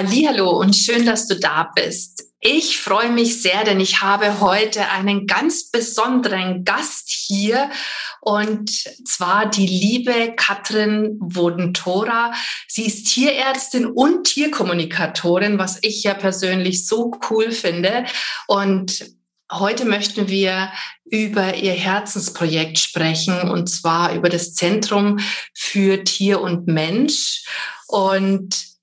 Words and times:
Hallo 0.00 0.50
und 0.50 0.76
schön, 0.76 1.04
dass 1.06 1.26
du 1.26 1.34
da 1.34 1.72
bist. 1.74 2.22
Ich 2.38 2.78
freue 2.78 3.10
mich 3.10 3.42
sehr, 3.42 3.64
denn 3.64 3.80
ich 3.80 4.00
habe 4.00 4.38
heute 4.38 4.88
einen 4.90 5.26
ganz 5.26 5.72
besonderen 5.72 6.62
Gast 6.62 7.08
hier 7.08 7.68
und 8.20 8.70
zwar 8.70 9.50
die 9.50 9.66
liebe 9.66 10.34
Katrin 10.36 11.16
Wodentora. 11.18 12.32
Sie 12.68 12.86
ist 12.86 13.08
Tierärztin 13.08 13.86
und 13.86 14.22
Tierkommunikatorin, 14.28 15.58
was 15.58 15.80
ich 15.82 16.04
ja 16.04 16.14
persönlich 16.14 16.86
so 16.86 17.10
cool 17.28 17.50
finde. 17.50 18.04
Und 18.46 19.04
heute 19.50 19.84
möchten 19.84 20.28
wir 20.28 20.70
über 21.06 21.56
ihr 21.56 21.72
Herzensprojekt 21.72 22.78
sprechen 22.78 23.50
und 23.50 23.66
zwar 23.68 24.14
über 24.14 24.28
das 24.28 24.54
Zentrum 24.54 25.18
für 25.54 26.04
Tier 26.04 26.40
und 26.40 26.68
Mensch. 26.68 27.42
Und 27.88 28.77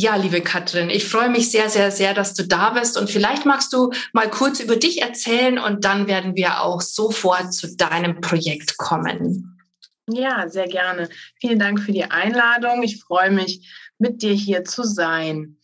ja, 0.00 0.16
liebe 0.16 0.40
Katrin, 0.40 0.88
ich 0.88 1.06
freue 1.06 1.28
mich 1.28 1.50
sehr, 1.50 1.68
sehr, 1.68 1.90
sehr, 1.90 2.14
dass 2.14 2.32
du 2.32 2.46
da 2.46 2.70
bist. 2.70 2.96
Und 2.96 3.10
vielleicht 3.10 3.44
magst 3.44 3.70
du 3.74 3.90
mal 4.14 4.30
kurz 4.30 4.58
über 4.58 4.76
dich 4.76 5.02
erzählen 5.02 5.58
und 5.58 5.84
dann 5.84 6.06
werden 6.06 6.36
wir 6.36 6.62
auch 6.62 6.80
sofort 6.80 7.52
zu 7.52 7.76
deinem 7.76 8.22
Projekt 8.22 8.78
kommen. 8.78 9.58
Ja, 10.08 10.48
sehr 10.48 10.68
gerne. 10.68 11.10
Vielen 11.38 11.58
Dank 11.58 11.80
für 11.80 11.92
die 11.92 12.04
Einladung. 12.04 12.82
Ich 12.82 12.98
freue 13.02 13.30
mich, 13.30 13.70
mit 13.98 14.22
dir 14.22 14.32
hier 14.32 14.64
zu 14.64 14.84
sein. 14.84 15.58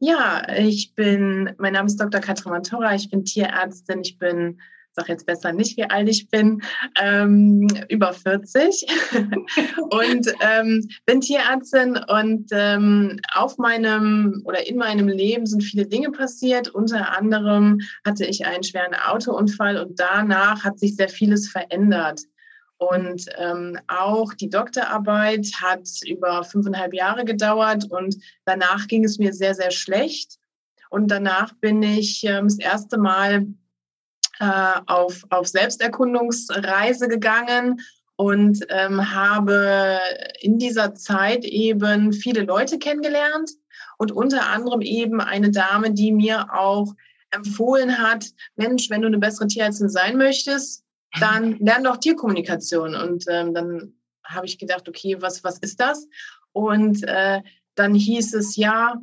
Ja, 0.00 0.42
ich 0.58 0.94
bin, 0.96 1.54
mein 1.58 1.74
Name 1.74 1.86
ist 1.86 2.00
Dr. 2.00 2.20
Katrin 2.20 2.50
Mantora, 2.50 2.96
ich 2.96 3.08
bin 3.08 3.24
Tierärztin, 3.24 4.00
ich 4.00 4.18
bin 4.18 4.60
sage 4.96 5.12
jetzt 5.12 5.26
besser 5.26 5.52
nicht, 5.52 5.76
wie 5.76 5.84
alt 5.84 6.08
ich 6.08 6.28
bin, 6.28 6.62
ähm, 7.00 7.68
über 7.88 8.12
40 8.12 8.86
und 9.90 10.32
ähm, 10.40 10.88
bin 11.04 11.20
Tierärztin 11.20 11.98
und 12.08 12.48
ähm, 12.52 13.20
auf 13.34 13.58
meinem 13.58 14.42
oder 14.44 14.66
in 14.66 14.76
meinem 14.76 15.08
Leben 15.08 15.46
sind 15.46 15.62
viele 15.62 15.86
Dinge 15.86 16.10
passiert. 16.10 16.68
Unter 16.68 17.16
anderem 17.16 17.78
hatte 18.04 18.24
ich 18.24 18.46
einen 18.46 18.64
schweren 18.64 18.94
Autounfall 18.94 19.78
und 19.78 20.00
danach 20.00 20.64
hat 20.64 20.78
sich 20.78 20.96
sehr 20.96 21.10
vieles 21.10 21.48
verändert. 21.48 22.22
Und 22.78 23.26
ähm, 23.38 23.78
auch 23.86 24.34
die 24.34 24.50
Doktorarbeit 24.50 25.46
hat 25.60 25.88
über 26.06 26.44
fünfeinhalb 26.44 26.92
Jahre 26.92 27.24
gedauert 27.24 27.90
und 27.90 28.16
danach 28.44 28.86
ging 28.86 29.04
es 29.04 29.18
mir 29.18 29.32
sehr, 29.32 29.54
sehr 29.54 29.70
schlecht. 29.70 30.36
Und 30.90 31.10
danach 31.10 31.52
bin 31.60 31.82
ich 31.82 32.22
ähm, 32.24 32.44
das 32.44 32.58
erste 32.58 32.98
Mal 32.98 33.46
äh, 34.40 34.80
auf, 34.86 35.24
auf 35.30 35.46
Selbsterkundungsreise 35.46 37.08
gegangen 37.08 37.80
und 38.16 38.64
ähm, 38.68 39.14
habe 39.14 39.98
in 40.40 40.58
dieser 40.58 40.94
Zeit 40.94 41.44
eben 41.44 42.12
viele 42.12 42.42
Leute 42.42 42.78
kennengelernt 42.78 43.50
und 43.98 44.12
unter 44.12 44.46
anderem 44.48 44.80
eben 44.80 45.20
eine 45.20 45.50
Dame, 45.50 45.92
die 45.92 46.12
mir 46.12 46.52
auch 46.52 46.94
empfohlen 47.30 47.98
hat, 47.98 48.26
Mensch, 48.56 48.90
wenn 48.90 49.02
du 49.02 49.08
eine 49.08 49.18
bessere 49.18 49.46
Tierärztin 49.46 49.88
sein 49.88 50.16
möchtest, 50.16 50.84
dann 51.20 51.58
lern 51.60 51.84
doch 51.84 51.98
Tierkommunikation. 51.98 52.94
Und 52.94 53.24
ähm, 53.28 53.54
dann 53.54 53.94
habe 54.24 54.46
ich 54.46 54.58
gedacht, 54.58 54.88
okay, 54.88 55.16
was, 55.20 55.44
was 55.44 55.58
ist 55.58 55.80
das? 55.80 56.06
Und 56.52 57.06
äh, 57.06 57.42
dann 57.74 57.94
hieß 57.94 58.34
es, 58.34 58.56
ja, 58.56 58.94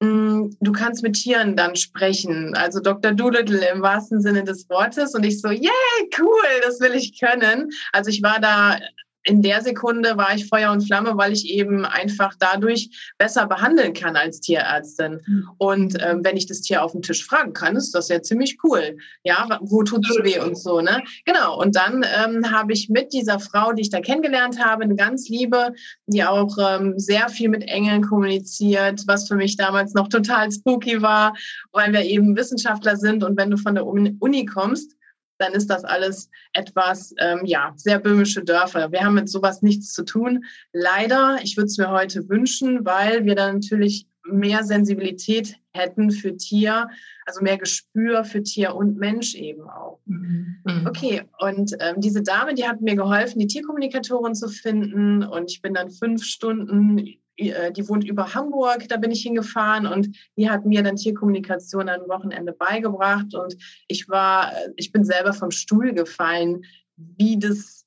du 0.00 0.72
kannst 0.72 1.02
mit 1.02 1.14
Tieren 1.14 1.56
dann 1.56 1.76
sprechen, 1.76 2.54
also 2.54 2.80
Dr. 2.80 3.12
Doolittle 3.12 3.68
im 3.70 3.82
wahrsten 3.82 4.20
Sinne 4.22 4.44
des 4.44 4.68
Wortes. 4.70 5.14
Und 5.14 5.24
ich 5.24 5.40
so, 5.40 5.48
yeah, 5.48 5.70
cool, 6.18 6.60
das 6.62 6.80
will 6.80 6.94
ich 6.94 7.20
können. 7.20 7.70
Also 7.92 8.10
ich 8.10 8.22
war 8.22 8.40
da 8.40 8.78
in 9.24 9.42
der 9.42 9.60
Sekunde 9.62 10.16
war 10.16 10.34
ich 10.34 10.48
Feuer 10.48 10.72
und 10.72 10.82
Flamme, 10.82 11.16
weil 11.16 11.32
ich 11.32 11.48
eben 11.48 11.84
einfach 11.84 12.34
dadurch 12.38 13.12
besser 13.18 13.46
behandeln 13.46 13.92
kann 13.92 14.16
als 14.16 14.40
Tierärztin. 14.40 15.20
Mhm. 15.26 15.48
Und 15.58 15.96
ähm, 16.00 16.24
wenn 16.24 16.36
ich 16.36 16.46
das 16.46 16.62
Tier 16.62 16.82
auf 16.82 16.92
dem 16.92 17.02
Tisch 17.02 17.24
fragen 17.24 17.52
kann, 17.52 17.76
ist 17.76 17.94
das 17.94 18.08
ja 18.08 18.22
ziemlich 18.22 18.58
cool. 18.64 18.96
Ja, 19.22 19.58
wo 19.60 19.82
tut 19.82 20.08
es 20.08 20.16
weh 20.22 20.40
und 20.40 20.56
so, 20.56 20.80
ne? 20.80 21.02
Genau. 21.26 21.60
Und 21.60 21.76
dann 21.76 22.04
ähm, 22.24 22.50
habe 22.50 22.72
ich 22.72 22.88
mit 22.88 23.12
dieser 23.12 23.40
Frau, 23.40 23.72
die 23.72 23.82
ich 23.82 23.90
da 23.90 24.00
kennengelernt 24.00 24.62
habe, 24.64 24.84
eine 24.84 24.96
ganz 24.96 25.28
liebe, 25.28 25.72
die 26.06 26.24
auch 26.24 26.56
ähm, 26.58 26.98
sehr 26.98 27.28
viel 27.28 27.50
mit 27.50 27.64
Engeln 27.64 28.02
kommuniziert, 28.02 29.02
was 29.06 29.28
für 29.28 29.36
mich 29.36 29.56
damals 29.56 29.92
noch 29.92 30.08
total 30.08 30.50
spooky 30.50 31.02
war, 31.02 31.34
weil 31.72 31.92
wir 31.92 32.02
eben 32.02 32.36
Wissenschaftler 32.36 32.96
sind 32.96 33.22
und 33.22 33.36
wenn 33.36 33.50
du 33.50 33.58
von 33.58 33.74
der 33.74 33.86
Uni 33.86 34.46
kommst, 34.46 34.96
dann 35.40 35.52
ist 35.52 35.68
das 35.68 35.84
alles 35.84 36.30
etwas, 36.52 37.14
ähm, 37.18 37.40
ja, 37.44 37.72
sehr 37.76 37.98
böhmische 37.98 38.44
Dörfer. 38.44 38.92
Wir 38.92 39.04
haben 39.04 39.14
mit 39.14 39.28
sowas 39.28 39.62
nichts 39.62 39.92
zu 39.92 40.04
tun. 40.04 40.44
Leider, 40.72 41.38
ich 41.42 41.56
würde 41.56 41.66
es 41.66 41.78
mir 41.78 41.90
heute 41.90 42.28
wünschen, 42.28 42.84
weil 42.84 43.24
wir 43.24 43.34
dann 43.34 43.54
natürlich 43.56 44.06
mehr 44.24 44.62
Sensibilität 44.64 45.56
hätten 45.72 46.10
für 46.10 46.36
Tier, 46.36 46.88
also 47.26 47.42
mehr 47.42 47.58
Gespür 47.58 48.24
für 48.24 48.42
Tier 48.42 48.74
und 48.74 48.98
Mensch 48.98 49.34
eben 49.34 49.68
auch. 49.68 50.00
Mhm. 50.04 50.56
mhm. 50.64 50.86
Okay, 50.86 51.22
und 51.38 51.74
ähm, 51.80 52.00
diese 52.00 52.22
Dame, 52.22 52.54
die 52.54 52.66
hat 52.66 52.80
mir 52.80 52.96
geholfen, 52.96 53.38
die 53.38 53.46
Tierkommunikatorin 53.46 54.34
zu 54.34 54.48
finden 54.48 55.22
und 55.22 55.50
ich 55.50 55.62
bin 55.62 55.74
dann 55.74 55.90
fünf 55.90 56.24
Stunden 56.24 57.18
die 57.40 57.88
wohnt 57.88 58.04
über 58.04 58.34
Hamburg, 58.34 58.88
da 58.88 58.96
bin 58.96 59.10
ich 59.10 59.22
hingefahren 59.22 59.86
und 59.86 60.16
die 60.36 60.50
hat 60.50 60.66
mir 60.66 60.82
dann 60.82 60.96
Tierkommunikation 60.96 61.88
am 61.88 62.08
Wochenende 62.08 62.52
beigebracht 62.52 63.34
und 63.34 63.56
ich 63.88 64.08
war, 64.08 64.52
äh, 64.52 64.70
ich 64.76 64.92
bin 64.92 65.04
selber 65.04 65.32
vom 65.32 65.50
Stuhl 65.50 65.92
gefallen, 65.92 66.62
wie 66.96 67.38
das, 67.38 67.86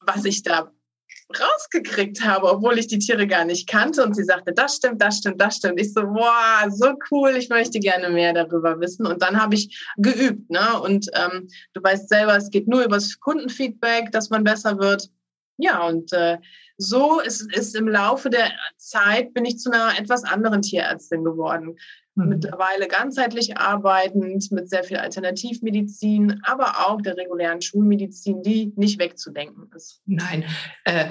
was 0.00 0.24
ich 0.24 0.42
da 0.42 0.72
rausgekriegt 1.38 2.24
habe, 2.24 2.50
obwohl 2.50 2.78
ich 2.78 2.86
die 2.86 2.98
Tiere 2.98 3.26
gar 3.26 3.44
nicht 3.44 3.68
kannte. 3.68 4.04
Und 4.04 4.14
sie 4.14 4.24
sagte, 4.24 4.52
das 4.52 4.76
stimmt, 4.76 5.00
das 5.00 5.18
stimmt, 5.18 5.40
das 5.40 5.56
stimmt. 5.56 5.80
Ich 5.80 5.92
so, 5.92 6.02
boah, 6.02 6.68
so 6.70 6.92
cool, 7.10 7.30
ich 7.36 7.48
möchte 7.48 7.80
gerne 7.80 8.10
mehr 8.10 8.32
darüber 8.32 8.78
wissen. 8.80 9.06
Und 9.06 9.22
dann 9.22 9.40
habe 9.40 9.54
ich 9.54 9.86
geübt. 9.96 10.50
Ne? 10.50 10.80
Und 10.82 11.08
ähm, 11.14 11.48
du 11.72 11.82
weißt 11.82 12.08
selber, 12.08 12.36
es 12.36 12.50
geht 12.50 12.68
nur 12.68 12.84
über 12.84 12.96
das 12.96 13.18
Kundenfeedback, 13.20 14.12
dass 14.12 14.30
man 14.30 14.44
besser 14.44 14.78
wird. 14.78 15.10
Ja, 15.58 15.86
und 15.86 16.12
äh, 16.12 16.38
so 16.76 17.20
ist, 17.20 17.52
ist 17.54 17.76
im 17.76 17.88
Laufe 17.88 18.30
der 18.30 18.50
Zeit 18.76 19.34
bin 19.34 19.44
ich 19.44 19.58
zu 19.58 19.70
einer 19.70 19.98
etwas 19.98 20.24
anderen 20.24 20.62
Tierärztin 20.62 21.24
geworden. 21.24 21.76
Mhm. 22.14 22.28
Mittlerweile 22.28 22.88
ganzheitlich 22.88 23.56
arbeitend 23.56 24.52
mit 24.52 24.68
sehr 24.68 24.84
viel 24.84 24.98
Alternativmedizin, 24.98 26.40
aber 26.42 26.86
auch 26.86 27.00
der 27.00 27.16
regulären 27.16 27.62
Schulmedizin, 27.62 28.42
die 28.42 28.72
nicht 28.76 28.98
wegzudenken 28.98 29.70
ist. 29.74 30.00
Nein, 30.04 30.44
äh, 30.84 31.06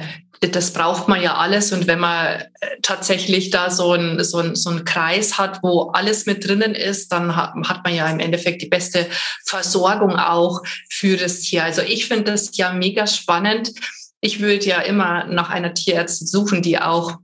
das 0.51 0.74
braucht 0.74 1.07
man 1.07 1.22
ja 1.22 1.35
alles. 1.38 1.72
Und 1.72 1.88
wenn 1.88 2.00
man 2.00 2.41
äh, 2.41 2.46
tatsächlich 2.84 3.50
da 3.50 3.72
so 3.72 3.94
einen 3.94 4.24
so 4.24 4.40
ein, 4.40 4.56
so 4.56 4.69
ein 4.69 4.85
Kreis 4.85 5.40
hat, 5.40 5.63
wo 5.63 5.91
alles 5.94 6.28
mit 6.28 6.47
drinnen 6.47 6.75
ist, 6.75 7.12
dann 7.12 7.35
hat, 7.35 7.53
hat 7.68 7.84
man 7.84 7.96
ja 7.96 8.07
im 8.07 8.19
Endeffekt 8.19 8.62
die 8.62 8.69
beste 8.69 9.07
Versorgung 9.46 10.16
auch 10.16 10.62
für 10.90 11.18
das 11.18 11.41
Tier. 11.41 11.63
Also 11.63 11.81
ich 11.81 12.07
finde 12.07 12.31
das 12.31 12.56
ja 12.57 12.74
mega 12.74 13.07
spannend 13.07 13.72
ich 14.21 14.39
würde 14.39 14.65
ja 14.65 14.79
immer 14.79 15.25
nach 15.25 15.49
einer 15.49 15.73
Tierärztin 15.73 16.27
suchen, 16.27 16.61
die 16.61 16.79
auch 16.79 17.17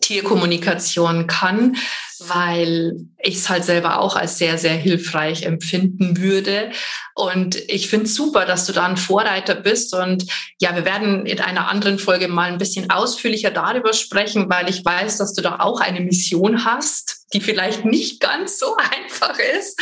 Tierkommunikation 0.00 1.26
kann, 1.26 1.76
weil 2.18 3.06
ich 3.18 3.36
es 3.36 3.48
halt 3.48 3.64
selber 3.64 4.00
auch 4.00 4.16
als 4.16 4.38
sehr, 4.38 4.58
sehr 4.58 4.74
hilfreich 4.74 5.44
empfinden 5.44 6.18
würde. 6.18 6.70
Und 7.14 7.56
ich 7.68 7.88
finde 7.88 8.06
es 8.06 8.14
super, 8.14 8.44
dass 8.44 8.66
du 8.66 8.72
da 8.72 8.84
ein 8.84 8.96
Vorreiter 8.96 9.54
bist. 9.54 9.94
Und 9.94 10.24
ja, 10.60 10.74
wir 10.74 10.84
werden 10.84 11.26
in 11.26 11.40
einer 11.40 11.68
anderen 11.68 11.98
Folge 11.98 12.28
mal 12.28 12.52
ein 12.52 12.58
bisschen 12.58 12.90
ausführlicher 12.90 13.50
darüber 13.50 13.92
sprechen, 13.94 14.50
weil 14.50 14.68
ich 14.68 14.84
weiß, 14.84 15.16
dass 15.18 15.32
du 15.32 15.42
da 15.42 15.60
auch 15.60 15.80
eine 15.80 16.00
Mission 16.00 16.64
hast, 16.64 17.26
die 17.32 17.40
vielleicht 17.40 17.84
nicht 17.84 18.20
ganz 18.20 18.58
so 18.58 18.76
einfach 18.76 19.38
ist. 19.58 19.80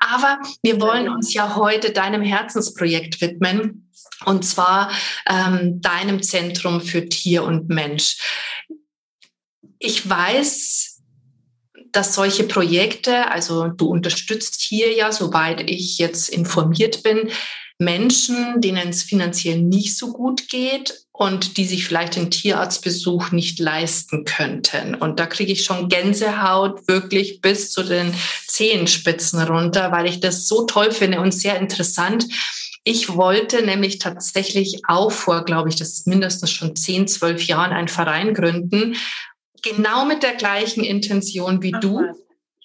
Aber 0.00 0.38
wir 0.62 0.80
wollen 0.80 1.08
uns 1.08 1.32
ja 1.32 1.54
heute 1.56 1.92
deinem 1.92 2.22
Herzensprojekt 2.22 3.20
widmen 3.20 3.91
und 4.24 4.44
zwar 4.44 4.90
ähm, 5.28 5.80
deinem 5.80 6.22
Zentrum 6.22 6.80
für 6.80 7.08
Tier 7.08 7.44
und 7.44 7.68
Mensch. 7.68 8.18
Ich 9.78 10.08
weiß, 10.08 11.00
dass 11.92 12.14
solche 12.14 12.44
Projekte, 12.44 13.30
also 13.30 13.68
du 13.68 13.86
unterstützt 13.86 14.60
hier 14.60 14.94
ja, 14.94 15.12
soweit 15.12 15.68
ich 15.70 15.98
jetzt 15.98 16.28
informiert 16.28 17.02
bin, 17.02 17.30
Menschen, 17.78 18.60
denen 18.60 18.88
es 18.90 19.02
finanziell 19.02 19.58
nicht 19.58 19.96
so 19.96 20.12
gut 20.12 20.48
geht 20.48 21.02
und 21.10 21.56
die 21.56 21.64
sich 21.64 21.86
vielleicht 21.86 22.16
den 22.16 22.30
Tierarztbesuch 22.30 23.32
nicht 23.32 23.58
leisten 23.58 24.24
könnten. 24.24 24.94
Und 24.94 25.20
da 25.20 25.26
kriege 25.26 25.52
ich 25.52 25.64
schon 25.64 25.88
Gänsehaut 25.88 26.88
wirklich 26.88 27.40
bis 27.40 27.70
zu 27.70 27.82
den 27.82 28.14
Zehenspitzen 28.46 29.42
runter, 29.42 29.92
weil 29.92 30.06
ich 30.06 30.20
das 30.20 30.48
so 30.48 30.64
toll 30.64 30.90
finde 30.92 31.20
und 31.20 31.32
sehr 31.32 31.58
interessant. 31.58 32.26
Ich 32.84 33.14
wollte 33.14 33.64
nämlich 33.64 33.98
tatsächlich 33.98 34.82
auch 34.88 35.12
vor, 35.12 35.44
glaube 35.44 35.68
ich, 35.68 35.76
das 35.76 35.90
ist 35.90 36.06
mindestens 36.06 36.50
schon 36.50 36.74
zehn, 36.74 37.06
zwölf 37.06 37.44
Jahren 37.44 37.72
einen 37.72 37.88
Verein 37.88 38.34
gründen, 38.34 38.96
genau 39.62 40.04
mit 40.04 40.22
der 40.22 40.34
gleichen 40.34 40.82
Intention 40.82 41.62
wie 41.62 41.72
Ach, 41.74 41.80
du. 41.80 42.02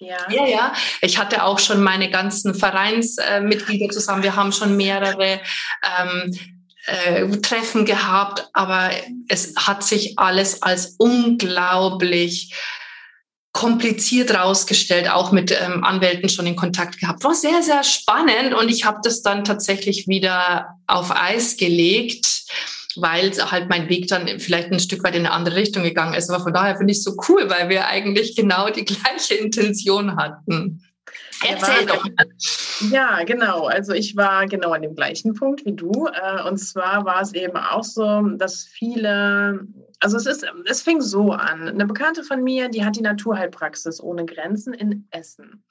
Ja. 0.00 0.16
ja, 0.30 0.46
ja. 0.46 0.72
Ich 1.00 1.18
hatte 1.18 1.44
auch 1.44 1.58
schon 1.58 1.82
meine 1.82 2.10
ganzen 2.10 2.54
Vereinsmitglieder 2.54 3.88
zusammen. 3.90 4.22
Wir 4.22 4.36
haben 4.36 4.52
schon 4.52 4.76
mehrere 4.76 5.40
ähm, 6.00 6.38
äh, 6.86 7.28
Treffen 7.40 7.84
gehabt, 7.84 8.48
aber 8.52 8.90
es 9.28 9.54
hat 9.56 9.82
sich 9.84 10.18
alles 10.18 10.62
als 10.62 10.94
unglaublich 10.98 12.54
kompliziert 13.58 14.32
rausgestellt, 14.32 15.10
auch 15.10 15.32
mit 15.32 15.50
ähm, 15.50 15.82
Anwälten 15.82 16.28
schon 16.28 16.46
in 16.46 16.54
Kontakt 16.54 17.00
gehabt. 17.00 17.24
War 17.24 17.34
sehr, 17.34 17.60
sehr 17.60 17.82
spannend 17.82 18.54
und 18.54 18.68
ich 18.68 18.84
habe 18.84 19.00
das 19.02 19.20
dann 19.20 19.42
tatsächlich 19.42 20.06
wieder 20.06 20.76
auf 20.86 21.10
Eis 21.10 21.56
gelegt, 21.56 22.44
weil 22.94 23.32
halt 23.50 23.68
mein 23.68 23.88
Weg 23.88 24.06
dann 24.06 24.38
vielleicht 24.38 24.70
ein 24.70 24.78
Stück 24.78 25.02
weit 25.02 25.16
in 25.16 25.26
eine 25.26 25.34
andere 25.34 25.56
Richtung 25.56 25.82
gegangen 25.82 26.14
ist. 26.14 26.30
Aber 26.30 26.40
von 26.40 26.52
daher 26.52 26.76
finde 26.76 26.92
ich 26.92 26.98
es 26.98 27.04
so 27.04 27.16
cool, 27.28 27.50
weil 27.50 27.68
wir 27.68 27.88
eigentlich 27.88 28.36
genau 28.36 28.70
die 28.70 28.84
gleiche 28.84 29.34
Intention 29.34 30.14
hatten. 30.14 30.84
Erzähl 31.46 31.86
doch 31.86 32.04
mal. 32.04 32.26
Ja, 32.90 33.22
genau. 33.24 33.66
Also 33.66 33.92
ich 33.92 34.16
war 34.16 34.46
genau 34.46 34.72
an 34.72 34.82
dem 34.82 34.94
gleichen 34.94 35.34
Punkt 35.34 35.64
wie 35.64 35.72
du. 35.72 36.08
Äh, 36.08 36.42
und 36.48 36.58
zwar 36.58 37.04
war 37.04 37.22
es 37.22 37.34
eben 37.34 37.56
auch 37.56 37.84
so, 37.84 38.22
dass 38.36 38.64
viele, 38.64 39.66
also 40.00 40.16
es 40.16 40.26
ist, 40.26 40.46
es 40.66 40.82
fing 40.82 41.00
so 41.00 41.32
an. 41.32 41.68
Eine 41.68 41.86
Bekannte 41.86 42.24
von 42.24 42.42
mir, 42.42 42.68
die 42.68 42.84
hat 42.84 42.96
die 42.96 43.02
Naturheilpraxis 43.02 44.02
ohne 44.02 44.24
Grenzen 44.24 44.74
in 44.74 45.06
Essen. 45.10 45.62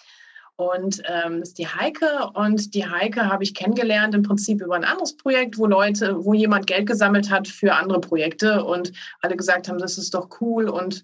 Und 0.58 1.04
ähm, 1.06 1.40
das 1.40 1.50
ist 1.50 1.60
die 1.60 1.68
Heike. 1.68 2.32
Und 2.34 2.74
die 2.74 2.88
Heike 2.88 3.26
habe 3.26 3.44
ich 3.44 3.54
kennengelernt 3.54 4.16
im 4.16 4.24
Prinzip 4.24 4.62
über 4.62 4.76
ein 4.76 4.86
anderes 4.86 5.16
Projekt, 5.16 5.58
wo 5.58 5.68
Leute, 5.68 6.26
wo 6.26 6.34
jemand 6.34 6.66
Geld 6.66 6.88
gesammelt 6.88 7.30
hat 7.30 7.48
für 7.48 7.74
andere 7.74 8.02
Projekte 8.02 8.64
und 8.66 8.92
alle 9.22 9.38
gesagt 9.38 9.70
haben, 9.70 9.78
das 9.78 9.98
ist 10.00 10.14
doch 10.14 10.30
cool 10.42 10.68
und 10.68 11.04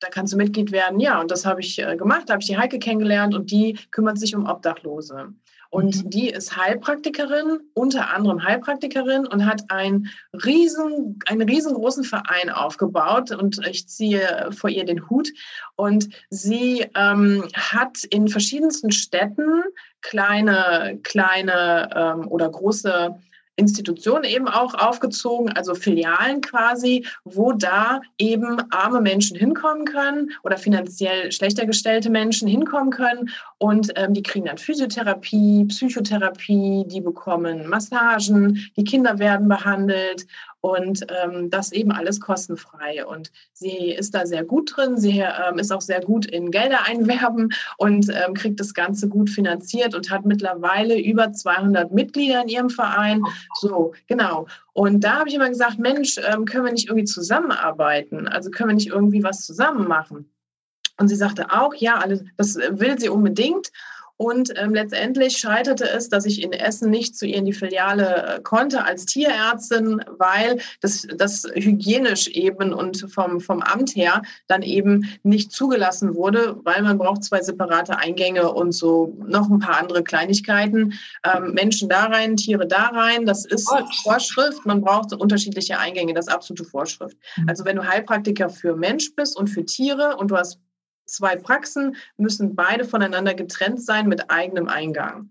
da 0.00 0.08
kannst 0.08 0.32
du 0.32 0.36
Mitglied 0.36 0.72
werden. 0.72 0.98
Ja, 0.98 1.20
und 1.20 1.30
das 1.30 1.46
habe 1.46 1.60
ich 1.60 1.78
äh, 1.78 1.96
gemacht. 1.96 2.24
Da 2.26 2.32
habe 2.32 2.42
ich 2.42 2.48
die 2.48 2.58
Heike 2.58 2.78
kennengelernt 2.78 3.34
und 3.34 3.50
die 3.50 3.78
kümmert 3.90 4.18
sich 4.18 4.34
um 4.34 4.46
Obdachlose. 4.46 5.34
Und 5.70 6.04
mhm. 6.04 6.10
die 6.10 6.30
ist 6.30 6.56
Heilpraktikerin, 6.56 7.60
unter 7.74 8.12
anderem 8.12 8.42
Heilpraktikerin 8.42 9.26
und 9.26 9.46
hat 9.46 9.70
einen, 9.70 10.08
riesen, 10.44 11.20
einen 11.26 11.48
riesengroßen 11.48 12.02
Verein 12.02 12.50
aufgebaut. 12.50 13.30
Und 13.30 13.64
ich 13.66 13.86
ziehe 13.88 14.50
vor 14.50 14.70
ihr 14.70 14.84
den 14.84 15.08
Hut. 15.08 15.28
Und 15.76 16.08
sie 16.30 16.86
ähm, 16.96 17.46
hat 17.54 18.02
in 18.10 18.26
verschiedensten 18.26 18.90
Städten 18.90 19.62
kleine, 20.00 20.98
kleine 21.02 21.90
ähm, 21.94 22.28
oder 22.28 22.50
große 22.50 23.14
Institutionen 23.60 24.24
eben 24.24 24.48
auch 24.48 24.74
aufgezogen, 24.74 25.52
also 25.52 25.74
Filialen 25.74 26.40
quasi, 26.40 27.06
wo 27.24 27.52
da 27.52 28.00
eben 28.18 28.60
arme 28.70 29.00
Menschen 29.00 29.36
hinkommen 29.36 29.84
können 29.84 30.32
oder 30.42 30.56
finanziell 30.56 31.30
schlechter 31.30 31.66
gestellte 31.66 32.10
Menschen 32.10 32.48
hinkommen 32.48 32.90
können. 32.90 33.30
Und 33.58 33.92
ähm, 33.96 34.14
die 34.14 34.22
kriegen 34.22 34.46
dann 34.46 34.58
Physiotherapie, 34.58 35.66
Psychotherapie, 35.66 36.84
die 36.86 37.00
bekommen 37.00 37.68
Massagen, 37.68 38.70
die 38.76 38.84
Kinder 38.84 39.18
werden 39.18 39.48
behandelt 39.48 40.26
und 40.60 41.06
ähm, 41.08 41.50
das 41.50 41.72
eben 41.72 41.92
alles 41.92 42.20
kostenfrei. 42.20 43.04
Und 43.04 43.30
sie 43.52 43.92
ist 43.92 44.14
da 44.14 44.26
sehr 44.26 44.44
gut 44.44 44.76
drin. 44.76 44.98
Sie 44.98 45.20
ähm, 45.20 45.58
ist 45.58 45.72
auch 45.72 45.80
sehr 45.80 46.00
gut 46.00 46.26
in 46.26 46.50
Gelder 46.50 46.86
einwerben 46.86 47.52
und 47.78 48.08
ähm, 48.10 48.34
kriegt 48.34 48.60
das 48.60 48.74
Ganze 48.74 49.08
gut 49.08 49.30
finanziert 49.30 49.94
und 49.94 50.10
hat 50.10 50.26
mittlerweile 50.26 51.00
über 51.00 51.32
200 51.32 51.92
Mitglieder 51.92 52.42
in 52.42 52.48
ihrem 52.48 52.70
Verein. 52.70 53.22
So, 53.58 53.94
genau. 54.06 54.46
Und 54.72 55.04
da 55.04 55.20
habe 55.20 55.28
ich 55.28 55.34
immer 55.34 55.48
gesagt, 55.48 55.78
Mensch, 55.78 56.18
ähm, 56.18 56.44
können 56.44 56.64
wir 56.64 56.72
nicht 56.72 56.88
irgendwie 56.88 57.06
zusammenarbeiten? 57.06 58.28
Also 58.28 58.50
können 58.50 58.70
wir 58.70 58.74
nicht 58.74 58.88
irgendwie 58.88 59.22
was 59.22 59.44
zusammen 59.44 59.88
machen? 59.88 60.30
Und 60.98 61.08
sie 61.08 61.16
sagte 61.16 61.50
auch, 61.50 61.74
ja, 61.74 61.94
alles, 61.94 62.22
das 62.36 62.56
will 62.56 63.00
sie 63.00 63.08
unbedingt. 63.08 63.70
Und 64.20 64.52
ähm, 64.58 64.74
letztendlich 64.74 65.38
scheiterte 65.38 65.88
es, 65.88 66.10
dass 66.10 66.26
ich 66.26 66.42
in 66.42 66.52
Essen 66.52 66.90
nicht 66.90 67.16
zu 67.16 67.24
ihr 67.24 67.36
in 67.36 67.46
die 67.46 67.54
Filiale 67.54 68.36
äh, 68.36 68.40
konnte 68.42 68.84
als 68.84 69.06
Tierärztin, 69.06 70.04
weil 70.18 70.60
das, 70.82 71.06
das 71.16 71.46
hygienisch 71.54 72.28
eben 72.28 72.74
und 72.74 73.10
vom, 73.10 73.40
vom 73.40 73.62
Amt 73.62 73.96
her 73.96 74.20
dann 74.46 74.60
eben 74.60 75.08
nicht 75.22 75.52
zugelassen 75.52 76.14
wurde, 76.16 76.60
weil 76.64 76.82
man 76.82 76.98
braucht 76.98 77.24
zwei 77.24 77.40
separate 77.40 77.96
Eingänge 77.96 78.52
und 78.52 78.72
so 78.72 79.16
noch 79.26 79.48
ein 79.48 79.58
paar 79.58 79.78
andere 79.78 80.04
Kleinigkeiten. 80.04 80.92
Ähm, 81.24 81.54
Menschen 81.54 81.88
da 81.88 82.04
rein, 82.04 82.36
Tiere 82.36 82.66
da 82.66 82.88
rein, 82.88 83.24
das 83.24 83.46
ist 83.46 83.72
Vorschrift. 84.02 84.66
Man 84.66 84.82
braucht 84.82 85.14
unterschiedliche 85.14 85.78
Eingänge, 85.78 86.12
das 86.12 86.26
ist 86.26 86.34
absolute 86.34 86.64
Vorschrift. 86.64 87.16
Mhm. 87.38 87.48
Also 87.48 87.64
wenn 87.64 87.76
du 87.76 87.88
Heilpraktiker 87.88 88.50
für 88.50 88.76
Mensch 88.76 89.14
bist 89.16 89.34
und 89.38 89.48
für 89.48 89.64
Tiere 89.64 90.18
und 90.18 90.30
du 90.30 90.36
hast 90.36 90.58
zwei 91.12 91.36
Praxen 91.36 91.96
müssen 92.16 92.54
beide 92.54 92.84
voneinander 92.84 93.34
getrennt 93.34 93.82
sein 93.82 94.08
mit 94.08 94.30
eigenem 94.30 94.68
Eingang. 94.68 95.30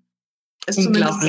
Ist 0.68 0.82
zumindest 0.82 1.24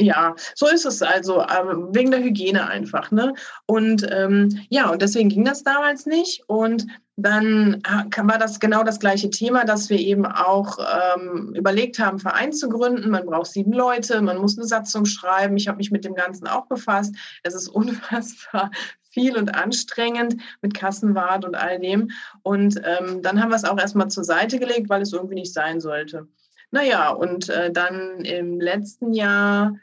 ja, 0.00 0.34
so 0.56 0.66
ist 0.66 0.84
es 0.86 1.02
also, 1.02 1.40
ähm, 1.42 1.88
wegen 1.92 2.10
der 2.10 2.22
Hygiene 2.22 2.66
einfach. 2.66 3.12
Ne? 3.12 3.34
Und 3.66 4.04
ähm, 4.10 4.66
ja, 4.68 4.90
und 4.90 5.02
deswegen 5.02 5.28
ging 5.28 5.44
das 5.44 5.62
damals 5.62 6.04
nicht. 6.04 6.42
Und 6.48 6.86
dann 7.16 7.80
war 7.84 8.38
das 8.38 8.58
genau 8.58 8.82
das 8.82 8.98
gleiche 8.98 9.30
Thema, 9.30 9.64
dass 9.64 9.88
wir 9.90 10.00
eben 10.00 10.26
auch 10.26 10.78
ähm, 10.78 11.54
überlegt 11.54 12.00
haben, 12.00 12.18
Verein 12.18 12.52
zu 12.52 12.68
gründen. 12.68 13.10
Man 13.10 13.26
braucht 13.26 13.52
sieben 13.52 13.72
Leute, 13.72 14.20
man 14.20 14.38
muss 14.38 14.58
eine 14.58 14.66
Satzung 14.66 15.04
schreiben. 15.04 15.56
Ich 15.56 15.68
habe 15.68 15.78
mich 15.78 15.92
mit 15.92 16.04
dem 16.04 16.16
Ganzen 16.16 16.48
auch 16.48 16.66
befasst. 16.66 17.14
Es 17.44 17.54
ist 17.54 17.68
unfassbar 17.74 18.72
viel 19.14 19.36
und 19.36 19.54
anstrengend 19.54 20.36
mit 20.60 20.74
Kassenwart 20.74 21.44
und 21.44 21.54
all 21.54 21.78
dem. 21.78 22.10
Und 22.42 22.80
ähm, 22.84 23.22
dann 23.22 23.40
haben 23.40 23.50
wir 23.50 23.56
es 23.56 23.64
auch 23.64 23.78
erstmal 23.78 24.08
zur 24.08 24.24
Seite 24.24 24.58
gelegt, 24.58 24.90
weil 24.90 25.02
es 25.02 25.12
irgendwie 25.12 25.36
nicht 25.36 25.54
sein 25.54 25.80
sollte. 25.80 26.28
Naja, 26.70 27.10
und 27.10 27.48
äh, 27.48 27.70
dann 27.70 28.24
im 28.24 28.60
letzten 28.60 29.14
Jahr 29.14 29.74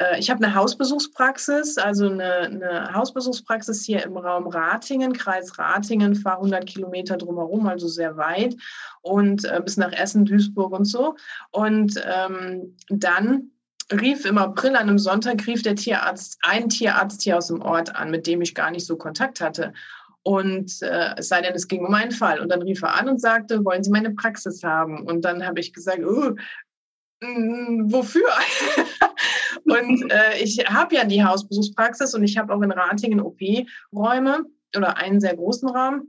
äh, 0.00 0.18
ich 0.18 0.30
habe 0.30 0.44
eine 0.44 0.54
Hausbesuchspraxis, 0.54 1.78
also 1.78 2.08
eine, 2.08 2.32
eine, 2.40 2.94
Hausbesuchspraxis 2.94 3.84
hier 3.84 4.02
im 4.02 4.16
Raum 4.16 4.48
Ratingen, 4.48 5.12
Kreis 5.12 5.58
Ratingen, 5.58 6.16
fahre 6.16 6.38
100 6.38 6.66
Kilometer 6.66 7.16
drumherum, 7.16 7.66
also 7.66 7.86
sehr 7.86 8.16
weit 8.16 8.56
und 9.02 9.44
äh, 9.44 9.60
bis 9.62 9.76
nach 9.76 9.92
Essen, 9.92 10.24
Duisburg 10.24 10.72
und 10.72 10.86
so. 10.86 11.14
Und 11.52 12.02
ähm, 12.04 12.76
dann 12.88 13.50
rief 13.92 14.24
im 14.24 14.38
April 14.38 14.76
an 14.76 14.88
einem 14.88 14.98
Sonntag, 14.98 15.46
rief 15.46 15.62
der 15.62 15.76
Tierarzt, 15.76 16.38
ein 16.42 16.68
Tierarzt 16.68 17.22
hier 17.22 17.36
aus 17.36 17.48
dem 17.48 17.62
Ort 17.62 17.94
an, 17.94 18.10
mit 18.10 18.26
dem 18.26 18.40
ich 18.40 18.54
gar 18.54 18.70
nicht 18.70 18.86
so 18.86 18.96
Kontakt 18.96 19.40
hatte. 19.40 19.72
Und 20.22 20.82
äh, 20.82 21.14
es 21.16 21.28
sei 21.28 21.40
denn, 21.40 21.54
es 21.54 21.66
ging 21.66 21.84
um 21.84 21.94
einen 21.94 22.10
Fall. 22.10 22.40
Und 22.40 22.50
dann 22.50 22.62
rief 22.62 22.82
er 22.82 22.94
an 22.94 23.08
und 23.08 23.20
sagte, 23.20 23.64
wollen 23.64 23.82
Sie 23.82 23.90
meine 23.90 24.10
Praxis 24.10 24.62
haben? 24.62 25.06
Und 25.06 25.24
dann 25.24 25.44
habe 25.44 25.60
ich 25.60 25.72
gesagt, 25.72 26.00
oh, 26.04 26.34
mh, 27.22 27.92
wofür? 27.92 28.28
und 29.64 30.10
äh, 30.12 30.38
ich 30.38 30.58
habe 30.66 30.94
ja 30.94 31.04
die 31.04 31.24
Hausbesuchspraxis 31.24 32.14
und 32.14 32.22
ich 32.22 32.36
habe 32.36 32.52
auch 32.54 32.60
in 32.60 32.70
Ratingen 32.70 33.20
OP-Räume 33.20 34.44
oder 34.76 34.96
einen 34.98 35.20
sehr 35.20 35.36
großen 35.36 35.68
Raum. 35.68 36.08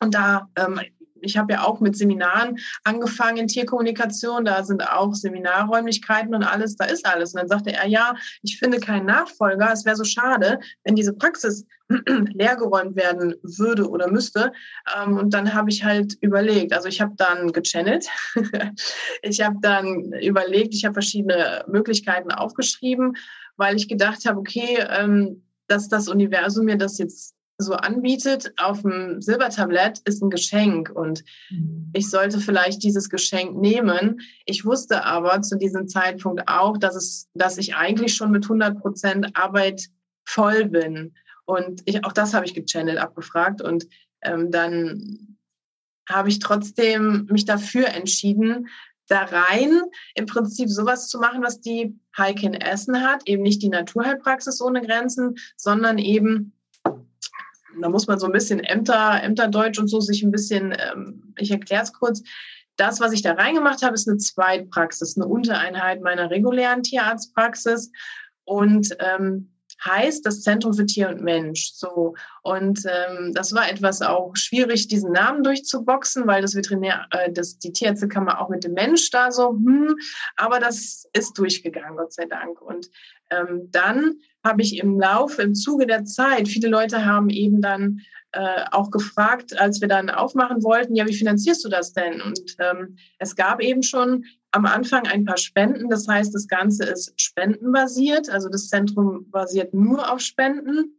Und 0.00 0.14
da 0.14 0.48
ähm, 0.56 0.80
ich 1.22 1.36
habe 1.36 1.52
ja 1.54 1.64
auch 1.64 1.80
mit 1.80 1.96
Seminaren 1.96 2.58
angefangen 2.84 3.38
in 3.38 3.46
Tierkommunikation, 3.48 4.44
da 4.44 4.64
sind 4.64 4.82
auch 4.82 5.14
Seminarräumlichkeiten 5.14 6.34
und 6.34 6.44
alles, 6.44 6.76
da 6.76 6.84
ist 6.84 7.06
alles. 7.06 7.34
Und 7.34 7.40
dann 7.40 7.48
sagte 7.48 7.72
er, 7.72 7.86
ja, 7.86 8.14
ich 8.42 8.58
finde 8.58 8.80
keinen 8.80 9.06
Nachfolger. 9.06 9.70
Es 9.72 9.84
wäre 9.84 9.96
so 9.96 10.04
schade, 10.04 10.60
wenn 10.84 10.96
diese 10.96 11.12
Praxis 11.12 11.66
leergeräumt 12.34 12.96
werden 12.96 13.34
würde 13.42 13.88
oder 13.88 14.08
müsste. 14.08 14.52
Ähm, 14.96 15.16
und 15.16 15.34
dann 15.34 15.54
habe 15.54 15.70
ich 15.70 15.84
halt 15.84 16.16
überlegt, 16.20 16.72
also 16.72 16.88
ich 16.88 17.00
habe 17.00 17.14
dann 17.16 17.52
gechannelt, 17.52 18.06
ich 19.22 19.40
habe 19.40 19.56
dann 19.60 20.12
überlegt, 20.14 20.74
ich 20.74 20.84
habe 20.84 20.94
verschiedene 20.94 21.64
Möglichkeiten 21.68 22.30
aufgeschrieben, 22.30 23.16
weil 23.56 23.76
ich 23.76 23.88
gedacht 23.88 24.24
habe, 24.26 24.38
okay, 24.38 24.84
ähm, 24.88 25.44
dass 25.66 25.88
das 25.88 26.08
Universum 26.08 26.64
mir 26.64 26.76
das 26.76 26.98
jetzt 26.98 27.34
so 27.60 27.74
anbietet 27.74 28.52
auf 28.56 28.82
dem 28.82 29.20
Silbertablett, 29.20 30.00
ist 30.04 30.22
ein 30.22 30.30
Geschenk 30.30 30.90
und 30.90 31.24
mhm. 31.50 31.90
ich 31.92 32.08
sollte 32.08 32.40
vielleicht 32.40 32.82
dieses 32.82 33.08
Geschenk 33.08 33.56
nehmen. 33.56 34.20
Ich 34.44 34.64
wusste 34.64 35.04
aber 35.04 35.42
zu 35.42 35.56
diesem 35.56 35.88
Zeitpunkt 35.88 36.48
auch, 36.48 36.78
dass 36.78 36.96
es, 36.96 37.28
dass 37.34 37.58
ich 37.58 37.74
eigentlich 37.74 38.14
schon 38.14 38.30
mit 38.30 38.44
100 38.44 38.80
Prozent 38.80 39.36
Arbeit 39.36 39.88
voll 40.24 40.66
bin. 40.66 41.14
Und 41.44 41.82
ich, 41.84 42.04
auch 42.04 42.12
das 42.12 42.34
habe 42.34 42.46
ich 42.46 42.54
gechannelt, 42.54 42.98
abgefragt 42.98 43.60
und 43.62 43.86
ähm, 44.22 44.50
dann 44.50 45.36
habe 46.08 46.28
ich 46.28 46.38
trotzdem 46.38 47.26
mich 47.30 47.44
dafür 47.44 47.88
entschieden, 47.88 48.68
da 49.10 49.24
rein 49.24 49.82
im 50.14 50.26
Prinzip 50.26 50.68
sowas 50.68 51.08
zu 51.08 51.18
machen, 51.18 51.42
was 51.42 51.60
die 51.60 51.98
Heike 52.16 52.46
in 52.46 52.54
Essen 52.54 53.02
hat, 53.02 53.26
eben 53.26 53.42
nicht 53.42 53.60
die 53.62 53.68
Naturheilpraxis 53.68 54.60
ohne 54.60 54.82
Grenzen, 54.82 55.36
sondern 55.56 55.98
eben 55.98 56.52
da 57.80 57.88
muss 57.88 58.06
man 58.06 58.18
so 58.18 58.26
ein 58.26 58.32
bisschen 58.32 58.60
Ämter, 58.60 59.22
Ämterdeutsch 59.22 59.78
und 59.78 59.88
so 59.88 60.00
sich 60.00 60.22
ein 60.22 60.30
bisschen, 60.30 60.72
ähm, 60.72 61.34
ich 61.36 61.50
erkläre 61.50 61.82
es 61.82 61.92
kurz. 61.92 62.22
Das, 62.76 63.00
was 63.00 63.12
ich 63.12 63.22
da 63.22 63.32
reingemacht 63.32 63.82
habe, 63.82 63.94
ist 63.94 64.08
eine 64.08 64.18
Zweitpraxis, 64.18 65.16
eine 65.16 65.26
Untereinheit 65.26 66.00
meiner 66.00 66.30
regulären 66.30 66.82
Tierarztpraxis. 66.82 67.92
Und 68.44 68.96
ähm, 69.00 69.52
heißt 69.84 70.24
das 70.24 70.42
Zentrum 70.42 70.74
für 70.74 70.86
Tier 70.86 71.08
und 71.08 71.22
Mensch. 71.22 71.72
So 71.74 72.14
und 72.42 72.80
ähm, 72.86 73.32
das 73.34 73.54
war 73.54 73.70
etwas 73.70 74.02
auch 74.02 74.34
schwierig, 74.34 74.88
diesen 74.88 75.12
Namen 75.12 75.42
durchzuboxen, 75.42 76.26
weil 76.26 76.42
das 76.42 76.54
Veterinär, 76.54 77.06
äh, 77.10 77.32
das 77.32 77.58
die 77.58 77.72
Tierärztekammer 77.72 78.40
auch 78.40 78.48
mit 78.48 78.64
dem 78.64 78.72
Mensch 78.72 79.10
da 79.10 79.30
so, 79.30 79.50
hm, 79.50 79.96
aber 80.36 80.60
das 80.60 81.08
ist 81.12 81.38
durchgegangen, 81.38 81.96
Gott 81.96 82.12
sei 82.12 82.26
Dank. 82.26 82.60
Und 82.60 82.90
ähm, 83.30 83.68
dann 83.70 84.16
habe 84.44 84.62
ich 84.62 84.78
im 84.78 84.98
Laufe, 84.98 85.42
im 85.42 85.54
Zuge 85.54 85.86
der 85.86 86.04
Zeit, 86.04 86.48
viele 86.48 86.68
Leute 86.68 87.04
haben 87.04 87.28
eben 87.28 87.60
dann 87.60 88.00
äh, 88.32 88.64
auch 88.70 88.90
gefragt, 88.90 89.58
als 89.58 89.80
wir 89.80 89.88
dann 89.88 90.08
aufmachen 90.08 90.62
wollten, 90.62 90.94
ja, 90.94 91.06
wie 91.06 91.16
finanzierst 91.16 91.64
du 91.64 91.68
das 91.68 91.92
denn? 91.92 92.20
Und 92.22 92.56
ähm, 92.58 92.96
es 93.18 93.34
gab 93.34 93.60
eben 93.60 93.82
schon 93.82 94.24
am 94.52 94.66
Anfang 94.66 95.06
ein 95.06 95.24
paar 95.24 95.36
Spenden. 95.36 95.88
Das 95.88 96.06
heißt, 96.08 96.34
das 96.34 96.48
Ganze 96.48 96.84
ist 96.84 97.12
spendenbasiert. 97.20 98.28
Also 98.30 98.48
das 98.48 98.68
Zentrum 98.68 99.30
basiert 99.30 99.74
nur 99.74 100.10
auf 100.12 100.20
Spenden. 100.20 100.96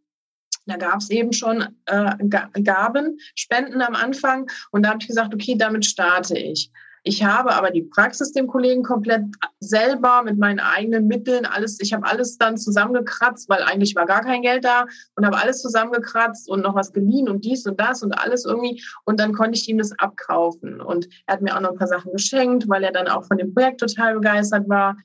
Da 0.65 0.77
gab 0.77 0.99
es 0.99 1.09
eben 1.09 1.33
schon 1.33 1.67
äh, 1.85 2.15
Gaben, 2.63 3.19
Spenden 3.35 3.81
am 3.81 3.95
Anfang. 3.95 4.49
Und 4.71 4.83
da 4.83 4.89
habe 4.89 4.99
ich 5.01 5.07
gesagt, 5.07 5.33
okay, 5.33 5.55
damit 5.57 5.85
starte 5.85 6.37
ich. 6.37 6.71
Ich 7.03 7.23
habe 7.23 7.53
aber 7.53 7.71
die 7.71 7.81
Praxis 7.81 8.31
dem 8.31 8.45
Kollegen 8.45 8.83
komplett 8.83 9.23
selber 9.59 10.21
mit 10.23 10.37
meinen 10.37 10.59
eigenen 10.59 11.07
Mitteln 11.07 11.47
alles, 11.47 11.79
ich 11.79 11.93
habe 11.93 12.05
alles 12.05 12.37
dann 12.37 12.57
zusammengekratzt, 12.57 13.49
weil 13.49 13.63
eigentlich 13.63 13.95
war 13.95 14.05
gar 14.05 14.21
kein 14.21 14.43
Geld 14.43 14.63
da 14.63 14.85
und 15.15 15.25
habe 15.25 15.37
alles 15.37 15.61
zusammengekratzt 15.61 16.47
und 16.47 16.61
noch 16.61 16.75
was 16.75 16.93
geliehen 16.93 17.27
und 17.27 17.43
dies 17.43 17.65
und 17.65 17.79
das 17.79 18.03
und 18.03 18.13
alles 18.13 18.45
irgendwie 18.45 18.83
und 19.05 19.19
dann 19.19 19.33
konnte 19.33 19.57
ich 19.57 19.67
ihm 19.67 19.79
das 19.79 19.97
abkaufen 19.97 20.79
und 20.79 21.07
er 21.25 21.35
hat 21.35 21.41
mir 21.41 21.55
auch 21.55 21.61
noch 21.61 21.71
ein 21.71 21.77
paar 21.77 21.87
Sachen 21.87 22.11
geschenkt, 22.11 22.69
weil 22.69 22.83
er 22.83 22.91
dann 22.91 23.07
auch 23.07 23.25
von 23.25 23.37
dem 23.37 23.53
Projekt 23.53 23.79
total 23.79 24.13
begeistert 24.13 24.69
war. 24.69 24.95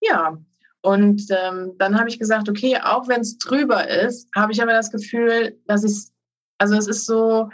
Ja, 0.00 0.36
und 0.82 1.22
ähm, 1.30 1.72
dann 1.78 1.98
habe 1.98 2.08
ich 2.08 2.18
gesagt, 2.18 2.48
okay, 2.48 2.78
auch 2.82 3.08
wenn 3.08 3.20
es 3.20 3.38
drüber 3.38 3.88
ist, 3.88 4.28
habe 4.34 4.52
ich 4.52 4.60
aber 4.60 4.72
das 4.72 4.90
Gefühl, 4.90 5.58
dass 5.66 5.84
ich, 5.84 6.10
also 6.58 6.74
es 6.74 6.88
ist 6.88 7.06
so 7.06 7.48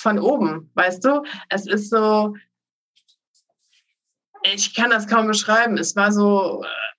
von 0.00 0.18
oben, 0.18 0.70
weißt 0.74 1.04
du? 1.04 1.22
Es 1.50 1.66
ist 1.66 1.90
so, 1.90 2.34
ich 4.42 4.74
kann 4.74 4.90
das 4.90 5.06
kaum 5.06 5.26
beschreiben. 5.26 5.78
Es 5.78 5.96
war 5.96 6.12
so, 6.12 6.62
äh, 6.62 6.90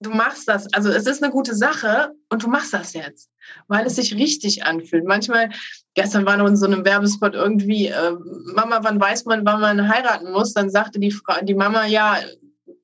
du 0.00 0.10
machst 0.10 0.48
das, 0.48 0.72
also 0.72 0.90
es 0.90 1.06
ist 1.06 1.22
eine 1.22 1.32
gute 1.32 1.54
Sache 1.54 2.12
und 2.28 2.42
du 2.42 2.48
machst 2.48 2.72
das 2.72 2.92
jetzt, 2.92 3.30
weil 3.66 3.86
es 3.86 3.96
sich 3.96 4.14
richtig 4.14 4.64
anfühlt. 4.64 5.04
Manchmal, 5.04 5.50
gestern 5.94 6.26
war 6.26 6.36
noch 6.36 6.46
in 6.46 6.56
so 6.56 6.66
einem 6.66 6.84
Werbespot 6.84 7.34
irgendwie, 7.34 7.88
äh, 7.88 8.12
Mama, 8.54 8.80
wann 8.82 9.00
weiß 9.00 9.24
man, 9.24 9.44
wann 9.44 9.60
man 9.60 9.88
heiraten 9.88 10.32
muss? 10.32 10.54
Dann 10.54 10.70
sagte 10.70 11.00
die, 11.00 11.10
Frau, 11.10 11.40
die 11.42 11.54
Mama, 11.54 11.86
ja, 11.86 12.18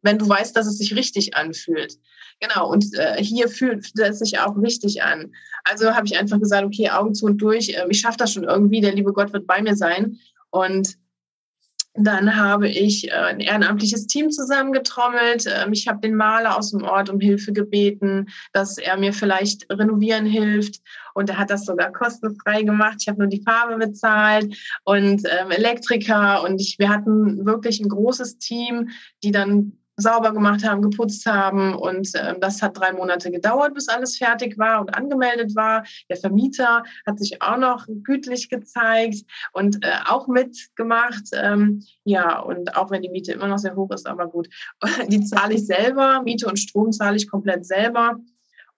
wenn 0.03 0.19
du 0.19 0.29
weißt, 0.29 0.57
dass 0.57 0.67
es 0.67 0.79
sich 0.79 0.95
richtig 0.95 1.37
anfühlt. 1.37 1.95
Genau, 2.41 2.71
und 2.71 2.93
äh, 2.95 3.23
hier 3.23 3.49
fühlt 3.49 3.87
es 3.99 4.19
sich 4.19 4.39
auch 4.41 4.57
richtig 4.57 5.03
an. 5.03 5.33
Also 5.63 5.95
habe 5.95 6.07
ich 6.07 6.19
einfach 6.19 6.41
gesagt, 6.41 6.65
okay, 6.65 6.91
Augen 6.91 7.15
zu 7.15 7.27
und 7.27 7.39
durch, 7.39 7.71
äh, 7.71 7.87
ich 7.89 8.01
schaffe 8.01 8.19
das 8.19 8.33
schon 8.33 8.45
irgendwie, 8.45 8.81
der 8.81 8.95
liebe 8.95 9.13
Gott 9.13 9.33
wird 9.33 9.47
bei 9.47 9.63
mir 9.63 9.77
sein. 9.77 10.19
Und 10.51 10.97
dann 11.97 12.35
habe 12.35 12.69
ich 12.69 13.09
äh, 13.09 13.15
ein 13.15 13.41
ehrenamtliches 13.41 14.07
Team 14.07 14.31
zusammengetrommelt. 14.31 15.47
Ähm, 15.47 15.73
ich 15.73 15.87
habe 15.87 16.01
den 16.01 16.17
Maler 16.17 16.59
aus 16.59 16.73
dem 16.73 16.83
Ort 16.83 17.09
um 17.09 17.21
Hilfe 17.21 17.53
gebeten, 17.53 18.27
dass 18.53 18.79
er 18.79 18.97
mir 18.97 19.13
vielleicht 19.13 19.71
renovieren 19.71 20.27
hilft. 20.27 20.81
Und 21.15 21.31
er 21.31 21.39
hat 21.39 21.51
das 21.51 21.65
sogar 21.65 21.93
kostenfrei 21.93 22.63
gemacht. 22.63 22.97
Ich 23.01 23.09
habe 23.09 23.21
nur 23.21 23.29
die 23.29 23.43
Farbe 23.43 23.77
bezahlt 23.77 24.57
und 24.85 25.23
ähm, 25.25 25.51
Elektriker. 25.51 26.43
Und 26.43 26.61
ich, 26.61 26.81
wir 26.81 26.89
hatten 26.89 27.47
wirklich 27.47 27.81
ein 27.81 27.89
großes 27.89 28.39
Team, 28.39 28.89
die 29.23 29.31
dann 29.31 29.79
sauber 29.97 30.33
gemacht 30.33 30.65
haben, 30.65 30.83
geputzt 30.83 31.27
haben. 31.27 31.75
Und 31.75 32.15
äh, 32.15 32.39
das 32.39 32.63
hat 32.63 32.79
drei 32.79 32.93
Monate 32.93 33.31
gedauert, 33.31 33.75
bis 33.75 33.89
alles 33.89 34.19
fertig 34.19 34.59
war 34.59 34.81
und 34.81 34.95
angemeldet 34.95 35.55
war. 35.55 35.85
Der 36.09 36.17
Vermieter 36.17 36.85
hat 37.07 37.19
sich 37.19 37.41
auch 37.43 37.57
noch 37.57 37.87
gütlich 38.03 38.49
gezeigt 38.49 39.25
und 39.53 39.85
äh, 39.85 39.93
auch 40.07 40.27
mitgemacht. 40.27 41.25
Ähm, 41.33 41.83
ja, 42.05 42.41
und 42.41 42.77
auch 42.77 42.91
wenn 42.91 43.03
die 43.03 43.11
Miete 43.11 43.33
immer 43.33 43.49
noch 43.49 43.59
sehr 43.59 43.77
hoch 43.77 43.91
ist, 43.91 44.07
aber 44.07 44.29
gut, 44.29 44.49
die 45.09 45.25
zahle 45.25 45.55
ich 45.55 45.67
selber. 45.67 46.23
Miete 46.23 46.47
und 46.47 46.59
Strom 46.59 46.93
zahle 46.93 47.17
ich 47.17 47.31
komplett 47.31 47.67
selber. 47.67 48.19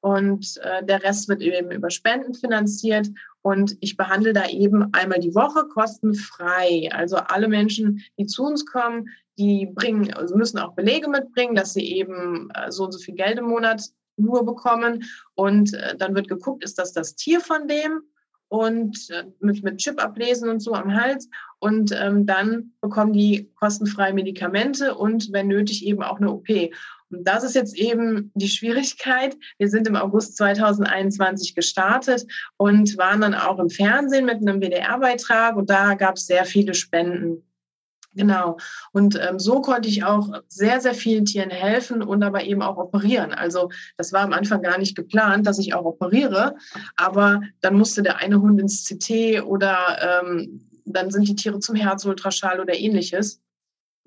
Und 0.00 0.58
äh, 0.62 0.84
der 0.84 1.02
Rest 1.02 1.28
wird 1.28 1.42
eben 1.42 1.70
über 1.72 1.90
Spenden 1.90 2.34
finanziert. 2.34 3.08
Und 3.42 3.76
ich 3.80 3.96
behandle 3.96 4.32
da 4.32 4.46
eben 4.46 4.92
einmal 4.92 5.18
die 5.18 5.34
Woche 5.34 5.66
kostenfrei. 5.68 6.88
Also 6.92 7.16
alle 7.16 7.48
Menschen, 7.48 8.04
die 8.18 8.26
zu 8.26 8.44
uns 8.44 8.66
kommen, 8.66 9.08
die 9.38 9.66
bringen, 9.66 10.12
also 10.14 10.36
müssen 10.36 10.58
auch 10.58 10.74
Belege 10.74 11.08
mitbringen, 11.08 11.54
dass 11.54 11.72
sie 11.72 11.92
eben 11.92 12.50
äh, 12.54 12.70
so 12.70 12.84
und 12.84 12.92
so 12.92 12.98
viel 12.98 13.14
Geld 13.14 13.38
im 13.38 13.46
Monat 13.46 13.82
nur 14.16 14.44
bekommen. 14.44 15.04
Und 15.34 15.74
äh, 15.74 15.96
dann 15.96 16.14
wird 16.14 16.28
geguckt, 16.28 16.64
ist 16.64 16.78
das 16.78 16.92
das 16.92 17.14
Tier 17.14 17.40
von 17.40 17.68
dem? 17.68 18.02
Und 18.48 19.10
äh, 19.10 19.24
mit, 19.40 19.62
mit 19.64 19.78
Chip 19.78 20.02
ablesen 20.02 20.48
und 20.48 20.60
so 20.60 20.72
am 20.72 20.94
Hals. 20.94 21.28
Und 21.58 21.92
ähm, 21.92 22.26
dann 22.26 22.72
bekommen 22.80 23.12
die 23.12 23.50
kostenfreie 23.56 24.14
Medikamente 24.14 24.94
und 24.94 25.32
wenn 25.32 25.48
nötig 25.48 25.84
eben 25.84 26.02
auch 26.02 26.18
eine 26.18 26.30
OP. 26.30 26.48
Und 27.10 27.24
das 27.26 27.44
ist 27.44 27.54
jetzt 27.54 27.76
eben 27.76 28.30
die 28.34 28.48
Schwierigkeit. 28.48 29.36
Wir 29.58 29.68
sind 29.68 29.86
im 29.86 29.96
August 29.96 30.36
2021 30.36 31.54
gestartet 31.54 32.26
und 32.56 32.96
waren 32.98 33.20
dann 33.20 33.34
auch 33.34 33.58
im 33.58 33.70
Fernsehen 33.70 34.26
mit 34.26 34.36
einem 34.36 34.60
WDR-Beitrag 34.60 35.56
und 35.56 35.70
da 35.70 35.94
gab 35.94 36.16
es 36.16 36.26
sehr 36.26 36.44
viele 36.44 36.74
Spenden. 36.74 37.42
Genau. 38.16 38.56
Und 38.92 39.20
ähm, 39.20 39.38
so 39.38 39.60
konnte 39.60 39.88
ich 39.88 40.02
auch 40.02 40.30
sehr, 40.48 40.80
sehr 40.80 40.94
vielen 40.94 41.26
Tieren 41.26 41.50
helfen 41.50 42.02
und 42.02 42.22
aber 42.22 42.44
eben 42.44 42.62
auch 42.62 42.78
operieren. 42.78 43.32
Also 43.32 43.70
das 43.98 44.12
war 44.12 44.22
am 44.22 44.32
Anfang 44.32 44.62
gar 44.62 44.78
nicht 44.78 44.96
geplant, 44.96 45.46
dass 45.46 45.58
ich 45.58 45.74
auch 45.74 45.84
operiere. 45.84 46.56
Aber 46.96 47.42
dann 47.60 47.76
musste 47.76 48.02
der 48.02 48.16
eine 48.16 48.40
Hund 48.40 48.58
ins 48.60 48.84
CT 48.84 49.42
oder 49.44 50.22
ähm, 50.24 50.66
dann 50.86 51.10
sind 51.10 51.28
die 51.28 51.36
Tiere 51.36 51.60
zum 51.60 51.76
Herzultraschall 51.76 52.58
oder 52.58 52.74
ähnliches. 52.74 53.42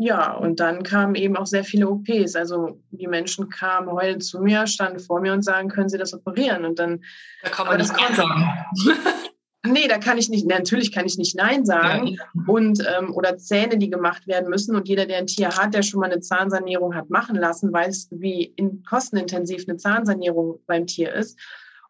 Ja, 0.01 0.32
und 0.34 0.62
dann 0.62 0.84
kamen 0.84 1.16
eben 1.16 1.36
auch 1.36 1.46
sehr 1.46 1.66
viele 1.66 1.89
OPs. 1.89 2.36
Also 2.36 2.82
die 2.89 3.08
Menschen 3.08 3.50
kamen 3.50 3.92
heute 3.92 4.20
zu 4.20 4.39
mir, 4.39 4.66
standen 4.66 5.00
vor 5.00 5.20
mir 5.20 5.34
und 5.34 5.44
sagen, 5.44 5.70
können 5.70 5.89
Sie 5.89 5.98
das 5.98 6.13
operieren? 6.13 6.66
Und 6.66 6.80
dann. 6.80 7.04
Da 7.44 7.50
kann 7.50 7.68
man 7.68 7.78
nicht 7.78 7.92
Nein 7.92 8.16
sagen. 8.16 8.46
Nee, 9.66 9.89
da 9.89 9.98
kann 9.98 10.18
ich 10.18 10.30
nicht, 10.30 10.48
natürlich 10.48 10.94
kann 10.94 11.06
ich 11.06 11.18
nicht 11.18 11.36
Nein 11.36 11.66
sagen. 11.66 12.08
Ja. 12.08 12.24
Und, 12.48 12.82
ähm, 12.88 13.13
oder 13.13 13.38
Zähne, 13.38 13.78
die 13.78 13.89
gemacht 13.89 14.25
werden 14.25 14.50
müssen. 14.50 14.75
Und 14.75 14.88
jeder, 14.88 15.06
der 15.06 15.18
ein 15.18 15.28
Tier 15.28 15.50
hat, 15.50 15.74
der 15.74 15.84
schon 15.84 16.00
mal 16.00 16.10
eine 16.10 16.22
Zahnsanierung 16.22 16.96
hat 16.96 17.10
machen 17.10 17.36
lassen, 17.36 17.74
weiß, 17.74 18.08
wie 18.12 18.54
in, 18.56 18.84
kostenintensiv 18.84 19.66
eine 19.68 19.78
Zahnsanierung 19.78 20.60
beim 20.66 20.88
Tier 20.88 21.13
ist. 21.13 21.38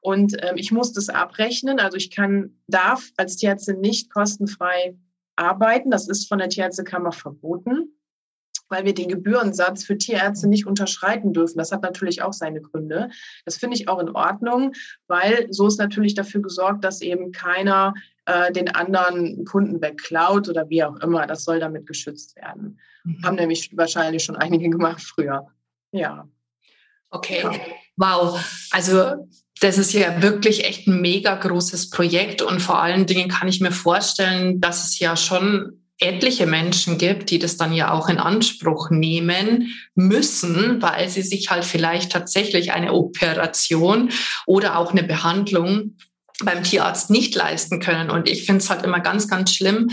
Und 0.01 0.35
ähm, 0.41 0.55
ich 0.55 0.71
muss 0.71 0.93
das 0.93 1.09
abrechnen. 1.09 1.79
Also 1.79 1.97
ich 1.97 2.09
kann, 2.09 2.55
darf 2.67 3.11
als 3.17 3.35
Tierärztin 3.35 3.81
nicht 3.81 4.11
kostenfrei 4.11 4.97
arbeiten. 5.35 5.91
Das 5.91 6.07
ist 6.07 6.27
von 6.27 6.39
der 6.39 6.49
Tierärztekammer 6.49 7.11
verboten 7.11 7.93
weil 8.69 8.85
wir 8.85 8.93
den 8.93 9.09
Gebührensatz 9.09 9.83
für 9.83 9.97
Tierärzte 9.97 10.47
nicht 10.47 10.65
unterschreiten 10.65 11.33
dürfen. 11.33 11.57
Das 11.57 11.71
hat 11.71 11.81
natürlich 11.81 12.21
auch 12.21 12.33
seine 12.33 12.61
Gründe. 12.61 13.09
Das 13.45 13.57
finde 13.57 13.75
ich 13.75 13.89
auch 13.89 13.99
in 13.99 14.09
Ordnung, 14.09 14.73
weil 15.07 15.47
so 15.49 15.67
ist 15.67 15.79
natürlich 15.79 16.13
dafür 16.13 16.41
gesorgt, 16.41 16.83
dass 16.83 17.01
eben 17.01 17.31
keiner 17.31 17.93
äh, 18.25 18.51
den 18.51 18.69
anderen 18.69 19.43
Kunden 19.45 19.81
wegklaut 19.81 20.47
oder 20.49 20.69
wie 20.69 20.83
auch 20.83 20.97
immer. 20.97 21.27
Das 21.27 21.43
soll 21.43 21.59
damit 21.59 21.87
geschützt 21.87 22.35
werden. 22.35 22.79
Mhm. 23.03 23.23
Haben 23.23 23.35
nämlich 23.35 23.75
wahrscheinlich 23.75 24.23
schon 24.23 24.35
einige 24.35 24.69
gemacht 24.69 25.01
früher. 25.01 25.47
Ja. 25.91 26.27
Okay. 27.09 27.41
Ja. 27.43 27.51
Wow. 27.97 28.67
Also 28.71 29.27
das 29.61 29.77
ist 29.77 29.93
ja 29.93 30.21
wirklich 30.21 30.63
echt 30.63 30.87
ein 30.87 31.01
mega 31.01 31.35
großes 31.35 31.89
Projekt 31.89 32.41
und 32.41 32.61
vor 32.61 32.81
allen 32.81 33.05
Dingen 33.05 33.27
kann 33.27 33.47
ich 33.47 33.59
mir 33.59 33.71
vorstellen, 33.71 34.61
dass 34.61 34.85
es 34.85 34.99
ja 34.99 35.17
schon 35.17 35.78
etliche 35.99 36.45
Menschen 36.45 36.97
gibt, 36.97 37.29
die 37.29 37.39
das 37.39 37.57
dann 37.57 37.73
ja 37.73 37.91
auch 37.91 38.07
in 38.09 38.17
Anspruch 38.17 38.89
nehmen 38.89 39.73
müssen, 39.95 40.81
weil 40.81 41.09
sie 41.09 41.21
sich 41.21 41.49
halt 41.49 41.65
vielleicht 41.65 42.11
tatsächlich 42.11 42.71
eine 42.71 42.93
Operation 42.93 44.09
oder 44.45 44.77
auch 44.77 44.91
eine 44.91 45.03
Behandlung 45.03 45.97
beim 46.43 46.63
Tierarzt 46.63 47.09
nicht 47.09 47.35
leisten 47.35 47.81
können. 47.81 48.09
Und 48.09 48.29
ich 48.29 48.45
finde 48.45 48.63
es 48.63 48.69
halt 48.69 48.83
immer 48.83 49.01
ganz, 49.01 49.27
ganz 49.27 49.53
schlimm. 49.53 49.89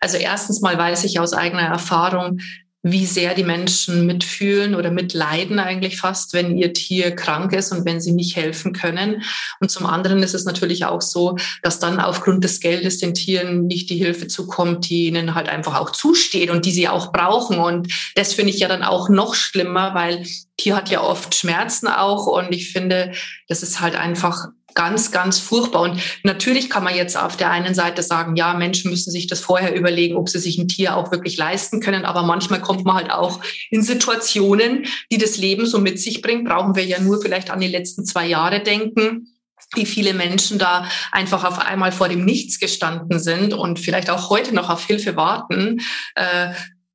Also 0.00 0.16
erstens 0.16 0.60
mal 0.60 0.78
weiß 0.78 1.04
ich 1.04 1.18
aus 1.18 1.32
eigener 1.32 1.62
Erfahrung, 1.62 2.38
wie 2.82 3.04
sehr 3.04 3.34
die 3.34 3.44
Menschen 3.44 4.06
mitfühlen 4.06 4.74
oder 4.74 4.90
mitleiden 4.90 5.58
eigentlich 5.58 5.98
fast, 5.98 6.32
wenn 6.32 6.56
ihr 6.56 6.72
Tier 6.72 7.14
krank 7.14 7.52
ist 7.52 7.72
und 7.72 7.84
wenn 7.84 8.00
sie 8.00 8.12
nicht 8.12 8.36
helfen 8.36 8.72
können. 8.72 9.22
Und 9.60 9.70
zum 9.70 9.84
anderen 9.84 10.22
ist 10.22 10.34
es 10.34 10.46
natürlich 10.46 10.86
auch 10.86 11.02
so, 11.02 11.36
dass 11.62 11.78
dann 11.78 12.00
aufgrund 12.00 12.42
des 12.42 12.60
Geldes 12.60 12.98
den 12.98 13.12
Tieren 13.12 13.66
nicht 13.66 13.90
die 13.90 13.98
Hilfe 13.98 14.28
zukommt, 14.28 14.88
die 14.88 15.08
ihnen 15.08 15.34
halt 15.34 15.48
einfach 15.48 15.78
auch 15.78 15.90
zusteht 15.90 16.48
und 16.50 16.64
die 16.64 16.72
sie 16.72 16.88
auch 16.88 17.12
brauchen. 17.12 17.58
Und 17.58 17.92
das 18.14 18.32
finde 18.32 18.52
ich 18.52 18.60
ja 18.60 18.68
dann 18.68 18.82
auch 18.82 19.10
noch 19.10 19.34
schlimmer, 19.34 19.94
weil 19.94 20.24
Tier 20.56 20.76
hat 20.76 20.90
ja 20.90 21.02
oft 21.02 21.34
Schmerzen 21.34 21.86
auch. 21.86 22.26
Und 22.26 22.52
ich 22.52 22.72
finde, 22.72 23.12
das 23.48 23.62
ist 23.62 23.80
halt 23.80 23.94
einfach 23.94 24.48
ganz, 24.74 25.10
ganz 25.10 25.38
furchtbar. 25.38 25.82
Und 25.82 26.00
natürlich 26.22 26.70
kann 26.70 26.84
man 26.84 26.94
jetzt 26.94 27.16
auf 27.16 27.36
der 27.36 27.50
einen 27.50 27.74
Seite 27.74 28.02
sagen, 28.02 28.36
ja, 28.36 28.54
Menschen 28.54 28.90
müssen 28.90 29.10
sich 29.10 29.26
das 29.26 29.40
vorher 29.40 29.74
überlegen, 29.74 30.16
ob 30.16 30.28
sie 30.28 30.38
sich 30.38 30.58
ein 30.58 30.68
Tier 30.68 30.96
auch 30.96 31.10
wirklich 31.10 31.36
leisten 31.36 31.80
können. 31.80 32.04
Aber 32.04 32.22
manchmal 32.22 32.60
kommt 32.60 32.84
man 32.84 32.96
halt 32.96 33.10
auch 33.10 33.40
in 33.70 33.82
Situationen, 33.82 34.86
die 35.10 35.18
das 35.18 35.36
Leben 35.36 35.66
so 35.66 35.78
mit 35.78 36.00
sich 36.00 36.22
bringt. 36.22 36.48
Brauchen 36.48 36.76
wir 36.76 36.84
ja 36.84 37.00
nur 37.00 37.20
vielleicht 37.20 37.50
an 37.50 37.60
die 37.60 37.68
letzten 37.68 38.04
zwei 38.04 38.26
Jahre 38.26 38.60
denken 38.60 39.26
wie 39.76 39.86
viele 39.86 40.14
Menschen 40.14 40.58
da 40.58 40.88
einfach 41.12 41.44
auf 41.44 41.60
einmal 41.60 41.92
vor 41.92 42.08
dem 42.08 42.24
Nichts 42.24 42.58
gestanden 42.58 43.20
sind 43.20 43.54
und 43.54 43.78
vielleicht 43.78 44.10
auch 44.10 44.28
heute 44.28 44.52
noch 44.52 44.68
auf 44.68 44.84
Hilfe 44.84 45.14
warten. 45.14 45.80
Äh, 46.16 46.52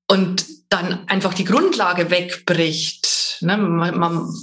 und 0.09 0.45
dann 0.69 1.07
einfach 1.07 1.33
die 1.33 1.45
Grundlage 1.45 2.09
wegbricht. 2.09 3.37
Ne? 3.41 3.57
Man, 3.57 3.97
man, 3.97 4.33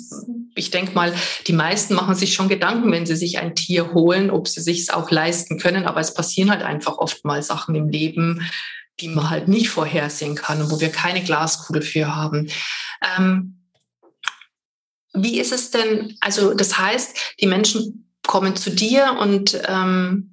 ich 0.54 0.70
denke 0.70 0.92
mal, 0.92 1.14
die 1.46 1.52
meisten 1.52 1.94
machen 1.94 2.14
sich 2.14 2.34
schon 2.34 2.48
Gedanken, 2.48 2.92
wenn 2.92 3.06
sie 3.06 3.16
sich 3.16 3.38
ein 3.38 3.54
Tier 3.54 3.92
holen, 3.92 4.30
ob 4.30 4.48
sie 4.48 4.60
sich 4.60 4.80
es 4.80 4.90
auch 4.90 5.10
leisten 5.10 5.58
können. 5.58 5.86
Aber 5.86 6.00
es 6.00 6.14
passieren 6.14 6.50
halt 6.50 6.62
einfach 6.62 6.98
oft 6.98 7.24
mal 7.24 7.42
Sachen 7.42 7.74
im 7.74 7.88
Leben, 7.88 8.48
die 9.00 9.08
man 9.08 9.30
halt 9.30 9.48
nicht 9.48 9.68
vorhersehen 9.70 10.34
kann 10.34 10.60
und 10.60 10.70
wo 10.70 10.80
wir 10.80 10.90
keine 10.90 11.22
Glaskugel 11.22 11.82
für 11.82 12.14
haben. 12.14 12.48
Ähm, 13.16 13.58
wie 15.14 15.40
ist 15.40 15.52
es 15.52 15.70
denn? 15.70 16.16
Also 16.20 16.54
das 16.54 16.78
heißt, 16.78 17.36
die 17.40 17.46
Menschen 17.46 18.10
kommen 18.26 18.56
zu 18.56 18.70
dir 18.70 19.16
und 19.20 19.60
ähm, 19.66 20.31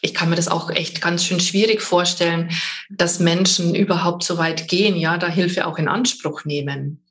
ich 0.00 0.14
kann 0.14 0.30
mir 0.30 0.36
das 0.36 0.48
auch 0.48 0.70
echt 0.70 1.00
ganz 1.00 1.24
schön 1.24 1.40
schwierig 1.40 1.82
vorstellen, 1.82 2.50
dass 2.88 3.20
Menschen 3.20 3.74
überhaupt 3.74 4.24
so 4.24 4.38
weit 4.38 4.68
gehen, 4.68 4.96
ja, 4.96 5.18
da 5.18 5.28
Hilfe 5.28 5.66
auch 5.66 5.78
in 5.78 5.88
Anspruch 5.88 6.44
nehmen. 6.44 7.04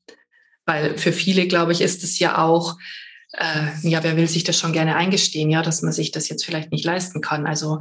Weil 0.66 0.98
für 0.98 1.14
viele, 1.14 1.48
glaube 1.48 1.72
ich, 1.72 1.82
ist 1.82 2.04
es 2.04 2.20
ja 2.20 2.44
auch, 2.44 2.78
äh, 3.34 3.88
ja, 3.88 4.04
wer 4.04 4.18
will 4.18 4.28
sich 4.28 4.44
das 4.44 4.58
schon 4.58 4.74
gerne 4.74 4.96
eingestehen, 4.96 5.50
ja, 5.50 5.62
dass 5.62 5.82
man 5.82 5.94
sich 5.94 6.12
das 6.12 6.30
jetzt 6.30 6.46
vielleicht 6.46 6.72
nicht 6.72 6.86
leisten 6.86 7.22
kann. 7.22 7.46
Also 7.46 7.80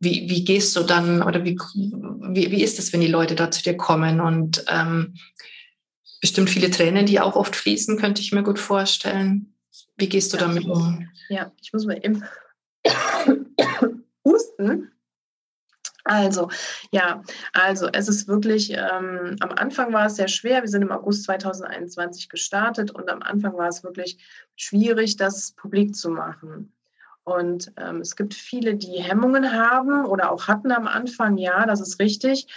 wie, 0.00 0.28
wie 0.28 0.44
gehst 0.44 0.74
du 0.76 0.82
dann 0.82 1.22
oder 1.22 1.44
wie, 1.44 1.56
wie, 1.56 2.50
wie 2.50 2.62
ist 2.62 2.78
es, 2.78 2.92
wenn 2.92 3.00
die 3.00 3.06
Leute 3.06 3.34
da 3.34 3.50
zu 3.50 3.62
dir 3.62 3.76
kommen 3.76 4.20
und 4.20 4.64
ähm, 4.68 5.14
bestimmt 6.20 6.50
viele 6.50 6.70
Tränen, 6.70 7.06
die 7.06 7.20
auch 7.20 7.36
oft 7.36 7.56
fließen, 7.56 7.98
könnte 7.98 8.20
ich 8.20 8.32
mir 8.32 8.42
gut 8.42 8.58
vorstellen. 8.58 9.54
Wie 9.96 10.08
gehst 10.08 10.32
du 10.32 10.36
ja, 10.36 10.46
damit 10.46 10.64
um? 10.64 11.08
Ja, 11.28 11.52
ich 11.60 11.72
muss 11.72 11.86
mal 11.86 12.00
eben 12.02 12.24
husten. 14.24 14.92
Also, 16.04 16.48
ja, 16.90 17.22
also 17.52 17.88
es 17.92 18.08
ist 18.08 18.26
wirklich, 18.26 18.72
ähm, 18.72 19.36
am 19.40 19.50
Anfang 19.50 19.92
war 19.92 20.06
es 20.06 20.16
sehr 20.16 20.28
schwer. 20.28 20.62
Wir 20.62 20.68
sind 20.68 20.82
im 20.82 20.90
August 20.90 21.24
2021 21.24 22.28
gestartet 22.28 22.90
und 22.90 23.08
am 23.08 23.22
Anfang 23.22 23.56
war 23.56 23.68
es 23.68 23.84
wirklich 23.84 24.18
schwierig, 24.56 25.16
das 25.16 25.52
publik 25.52 25.94
zu 25.94 26.10
machen. 26.10 26.72
Und 27.24 27.72
ähm, 27.76 28.00
es 28.00 28.16
gibt 28.16 28.34
viele, 28.34 28.74
die 28.74 29.00
Hemmungen 29.00 29.52
haben 29.52 30.04
oder 30.06 30.32
auch 30.32 30.48
hatten 30.48 30.72
am 30.72 30.88
Anfang, 30.88 31.36
ja, 31.36 31.66
das 31.66 31.80
ist 31.80 32.00
richtig. 32.00 32.48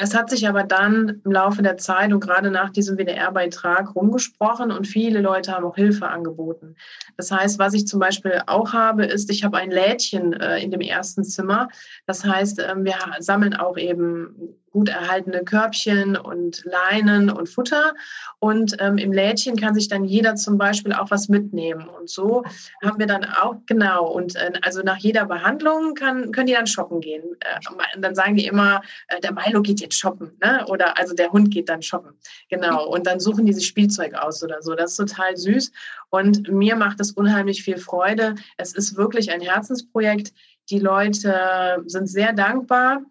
Es 0.00 0.14
hat 0.14 0.30
sich 0.30 0.48
aber 0.48 0.62
dann 0.62 1.20
im 1.24 1.32
Laufe 1.32 1.60
der 1.60 1.76
Zeit 1.76 2.12
und 2.12 2.20
gerade 2.20 2.52
nach 2.52 2.70
diesem 2.70 2.96
WDR-Beitrag 2.96 3.96
rumgesprochen 3.96 4.70
und 4.70 4.86
viele 4.86 5.20
Leute 5.20 5.52
haben 5.52 5.64
auch 5.64 5.74
Hilfe 5.74 6.06
angeboten. 6.06 6.76
Das 7.16 7.32
heißt, 7.32 7.58
was 7.58 7.74
ich 7.74 7.88
zum 7.88 7.98
Beispiel 7.98 8.40
auch 8.46 8.72
habe, 8.72 9.04
ist, 9.04 9.28
ich 9.28 9.42
habe 9.42 9.56
ein 9.56 9.72
Lädchen 9.72 10.34
äh, 10.34 10.60
in 10.60 10.70
dem 10.70 10.82
ersten 10.82 11.24
Zimmer. 11.24 11.68
Das 12.06 12.24
heißt, 12.24 12.60
ähm, 12.60 12.84
wir 12.84 12.94
sammeln 13.18 13.54
auch 13.54 13.76
eben 13.76 14.54
gut 14.70 14.88
erhaltene 14.88 15.44
Körbchen 15.44 16.16
und 16.16 16.64
Leinen 16.64 17.30
und 17.30 17.48
Futter. 17.48 17.94
Und 18.38 18.76
ähm, 18.80 18.98
im 18.98 19.12
Lädchen 19.12 19.56
kann 19.56 19.74
sich 19.74 19.88
dann 19.88 20.04
jeder 20.04 20.36
zum 20.36 20.58
Beispiel 20.58 20.92
auch 20.92 21.10
was 21.10 21.28
mitnehmen. 21.28 21.88
Und 21.88 22.08
so 22.08 22.44
haben 22.82 22.98
wir 22.98 23.06
dann 23.06 23.24
auch, 23.24 23.56
genau, 23.66 24.06
und 24.06 24.36
äh, 24.36 24.52
also 24.62 24.82
nach 24.82 24.98
jeder 24.98 25.24
Behandlung 25.24 25.94
kann, 25.94 26.32
können 26.32 26.46
die 26.46 26.52
dann 26.52 26.66
shoppen 26.66 27.00
gehen. 27.00 27.22
Äh, 27.40 27.60
dann 27.98 28.14
sagen 28.14 28.36
die 28.36 28.46
immer, 28.46 28.82
äh, 29.08 29.20
der 29.20 29.32
Milo 29.32 29.62
geht 29.62 29.80
jetzt 29.80 29.98
shoppen, 29.98 30.32
ne? 30.42 30.64
oder 30.68 30.98
also 30.98 31.14
der 31.14 31.30
Hund 31.32 31.50
geht 31.50 31.68
dann 31.68 31.82
shoppen. 31.82 32.12
Genau, 32.48 32.86
und 32.88 33.06
dann 33.06 33.20
suchen 33.20 33.46
die 33.46 33.52
sich 33.52 33.66
Spielzeug 33.66 34.14
aus 34.14 34.42
oder 34.42 34.62
so. 34.62 34.74
Das 34.74 34.92
ist 34.92 34.96
total 34.96 35.36
süß. 35.36 35.72
Und 36.10 36.48
mir 36.48 36.76
macht 36.76 37.00
es 37.00 37.12
unheimlich 37.12 37.62
viel 37.62 37.78
Freude. 37.78 38.34
Es 38.56 38.74
ist 38.74 38.96
wirklich 38.96 39.30
ein 39.30 39.40
Herzensprojekt. 39.40 40.32
Die 40.70 40.78
Leute 40.78 41.82
sind 41.86 42.08
sehr 42.08 42.32
dankbar 42.32 43.02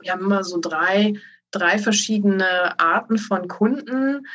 wir 0.00 0.12
haben 0.12 0.24
immer 0.24 0.44
so 0.44 0.58
drei, 0.60 1.14
drei 1.50 1.78
verschiedene 1.78 2.78
Arten 2.78 3.18
von 3.18 3.48
Kunden. 3.48 4.26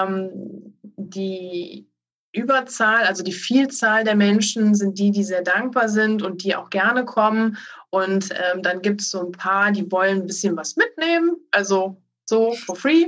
Ähm, 0.00 0.74
die 0.96 1.88
Überzahl, 2.32 3.04
also 3.04 3.22
die 3.22 3.32
Vielzahl 3.32 4.04
der 4.04 4.14
Menschen 4.14 4.74
sind 4.74 4.98
die, 4.98 5.10
die 5.10 5.24
sehr 5.24 5.42
dankbar 5.42 5.88
sind 5.88 6.22
und 6.22 6.44
die 6.44 6.54
auch 6.54 6.70
gerne 6.70 7.04
kommen. 7.04 7.56
Und 7.90 8.30
ähm, 8.32 8.62
dann 8.62 8.82
gibt 8.82 9.00
es 9.00 9.10
so 9.10 9.24
ein 9.24 9.32
paar, 9.32 9.72
die 9.72 9.90
wollen 9.90 10.22
ein 10.22 10.26
bisschen 10.26 10.56
was 10.56 10.76
mitnehmen, 10.76 11.36
also 11.50 11.96
so 12.26 12.52
for 12.52 12.76
free. 12.76 13.06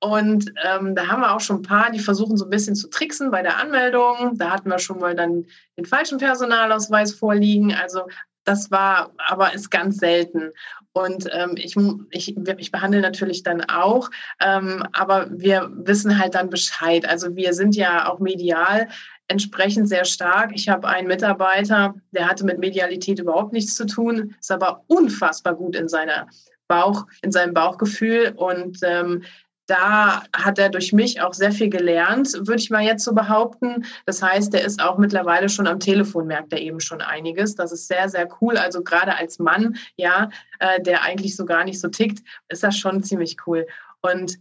Und 0.00 0.52
ähm, 0.64 0.94
da 0.94 1.08
haben 1.08 1.20
wir 1.20 1.34
auch 1.34 1.40
schon 1.40 1.56
ein 1.56 1.62
paar, 1.62 1.90
die 1.90 1.98
versuchen 1.98 2.36
so 2.36 2.44
ein 2.44 2.50
bisschen 2.50 2.76
zu 2.76 2.88
tricksen 2.88 3.30
bei 3.30 3.42
der 3.42 3.58
Anmeldung. 3.58 4.38
Da 4.38 4.50
hatten 4.50 4.70
wir 4.70 4.78
schon 4.78 5.00
mal 5.00 5.14
dann 5.14 5.46
den 5.76 5.84
falschen 5.84 6.18
Personalausweis 6.18 7.12
vorliegen. 7.12 7.74
Also 7.74 8.06
das 8.46 8.70
war 8.70 9.10
aber 9.18 9.52
ist 9.52 9.70
ganz 9.70 9.98
selten. 9.98 10.52
Und 10.92 11.28
ähm, 11.32 11.56
ich, 11.56 11.76
ich, 12.10 12.36
ich 12.36 12.72
behandle 12.72 13.02
natürlich 13.02 13.42
dann 13.42 13.62
auch, 13.68 14.08
ähm, 14.40 14.82
aber 14.92 15.26
wir 15.30 15.70
wissen 15.74 16.18
halt 16.18 16.34
dann 16.34 16.48
Bescheid. 16.48 17.06
Also 17.06 17.36
wir 17.36 17.52
sind 17.52 17.76
ja 17.76 18.10
auch 18.10 18.18
medial 18.18 18.88
entsprechend 19.28 19.88
sehr 19.88 20.04
stark. 20.04 20.52
Ich 20.54 20.68
habe 20.68 20.88
einen 20.88 21.08
Mitarbeiter, 21.08 21.94
der 22.12 22.28
hatte 22.28 22.44
mit 22.44 22.58
Medialität 22.58 23.18
überhaupt 23.18 23.52
nichts 23.52 23.74
zu 23.74 23.84
tun, 23.84 24.34
ist 24.40 24.52
aber 24.52 24.84
unfassbar 24.86 25.54
gut 25.54 25.76
in 25.76 25.88
seiner 25.88 26.28
Bauch, 26.68 27.06
in 27.22 27.32
seinem 27.32 27.52
Bauchgefühl 27.52 28.32
und 28.36 28.78
ähm, 28.82 29.22
da 29.66 30.22
hat 30.32 30.58
er 30.58 30.68
durch 30.68 30.92
mich 30.92 31.20
auch 31.20 31.34
sehr 31.34 31.52
viel 31.52 31.68
gelernt, 31.68 32.32
würde 32.34 32.60
ich 32.60 32.70
mal 32.70 32.82
jetzt 32.82 33.04
so 33.04 33.12
behaupten. 33.12 33.84
Das 34.04 34.22
heißt, 34.22 34.54
er 34.54 34.64
ist 34.64 34.80
auch 34.80 34.98
mittlerweile 34.98 35.48
schon 35.48 35.66
am 35.66 35.80
Telefon, 35.80 36.26
merkt 36.26 36.52
er 36.52 36.60
eben 36.60 36.80
schon 36.80 37.00
einiges. 37.00 37.56
Das 37.56 37.72
ist 37.72 37.88
sehr, 37.88 38.08
sehr 38.08 38.28
cool. 38.40 38.56
Also 38.56 38.82
gerade 38.82 39.16
als 39.16 39.38
Mann, 39.38 39.76
ja, 39.96 40.30
äh, 40.60 40.80
der 40.80 41.02
eigentlich 41.02 41.36
so 41.36 41.44
gar 41.44 41.64
nicht 41.64 41.80
so 41.80 41.88
tickt, 41.88 42.24
ist 42.48 42.62
das 42.62 42.78
schon 42.78 43.02
ziemlich 43.02 43.36
cool. 43.46 43.66
Und 44.00 44.38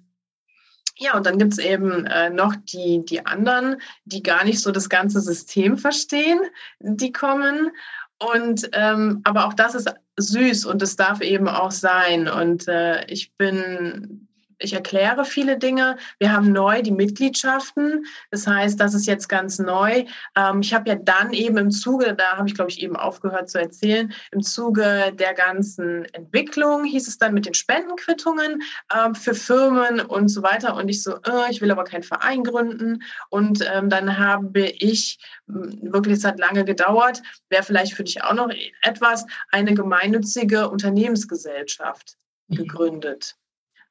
ja, 0.98 1.18
und 1.18 1.26
dann 1.26 1.38
gibt 1.38 1.54
es 1.54 1.60
eben 1.60 2.06
äh, 2.06 2.30
noch 2.30 2.56
die, 2.56 3.04
die 3.04 3.26
anderen, 3.26 3.82
die 4.06 4.24
gar 4.24 4.46
nicht 4.46 4.62
so 4.62 4.72
das 4.72 4.88
ganze 4.88 5.20
System 5.20 5.78
verstehen, 5.78 6.40
die 6.80 7.12
kommen. 7.12 7.72
Und 8.18 8.70
ähm, 8.72 9.20
aber 9.26 9.46
auch 9.46 9.54
das 9.54 9.76
ist 9.76 9.94
süß 10.18 10.66
und 10.66 10.82
es 10.82 10.96
darf 10.96 11.20
eben 11.20 11.50
auch 11.50 11.72
sein. 11.72 12.30
Und 12.30 12.68
äh, 12.70 13.06
ich 13.08 13.34
bin 13.36 14.28
ich 14.60 14.74
erkläre 14.74 15.26
viele 15.26 15.58
Dinge. 15.58 15.98
Wir 16.20 16.32
haben 16.32 16.52
neu 16.52 16.82
die 16.82 16.92
Mitgliedschaften. 16.92 18.06
Das 18.32 18.48
heißt, 18.48 18.80
das 18.80 18.94
ist 18.94 19.06
jetzt 19.06 19.28
ganz 19.28 19.60
neu. 19.60 20.06
Ähm, 20.36 20.62
ich 20.62 20.74
habe 20.74 20.90
ja 20.90 20.96
dann 20.96 21.34
eben 21.34 21.58
im 21.58 21.72
Zuge, 21.72 22.14
da 22.16 22.38
habe 22.38 22.48
ich, 22.48 22.56
glaube 22.56 22.72
ich, 22.72 22.82
eben 22.82 22.96
aufgehört 22.96 23.50
zu 23.50 23.60
erzählen, 23.60 24.14
im 24.32 24.42
Zuge 24.42 25.14
der 25.14 25.34
ganzen 25.34 26.06
Entwicklung 26.14 26.84
hieß 26.84 27.08
es 27.08 27.18
dann 27.18 27.34
mit 27.34 27.46
den 27.46 27.54
Spendenquittungen 27.54 28.62
ähm, 28.96 29.16
für 29.16 29.34
Firmen 29.34 30.02
und 30.02 30.30
so 30.30 30.44
weiter. 30.44 30.76
Und 30.76 30.90
ich 30.90 31.04
so, 31.04 31.16
äh, 31.16 31.52
ich 31.52 31.62
will 31.62 31.72
aber 31.72 31.84
keinen 31.84 32.04
Verein 32.04 32.44
gründen. 32.44 33.04
Und 33.30 33.64
ähm, 33.74 33.90
dann 33.90 34.18
habe 34.18 34.62
ich, 34.62 35.20
hm, 35.48 35.80
wirklich, 35.94 36.18
es 36.18 36.26
hat 36.26 36.40
lange 36.40 36.66
gedauert, 36.66 37.22
wäre 37.50 37.64
vielleicht 37.64 37.94
für 37.94 38.04
dich 38.04 38.24
auch 38.24 38.34
noch 38.34 38.50
etwas, 38.82 39.26
eine 39.52 39.74
gemeinnützige 39.74 40.70
Unternehmensgesellschaft 40.70 42.18
mhm. 42.48 42.56
gegründet. 42.56 43.36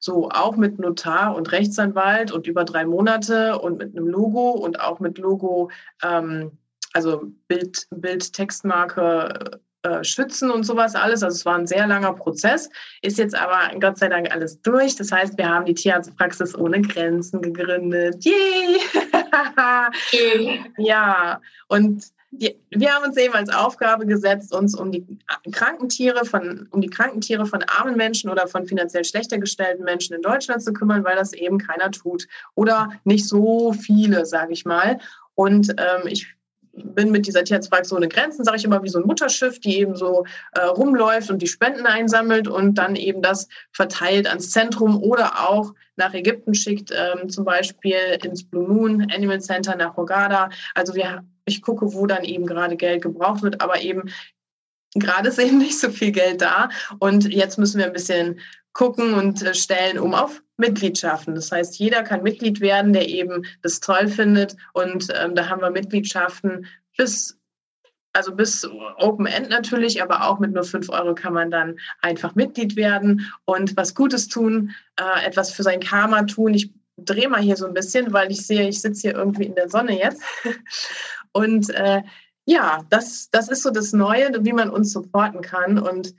So, 0.04 0.28
auch 0.28 0.56
mit 0.56 0.78
Notar 0.78 1.34
und 1.34 1.50
Rechtsanwalt 1.50 2.30
und 2.30 2.46
über 2.46 2.64
drei 2.64 2.84
Monate 2.84 3.58
und 3.58 3.78
mit 3.78 3.96
einem 3.96 4.06
Logo 4.06 4.50
und 4.50 4.78
auch 4.78 5.00
mit 5.00 5.16
Logo, 5.16 5.70
ähm, 6.02 6.58
also 6.92 7.22
Bild, 7.48 7.86
Bild 7.90 8.34
Textmarke 8.34 9.60
äh, 9.82 10.04
schützen 10.04 10.50
und 10.50 10.64
sowas 10.64 10.94
alles. 10.94 11.22
Also 11.22 11.36
es 11.36 11.46
war 11.46 11.56
ein 11.56 11.66
sehr 11.66 11.86
langer 11.86 12.12
Prozess, 12.12 12.68
ist 13.00 13.16
jetzt 13.16 13.34
aber 13.34 13.78
Gott 13.80 13.96
sei 13.96 14.10
Dank 14.10 14.30
alles 14.30 14.60
durch. 14.60 14.94
Das 14.94 15.10
heißt, 15.10 15.38
wir 15.38 15.48
haben 15.48 15.64
die 15.64 15.72
Tierarztpraxis 15.72 16.54
ohne 16.54 16.82
Grenzen 16.82 17.40
gegründet. 17.40 18.22
Yay! 18.26 18.80
ja, 20.76 21.40
und 21.68 22.04
die, 22.38 22.56
wir 22.70 22.92
haben 22.92 23.04
uns 23.04 23.16
eben 23.16 23.34
als 23.34 23.50
Aufgabe 23.50 24.06
gesetzt, 24.06 24.54
uns 24.54 24.74
um 24.74 24.90
die 24.90 25.06
Krankentiere 25.52 26.24
von, 26.24 26.68
um 26.70 26.80
die 26.80 26.90
Krankentiere 26.90 27.46
von 27.46 27.62
armen 27.64 27.96
Menschen 27.96 28.30
oder 28.30 28.46
von 28.46 28.66
finanziell 28.66 29.04
schlechter 29.04 29.38
gestellten 29.38 29.84
Menschen 29.84 30.14
in 30.14 30.22
Deutschland 30.22 30.62
zu 30.62 30.72
kümmern, 30.72 31.04
weil 31.04 31.16
das 31.16 31.32
eben 31.32 31.58
keiner 31.58 31.90
tut. 31.90 32.26
Oder 32.54 32.90
nicht 33.04 33.28
so 33.28 33.72
viele, 33.72 34.26
sage 34.26 34.52
ich 34.52 34.64
mal. 34.64 34.98
Und 35.34 35.70
ähm, 35.78 36.06
ich 36.06 36.34
bin 36.72 37.12
mit 37.12 37.26
dieser 37.26 37.44
Tierarztpraxis 37.44 37.92
ohne 37.92 38.08
Grenzen, 38.08 38.44
sage 38.44 38.56
ich 38.56 38.64
immer, 38.64 38.82
wie 38.82 38.88
so 38.88 38.98
ein 38.98 39.06
Mutterschiff, 39.06 39.60
die 39.60 39.78
eben 39.78 39.94
so 39.94 40.24
äh, 40.52 40.60
rumläuft 40.60 41.30
und 41.30 41.40
die 41.40 41.46
Spenden 41.46 41.86
einsammelt 41.86 42.48
und 42.48 42.74
dann 42.74 42.96
eben 42.96 43.22
das 43.22 43.48
verteilt 43.72 44.26
ans 44.26 44.50
Zentrum 44.50 45.00
oder 45.02 45.48
auch 45.48 45.72
nach 45.96 46.14
Ägypten 46.14 46.54
schickt, 46.54 46.90
ähm, 46.92 47.28
zum 47.28 47.44
Beispiel 47.44 48.18
ins 48.24 48.42
Blue 48.42 48.66
Moon 48.66 49.06
Animal 49.14 49.40
Center 49.40 49.76
nach 49.76 49.96
Hogada. 49.96 50.50
Also 50.74 50.94
wir 50.94 51.22
ich 51.46 51.62
gucke, 51.62 51.92
wo 51.92 52.06
dann 52.06 52.24
eben 52.24 52.46
gerade 52.46 52.76
Geld 52.76 53.02
gebraucht 53.02 53.42
wird, 53.42 53.60
aber 53.60 53.80
eben 53.82 54.10
gerade 54.94 55.28
ist 55.28 55.38
eben 55.38 55.58
nicht 55.58 55.78
so 55.78 55.90
viel 55.90 56.12
Geld 56.12 56.40
da. 56.40 56.68
Und 56.98 57.32
jetzt 57.32 57.58
müssen 57.58 57.78
wir 57.78 57.86
ein 57.86 57.92
bisschen 57.92 58.40
gucken 58.72 59.14
und 59.14 59.42
äh, 59.42 59.54
stellen 59.54 59.98
um 59.98 60.14
auf 60.14 60.42
Mitgliedschaften. 60.56 61.34
Das 61.34 61.50
heißt, 61.50 61.78
jeder 61.78 62.02
kann 62.02 62.22
Mitglied 62.22 62.60
werden, 62.60 62.92
der 62.92 63.08
eben 63.08 63.44
das 63.62 63.80
toll 63.80 64.08
findet. 64.08 64.56
Und 64.72 65.08
ähm, 65.14 65.34
da 65.34 65.48
haben 65.48 65.60
wir 65.60 65.70
Mitgliedschaften 65.70 66.66
bis 66.96 67.38
also 68.16 68.32
bis 68.32 68.64
Open 68.98 69.26
End 69.26 69.50
natürlich, 69.50 70.00
aber 70.00 70.28
auch 70.28 70.38
mit 70.38 70.52
nur 70.52 70.62
fünf 70.62 70.88
Euro 70.88 71.14
kann 71.14 71.34
man 71.34 71.50
dann 71.50 71.76
einfach 72.00 72.36
Mitglied 72.36 72.76
werden 72.76 73.28
und 73.44 73.76
was 73.76 73.94
Gutes 73.94 74.28
tun, 74.28 74.70
äh, 74.96 75.26
etwas 75.26 75.50
für 75.50 75.64
sein 75.64 75.80
Karma 75.80 76.22
tun. 76.22 76.54
Ich 76.54 76.72
drehe 76.96 77.28
mal 77.28 77.42
hier 77.42 77.56
so 77.56 77.66
ein 77.66 77.74
bisschen, 77.74 78.12
weil 78.12 78.30
ich 78.30 78.46
sehe, 78.46 78.68
ich 78.68 78.80
sitze 78.80 79.08
hier 79.08 79.18
irgendwie 79.18 79.46
in 79.46 79.56
der 79.56 79.68
Sonne 79.68 79.98
jetzt. 79.98 80.22
Und 81.34 81.68
äh, 81.70 82.02
ja, 82.46 82.84
das, 82.90 83.28
das 83.30 83.48
ist 83.48 83.62
so 83.62 83.70
das 83.70 83.92
Neue, 83.92 84.30
wie 84.44 84.52
man 84.52 84.70
uns 84.70 84.92
supporten 84.92 85.42
kann. 85.42 85.78
Und 85.78 86.14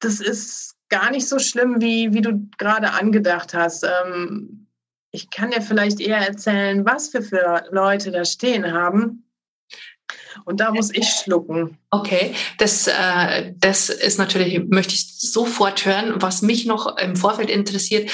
das 0.00 0.20
ist 0.20 0.76
gar 0.88 1.10
nicht 1.10 1.28
so 1.28 1.38
schlimm, 1.38 1.80
wie, 1.80 2.14
wie 2.14 2.20
du 2.20 2.48
gerade 2.58 2.92
angedacht 2.92 3.54
hast. 3.54 3.84
Ähm, 3.84 4.68
ich 5.10 5.30
kann 5.30 5.50
dir 5.50 5.62
vielleicht 5.62 6.00
eher 6.00 6.18
erzählen, 6.18 6.84
was 6.86 7.12
wir 7.12 7.22
für 7.22 7.64
Leute 7.70 8.10
da 8.10 8.24
stehen 8.24 8.72
haben. 8.72 9.24
Und 10.44 10.60
da 10.60 10.72
muss 10.72 10.90
ich 10.92 11.08
schlucken. 11.08 11.78
Okay, 11.90 12.34
das, 12.58 12.86
äh, 12.86 13.52
das 13.56 13.88
ist 13.90 14.18
natürlich, 14.18 14.62
möchte 14.68 14.94
ich 14.94 15.18
sofort 15.18 15.84
hören. 15.84 16.20
Was 16.20 16.42
mich 16.42 16.66
noch 16.66 16.96
im 16.98 17.16
Vorfeld 17.16 17.50
interessiert, 17.50 18.10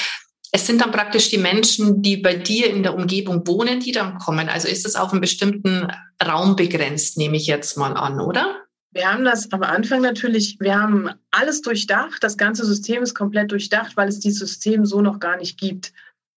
es 0.50 0.66
sind 0.66 0.80
dann 0.80 0.92
praktisch 0.92 1.30
die 1.30 1.38
Menschen, 1.38 2.02
die 2.02 2.16
bei 2.16 2.34
dir 2.34 2.70
in 2.70 2.82
der 2.82 2.94
Umgebung 2.94 3.46
wohnen, 3.46 3.80
die 3.80 3.92
dann 3.92 4.18
kommen. 4.18 4.48
Also 4.48 4.68
ist 4.68 4.86
es 4.86 4.96
auf 4.96 5.12
einen 5.12 5.20
bestimmten 5.20 5.88
Raum 6.24 6.56
begrenzt, 6.56 7.18
nehme 7.18 7.36
ich 7.36 7.46
jetzt 7.46 7.76
mal 7.76 7.92
an, 7.92 8.20
oder? 8.20 8.56
Wir 8.90 9.12
haben 9.12 9.24
das 9.24 9.52
am 9.52 9.62
Anfang 9.62 10.00
natürlich, 10.00 10.56
wir 10.60 10.80
haben 10.80 11.10
alles 11.30 11.60
durchdacht. 11.60 12.24
Das 12.24 12.38
ganze 12.38 12.64
System 12.64 13.02
ist 13.02 13.14
komplett 13.14 13.52
durchdacht, 13.52 13.96
weil 13.96 14.08
es 14.08 14.18
dieses 14.18 14.38
System 14.38 14.86
so 14.86 15.02
noch 15.02 15.20
gar 15.20 15.36
nicht 15.36 15.58
gibt. 15.58 15.92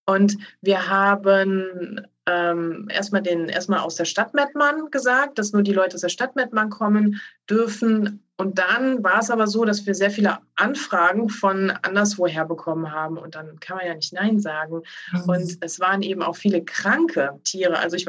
Und 0.05 0.37
wir 0.61 0.89
haben 0.89 2.01
ähm, 2.25 2.87
erstmal, 2.91 3.21
den, 3.21 3.47
erstmal 3.47 3.79
aus 3.79 3.95
der 3.95 4.05
Stadt 4.05 4.33
Mettmann 4.33 4.91
gesagt, 4.91 5.39
dass 5.39 5.53
nur 5.53 5.63
die 5.63 5.73
Leute 5.73 5.95
aus 5.95 6.01
der 6.01 6.09
Stadt 6.09 6.35
Mettmann 6.35 6.69
kommen 6.69 7.21
dürfen. 7.49 8.21
Und 8.41 8.57
dann 8.57 9.03
war 9.03 9.19
es 9.19 9.29
aber 9.29 9.45
so, 9.45 9.65
dass 9.65 9.85
wir 9.85 9.93
sehr 9.93 10.09
viele 10.09 10.39
Anfragen 10.55 11.29
von 11.29 11.69
anderswoher 11.83 12.43
bekommen 12.43 12.91
haben. 12.91 13.19
Und 13.19 13.35
dann 13.35 13.59
kann 13.59 13.77
man 13.77 13.85
ja 13.85 13.93
nicht 13.93 14.13
Nein 14.13 14.39
sagen. 14.39 14.81
Mhm. 15.11 15.29
Und 15.29 15.57
es 15.61 15.79
waren 15.79 16.01
eben 16.01 16.23
auch 16.23 16.35
viele 16.35 16.65
kranke 16.65 17.39
Tiere. 17.43 17.77
Also 17.77 17.97
ich 17.97 18.07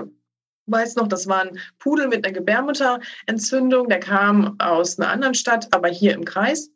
weiß 0.69 0.97
noch, 0.97 1.07
das 1.07 1.27
war 1.27 1.43
ein 1.43 1.59
Pudel 1.79 2.09
mit 2.09 2.25
einer 2.25 2.33
Gebärmutterentzündung. 2.33 3.91
Der 3.91 4.01
kam 4.01 4.59
aus 4.59 4.99
einer 4.99 5.11
anderen 5.11 5.35
Stadt, 5.35 5.69
aber 5.71 5.89
hier 5.89 6.15
im 6.15 6.25
Kreis. 6.25 6.71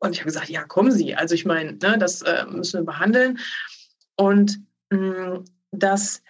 Und 0.00 0.12
ich 0.12 0.18
habe 0.18 0.26
gesagt, 0.26 0.50
ja, 0.50 0.62
kommen 0.64 0.92
Sie. 0.92 1.14
Also 1.14 1.34
ich 1.34 1.46
meine, 1.46 1.78
ne, 1.78 1.96
das 1.96 2.20
äh, 2.20 2.44
müssen 2.44 2.80
wir 2.80 2.84
behandeln. 2.84 3.38
Und 4.16 4.60
mh, 4.90 4.98
mm, 4.98 5.44
das 5.70 6.20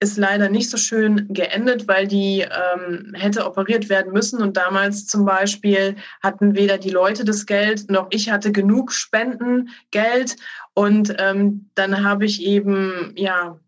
ist 0.00 0.16
leider 0.16 0.48
nicht 0.48 0.70
so 0.70 0.78
schön 0.78 1.26
geendet, 1.28 1.86
weil 1.86 2.08
die 2.08 2.40
ähm, 2.40 3.12
hätte 3.14 3.44
operiert 3.44 3.90
werden 3.90 4.12
müssen. 4.12 4.40
Und 4.40 4.56
damals 4.56 5.06
zum 5.06 5.26
Beispiel 5.26 5.94
hatten 6.22 6.54
weder 6.54 6.78
die 6.78 6.90
Leute 6.90 7.24
das 7.24 7.44
Geld 7.44 7.90
noch 7.90 8.06
ich 8.10 8.30
hatte 8.30 8.50
genug 8.50 8.92
Spendengeld. 8.92 10.36
Und 10.72 11.14
ähm, 11.18 11.68
dann 11.74 12.02
habe 12.02 12.24
ich 12.24 12.42
eben, 12.42 13.12
ja, 13.14 13.58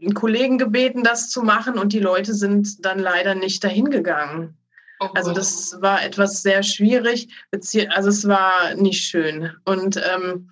einen 0.00 0.14
Kollegen 0.14 0.58
gebeten, 0.58 1.04
das 1.04 1.30
zu 1.30 1.42
machen. 1.42 1.78
Und 1.78 1.94
die 1.94 2.00
Leute 2.00 2.34
sind 2.34 2.84
dann 2.84 2.98
leider 2.98 3.34
nicht 3.34 3.64
dahin 3.64 3.88
gegangen. 3.90 4.58
Oh 5.00 5.08
also 5.14 5.32
das 5.32 5.80
war 5.80 6.04
etwas 6.04 6.42
sehr 6.42 6.62
schwierig. 6.62 7.28
Also 7.50 8.08
es 8.10 8.28
war 8.28 8.74
nicht 8.74 9.04
schön. 9.04 9.50
Und 9.64 9.96
ähm, 9.96 10.50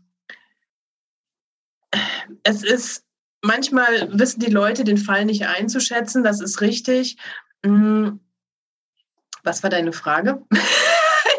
es 2.43 2.65
ist 2.65 3.05
manchmal 3.43 4.09
wissen 4.13 4.41
die 4.41 4.51
Leute 4.51 4.85
den 4.85 4.99
Fall 4.99 5.25
nicht 5.25 5.47
einzuschätzen, 5.47 6.23
das 6.25 6.41
ist 6.41 6.61
richtig. 6.61 7.17
Hm, 7.65 8.21
was 9.43 9.63
war 9.63 9.71
deine 9.71 9.93
Frage? 9.93 10.43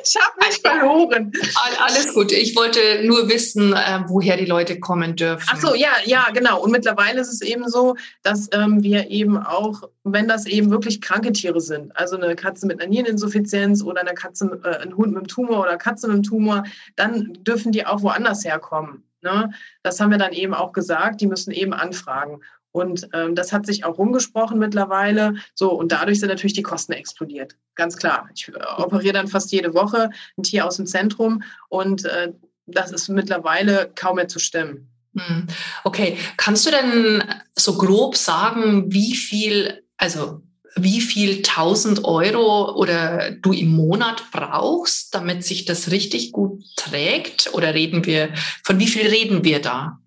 ich 0.03 0.15
habe 0.19 0.45
mich 0.45 0.59
verloren. 0.61 1.31
Alles 1.79 2.13
gut. 2.13 2.31
Ich 2.31 2.55
wollte 2.55 2.79
nur 3.03 3.29
wissen, 3.29 3.73
äh, 3.73 3.99
woher 4.07 4.37
die 4.37 4.45
Leute 4.45 4.79
kommen 4.79 5.15
dürfen. 5.15 5.47
Ach 5.51 5.59
so, 5.59 5.75
ja, 5.75 5.89
ja, 6.05 6.29
genau. 6.33 6.61
Und 6.61 6.71
mittlerweile 6.71 7.21
ist 7.21 7.31
es 7.31 7.41
eben 7.41 7.69
so, 7.69 7.95
dass 8.23 8.49
ähm, 8.51 8.81
wir 8.83 9.09
eben 9.09 9.37
auch, 9.37 9.83
wenn 10.03 10.27
das 10.27 10.45
eben 10.45 10.71
wirklich 10.71 11.01
kranke 11.01 11.31
Tiere 11.31 11.61
sind, 11.61 11.95
also 11.95 12.17
eine 12.17 12.35
Katze 12.35 12.65
mit 12.65 12.81
einer 12.81 12.89
Niereninsuffizienz 12.89 13.83
oder 13.83 14.01
eine 14.01 14.13
Katze, 14.13 14.59
äh, 14.63 14.77
ein 14.77 14.95
Hund 14.95 15.09
mit 15.09 15.17
einem 15.17 15.27
Tumor 15.27 15.61
oder 15.61 15.77
Katze 15.77 16.07
mit 16.07 16.15
einem 16.15 16.23
Tumor, 16.23 16.63
dann 16.95 17.37
dürfen 17.43 17.71
die 17.71 17.85
auch 17.85 18.01
woanders 18.01 18.43
herkommen. 18.43 19.03
Ne? 19.21 19.51
Das 19.83 19.99
haben 19.99 20.11
wir 20.11 20.17
dann 20.17 20.33
eben 20.33 20.53
auch 20.53 20.73
gesagt, 20.73 21.21
die 21.21 21.27
müssen 21.27 21.51
eben 21.51 21.73
anfragen. 21.73 22.41
Und 22.71 23.09
ähm, 23.13 23.35
das 23.35 23.51
hat 23.51 23.65
sich 23.65 23.83
auch 23.83 23.97
rumgesprochen 23.97 24.57
mittlerweile. 24.57 25.35
So, 25.55 25.71
und 25.71 25.91
dadurch 25.91 26.19
sind 26.19 26.29
natürlich 26.29 26.53
die 26.53 26.61
Kosten 26.61 26.93
explodiert. 26.93 27.55
Ganz 27.75 27.97
klar. 27.97 28.29
Ich 28.33 28.47
äh, 28.47 28.53
operiere 28.77 29.13
dann 29.13 29.27
fast 29.27 29.51
jede 29.51 29.73
Woche 29.73 30.09
ein 30.37 30.43
Tier 30.43 30.65
aus 30.65 30.77
dem 30.77 30.85
Zentrum 30.85 31.43
und 31.69 32.05
äh, 32.05 32.31
das 32.65 32.91
ist 32.91 33.09
mittlerweile 33.09 33.91
kaum 33.95 34.15
mehr 34.15 34.27
zu 34.27 34.39
stemmen. 34.39 34.87
Hm. 35.17 35.47
Okay, 35.83 36.17
kannst 36.37 36.65
du 36.65 36.71
denn 36.71 37.23
so 37.53 37.77
grob 37.77 38.15
sagen, 38.15 38.91
wie 38.93 39.15
viel, 39.15 39.83
also 39.97 40.41
wie 40.75 41.01
viel 41.01 41.37
1000 41.37 42.05
Euro 42.05 42.75
oder 42.75 43.31
du 43.31 43.51
im 43.51 43.69
Monat 43.69 44.23
brauchst, 44.31 45.13
damit 45.13 45.43
sich 45.43 45.65
das 45.65 45.91
richtig 45.91 46.31
gut 46.31 46.63
trägt? 46.75 47.53
Oder 47.53 47.73
reden 47.73 48.05
wir, 48.05 48.33
von 48.63 48.79
wie 48.79 48.87
viel 48.87 49.07
reden 49.07 49.43
wir 49.43 49.61
da? 49.61 49.99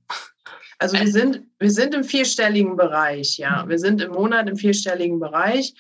Also 0.79 0.99
wir 0.99 1.09
sind, 1.09 1.43
wir 1.59 1.71
sind 1.71 1.95
im 1.95 2.05
vierstelligen 2.05 2.77
Bereich, 2.77 3.39
ja. 3.39 3.65
Wir 3.69 3.79
sind 3.79 4.01
im 4.03 4.13
Monat 4.13 4.49
im 4.49 4.57
vierstelligen 4.57 5.21
Bereich 5.21 5.75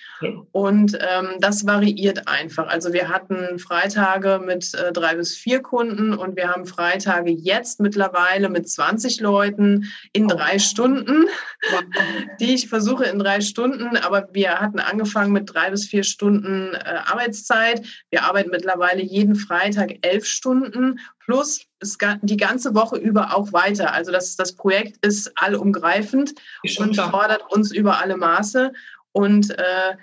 und 0.52 0.96
ähm, 1.00 1.36
das 1.40 1.66
variiert 1.66 2.28
einfach. 2.28 2.68
Also 2.68 2.92
wir 2.92 3.08
hatten 3.08 3.58
Freitage 3.58 4.40
mit 4.44 4.72
äh, 4.74 4.92
drei 4.92 5.16
bis 5.16 5.36
vier 5.36 5.60
Kunden 5.60 6.14
und 6.14 6.36
wir 6.36 6.48
haben 6.48 6.66
Freitage 6.66 7.30
jetzt 7.30 7.80
mittlerweile 7.80 8.48
mit 8.48 8.68
20 8.68 9.20
Leuten 9.20 9.90
in 10.12 10.24
oh. 10.24 10.28
drei 10.28 10.58
Stunden, 10.58 11.26
die 12.40 12.54
ich 12.54 12.68
versuche 12.68 13.04
in 13.04 13.18
drei 13.18 13.40
Stunden, 13.40 13.96
aber 13.96 14.28
wir 14.32 14.60
hatten 14.60 14.78
angefangen 14.78 15.32
mit 15.32 15.52
drei 15.52 15.70
bis 15.70 15.86
vier 15.86 16.04
Stunden 16.04 16.74
äh, 16.74 16.98
Arbeitszeit. 17.04 17.84
Wir 18.10 18.24
arbeiten 18.24 18.50
mittlerweile 18.50 19.02
jeden 19.02 19.34
Freitag 19.34 19.98
elf 20.02 20.24
Stunden 20.24 21.00
plus 21.24 21.66
die 22.22 22.36
ganze 22.36 22.74
Woche 22.74 22.96
über 22.96 23.34
auch 23.36 23.52
weiter. 23.52 23.92
Also 23.92 24.12
das, 24.12 24.36
das 24.36 24.54
Projekt 24.54 25.04
ist 25.04 25.32
allumgreifend 25.36 26.34
und 26.78 26.96
fordert 26.96 27.50
uns 27.52 27.72
über 27.72 27.98
alle 27.98 28.16
Maße. 28.16 28.72
Und 29.12 29.50
äh, 29.58 29.96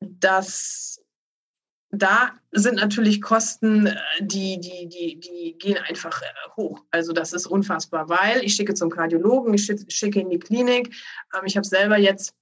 das, 0.00 1.00
da 1.90 2.32
sind 2.52 2.76
natürlich 2.76 3.22
Kosten, 3.22 3.86
äh, 3.86 3.96
die, 4.20 4.58
die, 4.58 4.88
die, 4.88 5.20
die 5.20 5.56
gehen 5.58 5.78
einfach 5.88 6.20
äh, 6.22 6.26
hoch. 6.56 6.82
Also 6.90 7.12
das 7.12 7.32
ist 7.32 7.46
unfassbar, 7.46 8.08
weil 8.08 8.42
ich 8.42 8.54
schicke 8.54 8.74
zum 8.74 8.90
Kardiologen, 8.90 9.54
ich 9.54 9.70
schicke 9.88 10.20
in 10.20 10.30
die 10.30 10.38
Klinik. 10.38 10.94
Ähm, 11.34 11.42
ich 11.44 11.56
habe 11.56 11.66
selber 11.66 11.98
jetzt 11.98 12.34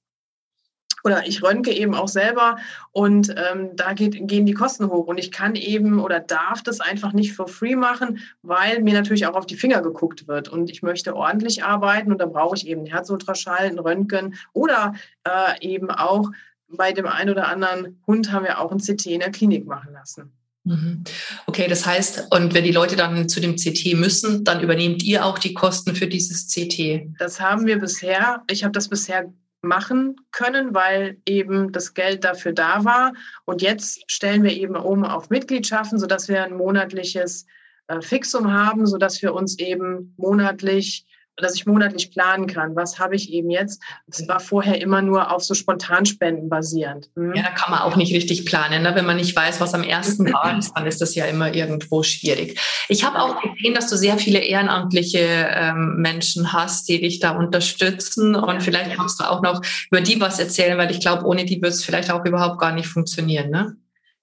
oder 1.04 1.26
ich 1.26 1.42
röntge 1.42 1.72
eben 1.72 1.94
auch 1.94 2.08
selber 2.08 2.56
und 2.92 3.30
ähm, 3.30 3.70
da 3.74 3.92
geht, 3.92 4.16
gehen 4.28 4.46
die 4.46 4.54
Kosten 4.54 4.88
hoch 4.88 5.06
und 5.06 5.18
ich 5.18 5.30
kann 5.30 5.54
eben 5.54 6.00
oder 6.00 6.20
darf 6.20 6.62
das 6.62 6.80
einfach 6.80 7.12
nicht 7.12 7.34
for 7.34 7.48
free 7.48 7.76
machen, 7.76 8.20
weil 8.42 8.80
mir 8.82 8.94
natürlich 8.94 9.26
auch 9.26 9.34
auf 9.34 9.46
die 9.46 9.56
Finger 9.56 9.82
geguckt 9.82 10.28
wird 10.28 10.48
und 10.48 10.70
ich 10.70 10.82
möchte 10.82 11.16
ordentlich 11.16 11.64
arbeiten 11.64 12.12
und 12.12 12.18
da 12.18 12.26
brauche 12.26 12.56
ich 12.56 12.66
eben 12.66 12.86
Herzultraschall, 12.86 13.66
ein 13.66 13.78
Röntgen 13.78 14.34
oder 14.52 14.94
äh, 15.24 15.66
eben 15.66 15.90
auch 15.90 16.30
bei 16.68 16.92
dem 16.92 17.06
einen 17.06 17.30
oder 17.30 17.48
anderen 17.48 18.00
Hund 18.06 18.32
haben 18.32 18.44
wir 18.44 18.60
auch 18.60 18.72
ein 18.72 18.78
CT 18.78 19.06
in 19.06 19.20
der 19.20 19.30
Klinik 19.30 19.66
machen 19.66 19.92
lassen. 19.92 20.32
Mhm. 20.64 21.02
Okay, 21.46 21.66
das 21.68 21.84
heißt, 21.86 22.28
und 22.30 22.54
wenn 22.54 22.64
die 22.64 22.70
Leute 22.70 22.94
dann 22.94 23.28
zu 23.28 23.40
dem 23.40 23.56
CT 23.56 23.94
müssen, 23.94 24.44
dann 24.44 24.60
übernehmt 24.60 25.02
ihr 25.02 25.24
auch 25.24 25.38
die 25.38 25.54
Kosten 25.54 25.94
für 25.94 26.06
dieses 26.06 26.48
CT? 26.48 27.08
Das 27.18 27.40
haben 27.40 27.66
wir 27.66 27.78
bisher, 27.78 28.42
ich 28.48 28.62
habe 28.62 28.72
das 28.72 28.88
bisher 28.88 29.32
machen 29.62 30.16
können, 30.32 30.74
weil 30.74 31.18
eben 31.24 31.72
das 31.72 31.94
Geld 31.94 32.24
dafür 32.24 32.52
da 32.52 32.84
war. 32.84 33.12
Und 33.44 33.62
jetzt 33.62 34.02
stellen 34.10 34.42
wir 34.42 34.52
eben 34.52 34.76
um 34.76 35.04
auf 35.04 35.30
Mitgliedschaften, 35.30 35.98
sodass 35.98 36.28
wir 36.28 36.44
ein 36.44 36.56
monatliches 36.56 37.46
äh, 37.86 38.00
Fixum 38.00 38.52
haben, 38.52 38.86
sodass 38.86 39.22
wir 39.22 39.34
uns 39.34 39.58
eben 39.58 40.14
monatlich 40.16 41.06
dass 41.36 41.54
ich 41.54 41.66
monatlich 41.66 42.10
planen 42.10 42.46
kann. 42.46 42.76
Was 42.76 42.98
habe 42.98 43.16
ich 43.16 43.32
eben 43.32 43.50
jetzt? 43.50 43.82
Das 44.06 44.26
war 44.28 44.38
vorher 44.38 44.80
immer 44.80 45.00
nur 45.00 45.32
auf 45.32 45.42
so 45.42 45.54
Spontanspenden 45.54 46.48
basierend. 46.48 47.08
Hm? 47.16 47.34
Ja, 47.34 47.42
da 47.42 47.50
kann 47.50 47.70
man 47.70 47.80
auch 47.80 47.96
nicht 47.96 48.14
richtig 48.14 48.44
planen. 48.44 48.82
Ne? 48.82 48.94
Wenn 48.94 49.06
man 49.06 49.16
nicht 49.16 49.34
weiß, 49.34 49.60
was 49.60 49.74
am 49.74 49.82
ersten 49.82 50.26
Tag 50.26 50.58
ist, 50.58 50.72
dann 50.74 50.86
ist 50.86 51.00
das 51.00 51.14
ja 51.14 51.24
immer 51.24 51.54
irgendwo 51.54 52.02
schwierig. 52.02 52.60
Ich 52.88 53.04
habe 53.04 53.20
auch 53.20 53.40
gesehen, 53.40 53.74
dass 53.74 53.88
du 53.88 53.96
sehr 53.96 54.18
viele 54.18 54.40
ehrenamtliche 54.40 55.18
ähm, 55.18 55.96
Menschen 55.96 56.52
hast, 56.52 56.88
die 56.88 57.00
dich 57.00 57.18
da 57.18 57.30
unterstützen. 57.30 58.34
Und 58.34 58.62
vielleicht 58.62 58.94
kannst 58.96 59.20
du 59.20 59.24
auch 59.24 59.42
noch 59.42 59.62
über 59.90 60.00
die 60.00 60.20
was 60.20 60.38
erzählen, 60.38 60.76
weil 60.76 60.90
ich 60.90 61.00
glaube, 61.00 61.24
ohne 61.24 61.44
die 61.44 61.62
wird 61.62 61.72
es 61.72 61.84
vielleicht 61.84 62.10
auch 62.10 62.24
überhaupt 62.24 62.60
gar 62.60 62.72
nicht 62.72 62.88
funktionieren. 62.88 63.50
Ne? 63.50 63.76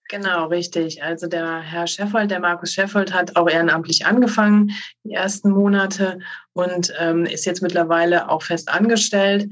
Genau, 0.09 0.47
richtig. 0.47 1.03
Also 1.03 1.27
der 1.27 1.59
Herr 1.59 1.85
Scheffold, 1.85 2.31
der 2.31 2.39
Markus 2.39 2.73
Scheffold, 2.73 3.13
hat 3.13 3.35
auch 3.35 3.47
ehrenamtlich 3.47 4.07
angefangen, 4.07 4.71
die 5.03 5.13
ersten 5.13 5.51
Monate 5.51 6.17
und 6.53 6.91
ähm, 6.99 7.27
ist 7.27 7.45
jetzt 7.45 7.61
mittlerweile 7.61 8.27
auch 8.27 8.41
fest 8.41 8.69
angestellt 8.69 9.47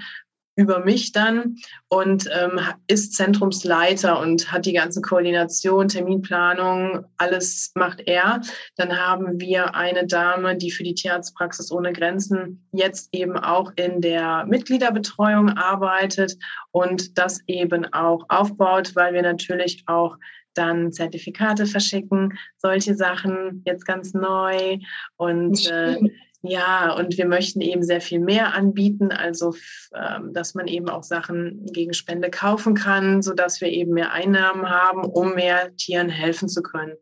über 0.55 0.79
mich 0.79 1.11
dann 1.11 1.57
und 1.87 2.27
ähm, 2.33 2.59
ist 2.87 3.13
Zentrumsleiter 3.13 4.19
und 4.19 4.51
hat 4.51 4.65
die 4.65 4.73
ganze 4.73 5.01
Koordination, 5.01 5.87
Terminplanung, 5.87 7.05
alles 7.17 7.71
macht 7.75 8.01
er. 8.07 8.41
Dann 8.75 8.97
haben 8.97 9.39
wir 9.39 9.75
eine 9.75 10.07
Dame, 10.07 10.57
die 10.57 10.71
für 10.71 10.83
die 10.83 10.95
Tierarztpraxis 10.95 11.71
ohne 11.71 11.93
Grenzen 11.93 12.67
jetzt 12.71 13.09
eben 13.11 13.37
auch 13.37 13.71
in 13.75 14.01
der 14.01 14.45
Mitgliederbetreuung 14.47 15.49
arbeitet 15.51 16.35
und 16.71 17.19
das 17.19 17.41
eben 17.45 17.93
auch 17.93 18.25
aufbaut, 18.29 18.95
weil 18.95 19.13
wir 19.13 19.21
natürlich 19.21 19.83
auch 19.85 20.17
dann 20.57 20.91
Zertifikate 20.91 21.65
verschicken, 21.65 22.37
solche 22.57 22.95
Sachen 22.95 23.61
jetzt 23.65 23.85
ganz 23.85 24.13
neu. 24.13 24.79
Und 25.15 25.69
äh, 25.69 25.97
ja, 26.41 26.93
und 26.93 27.17
wir 27.17 27.27
möchten 27.27 27.61
eben 27.61 27.83
sehr 27.83 28.01
viel 28.01 28.19
mehr 28.19 28.53
anbieten, 28.53 29.11
also 29.11 29.55
ähm, 29.93 30.33
dass 30.33 30.53
man 30.53 30.67
eben 30.67 30.89
auch 30.89 31.03
Sachen 31.03 31.65
gegen 31.73 31.93
Spende 31.93 32.29
kaufen 32.29 32.73
kann, 32.73 33.21
sodass 33.21 33.59
wir 33.59 33.69
eben 33.69 33.93
mehr 33.93 34.13
Einnahmen 34.13 34.69
haben, 34.69 35.03
um 35.03 35.35
mehr 35.35 35.75
Tieren 35.75 36.09
helfen 36.09 36.47
zu 36.47 36.61
können. 36.61 36.93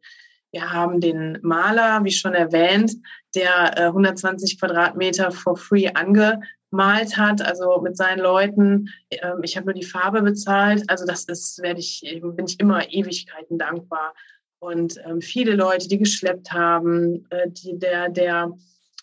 Wir 0.51 0.71
haben 0.71 1.01
den 1.01 1.37
Maler, 1.41 2.05
wie 2.05 2.11
schon 2.11 2.33
erwähnt, 2.33 2.93
der 3.35 3.77
äh, 3.77 3.85
120 3.87 4.59
Quadratmeter 4.59 5.31
for 5.31 5.57
free 5.57 5.89
ange 5.93 6.39
gemalt 6.75 7.17
hat, 7.17 7.41
also 7.41 7.79
mit 7.81 7.95
seinen 7.95 8.19
Leuten. 8.19 8.89
Ähm, 9.09 9.39
ich 9.43 9.55
habe 9.55 9.67
nur 9.67 9.73
die 9.73 9.85
Farbe 9.85 10.21
bezahlt. 10.21 10.83
Also 10.87 11.05
das 11.05 11.25
ist, 11.25 11.61
werde 11.61 11.79
ich, 11.79 12.01
bin 12.21 12.45
ich 12.45 12.59
immer 12.59 12.91
Ewigkeiten 12.91 13.57
dankbar. 13.57 14.13
Und 14.59 14.97
ähm, 15.05 15.21
viele 15.21 15.55
Leute, 15.55 15.87
die 15.87 15.97
geschleppt 15.97 16.51
haben, 16.51 17.25
äh, 17.29 17.49
die, 17.49 17.77
der, 17.77 18.09
der, 18.09 18.51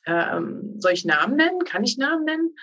ähm, 0.06 0.74
soll 0.78 0.92
ich 0.92 1.04
Namen 1.04 1.36
nennen? 1.36 1.64
Kann 1.64 1.84
ich 1.84 1.96
Namen 1.96 2.24
nennen? 2.24 2.54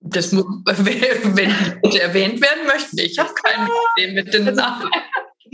Das 0.00 0.32
muss, 0.32 0.44
wenn 0.64 1.94
erwähnt 2.00 2.40
werden 2.40 2.66
möchten. 2.66 2.98
Ich 2.98 3.18
habe 3.18 3.32
kein 3.34 3.66
Problem 3.66 4.14
mit 4.14 4.34
den 4.34 4.54
Namen. 4.54 4.90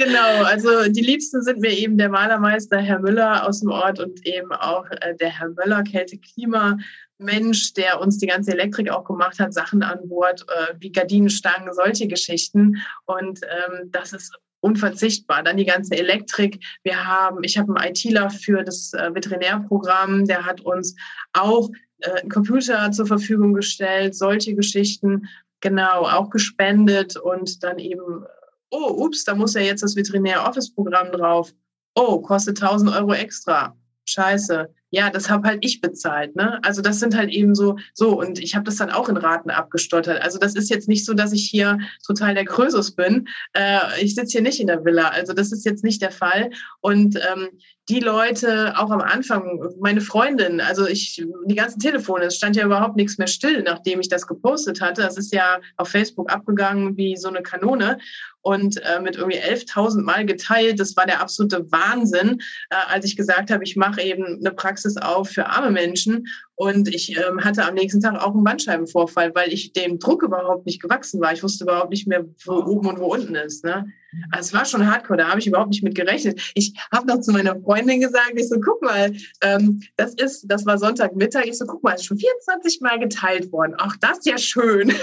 Genau, 0.01 0.45
also 0.45 0.89
die 0.89 1.03
Liebsten 1.03 1.43
sind 1.43 1.59
mir 1.59 1.77
eben 1.77 1.99
der 1.99 2.09
Malermeister 2.09 2.79
Herr 2.79 3.01
Müller 3.01 3.45
aus 3.45 3.59
dem 3.59 3.71
Ort 3.71 3.99
und 3.99 4.25
eben 4.25 4.53
auch 4.53 4.89
äh, 4.93 5.17
der 5.17 5.37
Herr 5.37 5.49
Möller, 5.49 5.83
Kälte-Klima, 5.83 6.77
Mensch, 7.19 7.75
der 7.75 8.01
uns 8.01 8.19
die 8.19 8.27
ganze 8.27 8.53
Elektrik 8.53 8.91
auch 8.91 9.05
gemacht 9.05 9.39
hat, 9.39 9.53
Sachen 9.53 9.83
an 9.83 10.09
Bord, 10.09 10.45
äh, 10.49 10.75
wie 10.79 10.93
Gardinenstangen, 10.93 11.73
solche 11.73 12.07
Geschichten. 12.07 12.77
Und 13.07 13.41
ähm, 13.43 13.91
das 13.91 14.13
ist 14.13 14.33
unverzichtbar. 14.61 15.43
Dann 15.43 15.57
die 15.57 15.65
ganze 15.65 15.97
Elektrik. 15.97 16.65
Wir 16.83 17.05
haben, 17.05 17.43
ich 17.43 17.59
habe 17.59 17.75
einen 17.75 17.91
ITler 17.91 18.31
für 18.31 18.63
das 18.63 18.93
äh, 18.93 19.15
Veterinärprogramm, 19.15 20.27
der 20.27 20.45
hat 20.45 20.61
uns 20.61 20.95
auch 21.33 21.71
äh, 22.01 22.21
einen 22.21 22.31
Computer 22.31 22.91
zur 22.93 23.07
Verfügung 23.07 23.53
gestellt, 23.53 24.15
solche 24.15 24.55
Geschichten, 24.55 25.29
genau, 25.61 26.03
auch 26.03 26.31
gespendet 26.31 27.17
und 27.17 27.63
dann 27.63 27.79
eben, 27.79 28.25
oh, 28.71 29.05
ups, 29.05 29.25
da 29.25 29.35
muss 29.35 29.55
ja 29.55 29.61
jetzt 29.61 29.83
das 29.83 29.97
Veterinär-Office-Programm 29.97 31.13
drauf. 31.13 31.53
Oh, 31.95 32.21
kostet 32.21 32.63
1000 32.63 32.95
Euro 32.95 33.13
extra. 33.13 33.77
Scheiße 34.09 34.69
ja, 34.91 35.11
das 35.11 35.29
habe 35.29 35.47
halt 35.47 35.65
ich 35.65 35.81
bezahlt. 35.81 36.35
Ne? 36.35 36.61
Also 36.63 36.81
das 36.81 36.99
sind 36.99 37.17
halt 37.17 37.31
eben 37.31 37.55
so, 37.55 37.77
so 37.93 38.19
und 38.19 38.39
ich 38.39 38.55
habe 38.55 38.65
das 38.65 38.77
dann 38.77 38.91
auch 38.91 39.09
in 39.09 39.17
Raten 39.17 39.51
abgestottert. 39.51 40.23
Also 40.23 40.39
das 40.39 40.55
ist 40.55 40.71
jetzt 40.71 40.89
nicht 40.89 41.05
so, 41.05 41.15
dass 41.15 41.33
ich 41.33 41.49
hier 41.49 41.79
total 42.07 42.35
der 42.35 42.47
Krösus 42.47 42.93
bin. 42.93 43.29
Äh, 43.53 43.81
ich 44.01 44.15
sitze 44.15 44.33
hier 44.33 44.43
nicht 44.43 44.61
in 44.61 44.67
der 44.67 44.85
Villa. 44.85 45.09
Also 45.09 45.35
das 45.35 45.53
ist 45.53 45.67
jetzt 45.67 45.85
nicht 45.85 46.01
der 46.01 46.11
Fall. 46.11 46.51
Und 46.81 47.17
ähm, 47.17 47.49
die 47.91 48.01
Leute 48.01 48.79
auch 48.79 48.91
am 48.91 49.01
Anfang, 49.01 49.61
meine 49.81 50.03
Freundin, 50.03 50.61
also 50.61 50.87
ich, 50.87 51.25
die 51.47 51.55
ganzen 51.55 51.81
Telefone, 51.81 52.25
es 52.25 52.37
stand 52.37 52.55
ja 52.55 52.65
überhaupt 52.65 52.97
nichts 52.97 53.17
mehr 53.17 53.27
still, 53.27 53.63
nachdem 53.63 54.01
ich 54.01 54.09
das 54.09 54.27
gepostet 54.27 54.83
hatte. 54.83 55.03
Das 55.03 55.17
ist 55.17 55.33
ja 55.33 55.61
auf 55.77 55.89
Facebook 55.89 56.31
abgegangen 56.31 56.97
wie 56.99 57.17
so 57.17 57.29
eine 57.29 57.43
Kanone 57.43 57.99
und 58.49 58.83
äh, 58.83 58.99
mit 58.99 59.17
irgendwie 59.17 59.39
11.000 59.39 60.01
Mal 60.01 60.25
geteilt. 60.25 60.81
Das 60.81 60.97
war 60.97 61.05
der 61.05 61.21
absolute 61.21 61.71
Wahnsinn, 61.71 62.41
äh, 62.71 62.77
als 62.89 63.05
ich 63.05 63.15
gesagt 63.15 63.51
habe, 63.51 63.63
ich 63.63 63.77
mache 63.77 64.01
eben 64.01 64.39
eine 64.39 64.53
Praxis 64.53 64.97
auf 64.97 65.29
für 65.29 65.47
arme 65.47 65.71
Menschen 65.71 66.27
und 66.55 66.89
ich 66.89 67.15
ähm, 67.15 67.45
hatte 67.45 67.67
am 67.67 67.75
nächsten 67.75 68.01
Tag 68.01 68.15
auch 68.15 68.35
einen 68.35 68.45
Bandscheibenvorfall, 68.45 69.35
weil 69.35 69.53
ich 69.53 69.75
dem 69.75 69.99
Druck 69.99 70.23
überhaupt 70.23 70.65
nicht 70.65 70.81
gewachsen 70.81 71.21
war. 71.21 71.35
Ich 71.35 71.43
wusste 71.43 71.65
überhaupt 71.65 71.91
nicht 71.91 72.09
mehr, 72.09 72.25
wo 72.47 72.55
oben 72.55 72.89
und 72.89 72.99
wo 72.99 73.13
unten 73.13 73.35
ist. 73.35 73.65
Ne? 73.65 73.93
Also 74.33 74.49
es 74.49 74.55
war 74.55 74.65
schon 74.65 74.91
hardcore, 74.91 75.19
da 75.19 75.29
habe 75.29 75.39
ich 75.39 75.47
überhaupt 75.47 75.69
nicht 75.69 75.85
mit 75.85 75.95
gerechnet. 75.95 76.41
Ich 76.55 76.73
habe 76.91 77.07
noch 77.07 77.21
zu 77.21 77.33
meiner 77.33 77.61
Freundin 77.61 78.01
gesagt, 78.01 78.33
ich 78.35 78.49
so, 78.49 78.59
guck 78.61 78.81
mal, 78.81 79.13
ähm, 79.43 79.83
das 79.97 80.15
ist, 80.15 80.47
das 80.49 80.65
war 80.65 80.79
Sonntagmittag, 80.79 81.45
ich 81.45 81.59
so, 81.59 81.67
guck 81.67 81.83
mal, 81.83 81.93
ist 81.93 82.07
schon 82.07 82.19
24 82.19 82.81
Mal 82.81 82.99
geteilt 82.99 83.53
worden. 83.53 83.75
Ach, 83.77 83.97
das 84.01 84.19
ist 84.19 84.27
ja 84.27 84.39
schön. 84.39 84.95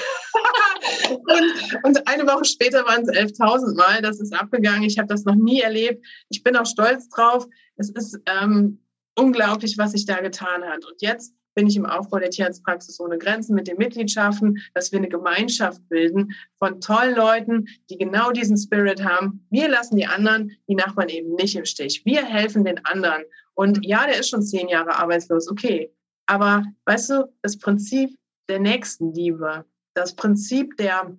und, 1.09 1.83
und 1.83 2.07
eine 2.07 2.23
Woche 2.27 2.45
später 2.45 2.85
waren 2.85 3.03
es 3.03 3.09
11.000 3.09 3.75
Mal, 3.75 4.01
das 4.01 4.19
ist 4.19 4.33
abgegangen. 4.33 4.83
Ich 4.83 4.97
habe 4.97 5.07
das 5.07 5.25
noch 5.25 5.35
nie 5.35 5.61
erlebt. 5.61 6.05
Ich 6.29 6.43
bin 6.43 6.55
auch 6.55 6.65
stolz 6.65 7.09
drauf. 7.09 7.47
Es 7.77 7.89
ist 7.89 8.19
ähm, 8.25 8.79
unglaublich, 9.15 9.77
was 9.77 9.91
sich 9.91 10.05
da 10.05 10.19
getan 10.21 10.63
hat. 10.63 10.85
Und 10.85 11.01
jetzt 11.01 11.33
bin 11.55 11.67
ich 11.67 11.77
im 11.77 11.85
Aufbau 11.85 12.19
der 12.19 12.29
Tierarztpraxis 12.29 12.99
ohne 12.99 13.17
Grenzen 13.17 13.55
mit 13.55 13.67
den 13.67 13.77
Mitgliedschaften, 13.77 14.61
dass 14.73 14.91
wir 14.91 14.99
eine 14.99 15.09
Gemeinschaft 15.09 15.87
bilden 15.89 16.33
von 16.59 16.81
tollen 16.81 17.15
Leuten, 17.15 17.67
die 17.89 17.97
genau 17.97 18.31
diesen 18.31 18.57
Spirit 18.57 19.03
haben. 19.03 19.45
Wir 19.49 19.69
lassen 19.69 19.95
die 19.95 20.05
anderen, 20.05 20.51
die 20.67 20.75
Nachbarn 20.75 21.09
eben 21.09 21.33
nicht 21.35 21.55
im 21.55 21.65
Stich. 21.65 22.03
Wir 22.05 22.25
helfen 22.25 22.65
den 22.65 22.85
anderen. 22.85 23.23
Und 23.53 23.85
ja, 23.85 24.05
der 24.05 24.19
ist 24.19 24.29
schon 24.29 24.43
zehn 24.43 24.67
Jahre 24.67 24.95
arbeitslos, 24.97 25.49
okay. 25.49 25.91
Aber 26.27 26.63
weißt 26.85 27.11
du, 27.11 27.33
das 27.41 27.57
Prinzip 27.57 28.15
der 28.49 28.59
Nächstenliebe, 28.59 29.65
das 29.95 30.15
Prinzip 30.15 30.77
der, 30.77 31.17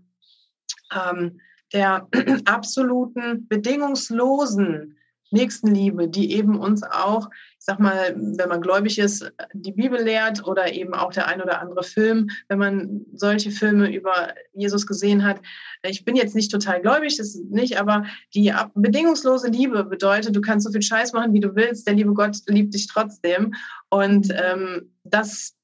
ähm, 0.94 1.40
der 1.72 2.08
absoluten, 2.44 3.48
bedingungslosen 3.48 4.96
Nächstenliebe, 5.32 6.08
die 6.08 6.32
eben 6.32 6.58
uns 6.58 6.84
auch 6.84 7.28
sag 7.66 7.80
mal, 7.80 8.14
wenn 8.16 8.48
man 8.48 8.60
gläubig 8.60 8.96
ist, 8.96 9.28
die 9.52 9.72
Bibel 9.72 10.00
lehrt 10.00 10.46
oder 10.46 10.72
eben 10.72 10.94
auch 10.94 11.12
der 11.12 11.26
ein 11.26 11.42
oder 11.42 11.60
andere 11.60 11.82
Film, 11.82 12.30
wenn 12.48 12.60
man 12.60 13.04
solche 13.12 13.50
Filme 13.50 13.92
über 13.92 14.34
Jesus 14.54 14.86
gesehen 14.86 15.24
hat. 15.24 15.40
Ich 15.82 16.04
bin 16.04 16.14
jetzt 16.14 16.36
nicht 16.36 16.52
total 16.52 16.80
gläubig, 16.80 17.16
das 17.16 17.34
nicht, 17.50 17.80
aber 17.80 18.04
die 18.36 18.54
bedingungslose 18.76 19.48
Liebe 19.48 19.82
bedeutet, 19.82 20.36
du 20.36 20.40
kannst 20.40 20.64
so 20.64 20.72
viel 20.72 20.82
Scheiß 20.82 21.12
machen, 21.12 21.32
wie 21.32 21.40
du 21.40 21.56
willst, 21.56 21.88
der 21.88 21.94
liebe 21.94 22.14
Gott 22.14 22.36
liebt 22.46 22.72
dich 22.72 22.86
trotzdem. 22.86 23.52
Und 23.90 24.32
ähm, 24.32 24.94
das 25.02 25.55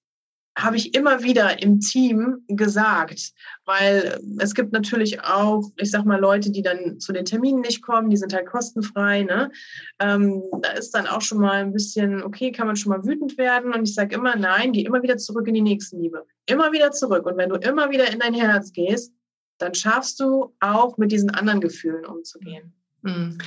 habe 0.56 0.76
ich 0.76 0.94
immer 0.94 1.22
wieder 1.22 1.62
im 1.62 1.80
Team 1.80 2.44
gesagt, 2.48 3.32
weil 3.64 4.20
es 4.38 4.54
gibt 4.54 4.72
natürlich 4.72 5.22
auch, 5.22 5.70
ich 5.76 5.90
sag 5.90 6.04
mal, 6.04 6.20
Leute, 6.20 6.50
die 6.50 6.62
dann 6.62 7.00
zu 7.00 7.12
den 7.12 7.24
Terminen 7.24 7.60
nicht 7.60 7.82
kommen, 7.82 8.10
die 8.10 8.16
sind 8.16 8.34
halt 8.34 8.46
kostenfrei. 8.46 9.22
Ne? 9.22 9.50
Ähm, 9.98 10.42
da 10.60 10.72
ist 10.72 10.90
dann 10.90 11.06
auch 11.06 11.22
schon 11.22 11.38
mal 11.38 11.62
ein 11.62 11.72
bisschen, 11.72 12.22
okay, 12.22 12.52
kann 12.52 12.66
man 12.66 12.76
schon 12.76 12.90
mal 12.90 13.04
wütend 13.04 13.38
werden. 13.38 13.72
Und 13.72 13.88
ich 13.88 13.94
sage 13.94 14.14
immer, 14.14 14.36
nein, 14.36 14.72
geh 14.72 14.82
immer 14.82 15.02
wieder 15.02 15.16
zurück 15.16 15.48
in 15.48 15.54
die 15.54 15.62
Nächstenliebe. 15.62 16.26
Immer 16.46 16.72
wieder 16.72 16.92
zurück. 16.92 17.24
Und 17.24 17.38
wenn 17.38 17.48
du 17.48 17.56
immer 17.56 17.90
wieder 17.90 18.12
in 18.12 18.18
dein 18.18 18.34
Herz 18.34 18.72
gehst, 18.72 19.12
dann 19.58 19.74
schaffst 19.74 20.20
du 20.20 20.54
auch 20.60 20.98
mit 20.98 21.12
diesen 21.12 21.30
anderen 21.30 21.60
Gefühlen 21.60 22.04
umzugehen. 22.04 22.74
Hm. 23.04 23.38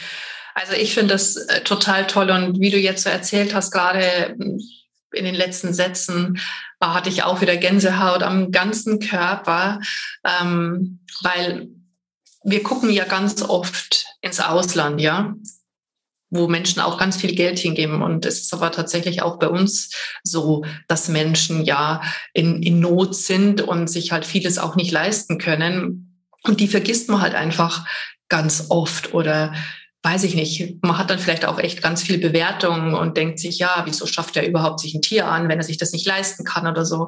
Also 0.55 0.73
ich 0.73 0.93
finde 0.93 1.13
das 1.13 1.35
äh, 1.35 1.61
total 1.61 2.07
toll 2.07 2.31
und 2.31 2.59
wie 2.59 2.71
du 2.71 2.77
jetzt 2.77 3.03
so 3.03 3.09
erzählt 3.09 3.53
hast, 3.53 3.71
gerade 3.71 4.37
in 5.15 5.25
den 5.25 5.35
letzten 5.35 5.73
Sätzen 5.73 6.39
äh, 6.79 6.85
hatte 6.85 7.09
ich 7.09 7.23
auch 7.23 7.41
wieder 7.41 7.57
Gänsehaut 7.57 8.23
am 8.23 8.51
ganzen 8.51 8.99
Körper, 8.99 9.79
ähm, 10.23 10.99
weil 11.21 11.69
wir 12.43 12.61
gucken 12.63 12.89
ja 12.91 13.05
ganz 13.05 13.41
oft 13.41 14.05
ins 14.21 14.39
Ausland, 14.39 15.01
ja, 15.01 15.33
wo 16.29 16.47
Menschen 16.47 16.81
auch 16.81 16.97
ganz 16.97 17.17
viel 17.17 17.33
Geld 17.33 17.57
hingeben. 17.59 18.01
Und 18.01 18.25
es 18.25 18.41
ist 18.41 18.53
aber 18.53 18.71
tatsächlich 18.71 19.21
auch 19.21 19.39
bei 19.39 19.47
uns 19.47 19.89
so, 20.23 20.63
dass 20.87 21.07
Menschen 21.07 21.63
ja 21.63 22.01
in, 22.33 22.61
in 22.61 22.79
Not 22.79 23.15
sind 23.15 23.61
und 23.61 23.87
sich 23.89 24.11
halt 24.11 24.25
vieles 24.25 24.57
auch 24.57 24.75
nicht 24.75 24.91
leisten 24.91 25.37
können. 25.37 26.21
Und 26.43 26.59
die 26.59 26.67
vergisst 26.67 27.09
man 27.09 27.21
halt 27.21 27.35
einfach 27.35 27.87
ganz 28.27 28.67
oft 28.69 29.13
oder 29.13 29.53
weiß 30.05 30.23
ich 30.23 30.35
nicht, 30.35 30.83
man 30.83 30.99
hat 30.99 31.09
dann 31.09 31.17
vielleicht 31.17 31.45
auch 31.45 31.57
echt 31.57 31.81
ganz 31.81 32.03
viel 32.03 32.19
Bewertung 32.19 32.93
und 32.93 33.17
denkt 33.17 33.39
sich, 33.39 33.57
ja, 33.57 33.81
wieso 33.85 34.05
schafft 34.05 34.37
er 34.37 34.47
überhaupt 34.47 34.79
sich 34.79 34.93
ein 34.93 35.01
Tier 35.01 35.27
an, 35.27 35.49
wenn 35.49 35.57
er 35.57 35.63
sich 35.63 35.77
das 35.77 35.93
nicht 35.93 36.05
leisten 36.05 36.43
kann 36.43 36.67
oder 36.67 36.85
so. 36.85 37.07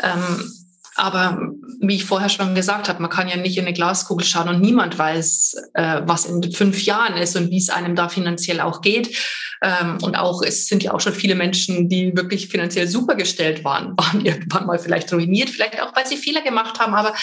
Ähm, 0.00 0.52
aber 0.94 1.50
wie 1.80 1.96
ich 1.96 2.04
vorher 2.04 2.28
schon 2.28 2.54
gesagt 2.54 2.88
habe, 2.88 3.02
man 3.02 3.10
kann 3.10 3.28
ja 3.28 3.36
nicht 3.36 3.56
in 3.56 3.64
eine 3.64 3.74
Glaskugel 3.74 4.24
schauen 4.24 4.48
und 4.48 4.60
niemand 4.60 4.96
weiß, 4.96 5.56
äh, 5.74 6.02
was 6.04 6.26
in 6.26 6.52
fünf 6.52 6.80
Jahren 6.84 7.16
ist 7.16 7.34
und 7.36 7.50
wie 7.50 7.58
es 7.58 7.70
einem 7.70 7.96
da 7.96 8.08
finanziell 8.08 8.60
auch 8.60 8.82
geht. 8.82 9.16
Ähm, 9.60 9.98
und 10.02 10.16
auch, 10.16 10.40
es 10.42 10.68
sind 10.68 10.84
ja 10.84 10.94
auch 10.94 11.00
schon 11.00 11.14
viele 11.14 11.34
Menschen, 11.34 11.88
die 11.88 12.16
wirklich 12.16 12.46
finanziell 12.46 12.86
supergestellt 12.86 13.64
waren, 13.64 13.94
waren 13.98 14.24
irgendwann 14.24 14.66
mal 14.66 14.78
vielleicht 14.78 15.12
ruiniert, 15.12 15.50
vielleicht 15.50 15.82
auch, 15.82 15.94
weil 15.96 16.06
sie 16.06 16.16
Fehler 16.16 16.42
gemacht 16.42 16.78
haben. 16.78 16.94
Aber 16.94 17.14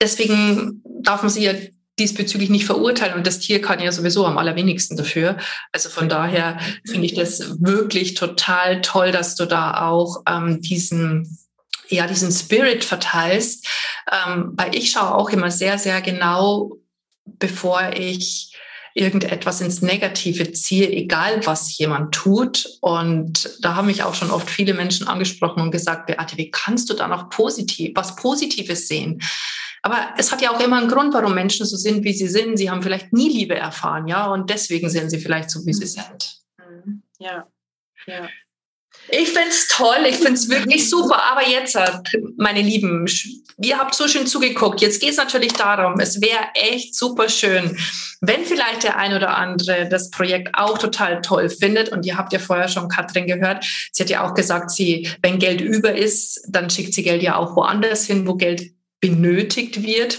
deswegen 0.00 0.82
darf 1.02 1.22
man 1.22 1.30
sie 1.30 1.44
ja 1.44 1.52
diesbezüglich 1.98 2.50
nicht 2.50 2.66
verurteilen 2.66 3.14
und 3.14 3.26
das 3.26 3.38
Tier 3.38 3.62
kann 3.62 3.80
ja 3.80 3.90
sowieso 3.90 4.26
am 4.26 4.38
allerwenigsten 4.38 4.96
dafür. 4.96 5.38
Also 5.72 5.88
von 5.88 6.08
daher 6.08 6.58
finde 6.84 7.06
ich 7.06 7.14
das 7.14 7.60
wirklich 7.60 8.14
total 8.14 8.82
toll, 8.82 9.12
dass 9.12 9.34
du 9.34 9.46
da 9.46 9.86
auch 9.88 10.22
ähm, 10.28 10.60
diesen 10.60 11.38
ja 11.88 12.06
diesen 12.06 12.32
Spirit 12.32 12.84
verteilst, 12.84 13.66
ähm, 14.10 14.52
weil 14.54 14.74
ich 14.74 14.90
schaue 14.90 15.14
auch 15.14 15.30
immer 15.30 15.50
sehr 15.50 15.78
sehr 15.78 16.02
genau, 16.02 16.76
bevor 17.24 17.92
ich 17.94 18.52
irgendetwas 18.96 19.60
ins 19.60 19.82
Negative 19.82 20.52
ziehe, 20.52 20.90
egal 20.90 21.44
was 21.44 21.76
jemand 21.76 22.14
tut. 22.14 22.66
Und 22.80 23.58
da 23.60 23.74
haben 23.74 23.88
mich 23.88 24.02
auch 24.02 24.14
schon 24.14 24.30
oft 24.30 24.48
viele 24.48 24.72
Menschen 24.72 25.06
angesprochen 25.06 25.62
und 25.62 25.70
gesagt, 25.70 26.06
Beate, 26.06 26.38
wie 26.38 26.50
kannst 26.50 26.88
du 26.88 26.94
da 26.94 27.06
noch 27.06 27.28
positiv, 27.28 27.92
was 27.94 28.16
Positives 28.16 28.88
sehen? 28.88 29.20
Aber 29.82 30.14
es 30.16 30.32
hat 30.32 30.42
ja 30.42 30.50
auch 30.50 30.60
immer 30.60 30.78
einen 30.78 30.88
Grund, 30.88 31.14
warum 31.14 31.34
Menschen 31.34 31.66
so 31.66 31.76
sind, 31.76 32.04
wie 32.04 32.12
sie 32.12 32.28
sind. 32.28 32.56
Sie 32.56 32.70
haben 32.70 32.82
vielleicht 32.82 33.12
nie 33.12 33.28
Liebe 33.28 33.56
erfahren, 33.56 34.08
ja, 34.08 34.26
und 34.26 34.50
deswegen 34.50 34.90
sind 34.90 35.10
sie 35.10 35.20
vielleicht 35.20 35.50
so, 35.50 35.64
wie 35.66 35.74
sie 35.74 35.84
mhm. 35.84 35.88
sind. 35.88 36.42
Mhm. 36.58 37.02
Ja, 37.18 37.46
ja. 38.06 38.28
Ich 39.08 39.28
finde 39.28 39.48
es 39.50 39.68
toll, 39.68 40.04
ich 40.08 40.16
finde 40.16 40.32
es 40.32 40.48
wirklich 40.48 40.88
super. 40.90 41.22
Aber 41.30 41.46
jetzt, 41.46 41.78
meine 42.36 42.60
Lieben, 42.60 43.06
ihr 43.62 43.78
habt 43.78 43.94
so 43.94 44.08
schön 44.08 44.26
zugeguckt. 44.26 44.80
Jetzt 44.80 45.00
geht 45.00 45.10
es 45.10 45.16
natürlich 45.16 45.52
darum, 45.52 46.00
es 46.00 46.20
wäre 46.20 46.48
echt 46.54 46.94
super 46.94 47.28
schön, 47.28 47.78
wenn 48.20 48.44
vielleicht 48.44 48.82
der 48.82 48.96
ein 48.96 49.14
oder 49.14 49.36
andere 49.36 49.88
das 49.88 50.10
Projekt 50.10 50.50
auch 50.54 50.78
total 50.78 51.20
toll 51.20 51.48
findet. 51.48 51.90
Und 51.90 52.04
ihr 52.04 52.16
habt 52.16 52.32
ja 52.32 52.40
vorher 52.40 52.68
schon 52.68 52.88
Katrin 52.88 53.26
gehört. 53.26 53.64
Sie 53.92 54.02
hat 54.02 54.10
ja 54.10 54.26
auch 54.26 54.34
gesagt, 54.34 54.70
sie, 54.70 55.08
wenn 55.22 55.38
Geld 55.38 55.60
über 55.60 55.94
ist, 55.94 56.44
dann 56.48 56.68
schickt 56.68 56.94
sie 56.94 57.04
Geld 57.04 57.22
ja 57.22 57.36
auch 57.36 57.54
woanders 57.54 58.06
hin, 58.06 58.26
wo 58.26 58.34
Geld 58.34 58.72
benötigt 59.00 59.82
wird. 59.82 60.18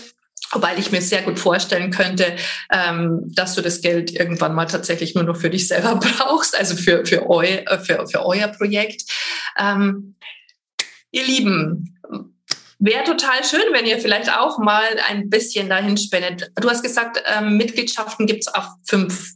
Weil 0.53 0.79
ich 0.79 0.93
mir 0.93 1.01
sehr 1.01 1.23
gut 1.23 1.39
vorstellen 1.39 1.91
könnte, 1.91 2.37
ähm, 2.71 3.19
dass 3.25 3.55
du 3.55 3.61
das 3.61 3.81
Geld 3.81 4.11
irgendwann 4.11 4.55
mal 4.55 4.65
tatsächlich 4.65 5.13
nur 5.13 5.25
noch 5.25 5.35
für 5.35 5.49
dich 5.49 5.67
selber 5.67 5.95
brauchst, 5.99 6.57
also 6.57 6.75
für, 6.75 7.05
für, 7.05 7.29
eu, 7.29 7.41
äh, 7.41 7.79
für, 7.79 8.07
für 8.07 8.25
euer 8.25 8.47
Projekt. 8.47 9.03
Ähm, 9.59 10.15
ihr 11.11 11.25
Lieben, 11.25 11.99
wäre 12.79 13.03
total 13.03 13.43
schön, 13.43 13.73
wenn 13.73 13.85
ihr 13.85 13.99
vielleicht 13.99 14.31
auch 14.31 14.57
mal 14.59 14.85
ein 15.09 15.29
bisschen 15.29 15.69
dahin 15.69 15.97
spendet. 15.97 16.51
Du 16.55 16.69
hast 16.69 16.83
gesagt, 16.83 17.21
ähm, 17.25 17.57
Mitgliedschaften 17.57 18.27
gibt 18.27 18.41
es 18.41 18.47
auf 18.47 18.65
fünf 18.85 19.33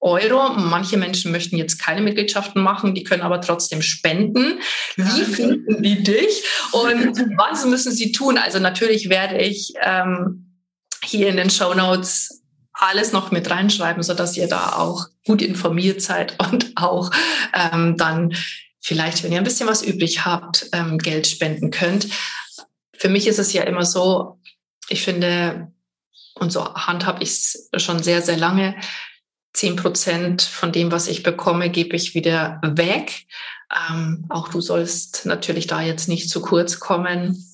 Euro. 0.00 0.50
Manche 0.54 0.96
Menschen 0.96 1.32
möchten 1.32 1.56
jetzt 1.56 1.78
keine 1.78 2.00
Mitgliedschaften 2.00 2.62
machen, 2.62 2.94
die 2.94 3.04
können 3.04 3.22
aber 3.22 3.40
trotzdem 3.40 3.82
spenden. 3.82 4.60
Wie 4.96 5.24
finden 5.24 5.82
die 5.82 6.02
dich 6.02 6.44
und 6.72 7.16
was 7.36 7.64
müssen 7.64 7.92
sie 7.92 8.12
tun? 8.12 8.38
Also 8.38 8.58
natürlich 8.58 9.08
werde 9.08 9.38
ich 9.38 9.74
ähm, 9.82 10.56
hier 11.04 11.28
in 11.28 11.36
den 11.36 11.50
Show 11.50 11.74
Notes 11.74 12.42
alles 12.72 13.12
noch 13.12 13.32
mit 13.32 13.50
reinschreiben, 13.50 14.02
so 14.02 14.14
dass 14.14 14.36
ihr 14.36 14.46
da 14.46 14.74
auch 14.74 15.06
gut 15.26 15.42
informiert 15.42 16.00
seid 16.00 16.36
und 16.52 16.72
auch 16.76 17.10
ähm, 17.52 17.96
dann 17.96 18.34
vielleicht, 18.80 19.22
wenn 19.22 19.32
ihr 19.32 19.38
ein 19.38 19.44
bisschen 19.44 19.68
was 19.68 19.82
übrig 19.82 20.24
habt, 20.24 20.68
ähm, 20.72 20.98
Geld 20.98 21.26
spenden 21.26 21.70
könnt. 21.70 22.08
Für 22.96 23.08
mich 23.08 23.26
ist 23.26 23.38
es 23.38 23.52
ja 23.52 23.64
immer 23.64 23.84
so, 23.84 24.40
ich 24.88 25.02
finde, 25.02 25.72
und 26.34 26.52
so 26.52 26.74
handhab 26.74 27.20
ich 27.20 27.30
es 27.30 27.68
schon 27.76 28.02
sehr, 28.02 28.22
sehr 28.22 28.36
lange, 28.36 28.76
zehn 29.58 29.74
Prozent 29.74 30.42
von 30.42 30.70
dem, 30.70 30.92
was 30.92 31.08
ich 31.08 31.24
bekomme, 31.24 31.68
gebe 31.68 31.96
ich 31.96 32.14
wieder 32.14 32.60
weg. 32.62 33.26
Ähm, 33.90 34.24
auch 34.28 34.48
du 34.48 34.60
sollst 34.60 35.26
natürlich 35.26 35.66
da 35.66 35.80
jetzt 35.80 36.08
nicht 36.08 36.30
zu 36.30 36.40
kurz 36.40 36.78
kommen. 36.78 37.44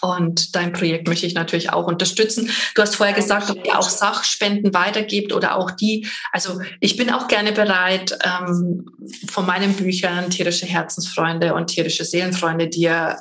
Und 0.00 0.56
dein 0.56 0.72
Projekt 0.72 1.06
möchte 1.06 1.26
ich 1.26 1.34
natürlich 1.34 1.70
auch 1.70 1.86
unterstützen. 1.86 2.50
Du 2.74 2.82
hast 2.82 2.96
vorher 2.96 3.14
gesagt, 3.14 3.48
ob 3.48 3.64
ihr 3.64 3.78
auch 3.78 3.88
Sachspenden 3.88 4.74
weitergibt 4.74 5.32
oder 5.32 5.56
auch 5.56 5.70
die. 5.70 6.08
Also 6.32 6.60
ich 6.80 6.96
bin 6.96 7.10
auch 7.10 7.28
gerne 7.28 7.52
bereit, 7.52 8.18
ähm, 8.24 8.86
von 9.28 9.46
meinen 9.46 9.74
Büchern 9.74 10.30
tierische 10.30 10.66
Herzensfreunde 10.66 11.54
und 11.54 11.68
tierische 11.68 12.04
Seelenfreunde 12.04 12.68
dir 12.68 13.18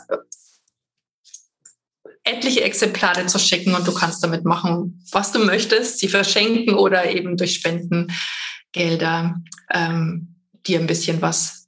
etliche 2.23 2.61
Exemplare 2.63 3.25
zu 3.25 3.39
schicken 3.39 3.73
und 3.73 3.87
du 3.87 3.93
kannst 3.93 4.23
damit 4.23 4.45
machen, 4.45 5.03
was 5.11 5.31
du 5.31 5.39
möchtest, 5.39 5.99
sie 5.99 6.09
verschenken 6.09 6.75
oder 6.75 7.09
eben 7.09 7.37
durch 7.37 7.55
Spendengelder 7.55 9.41
ähm, 9.73 10.35
dir 10.65 10.79
ein 10.79 10.87
bisschen 10.87 11.21
was 11.21 11.67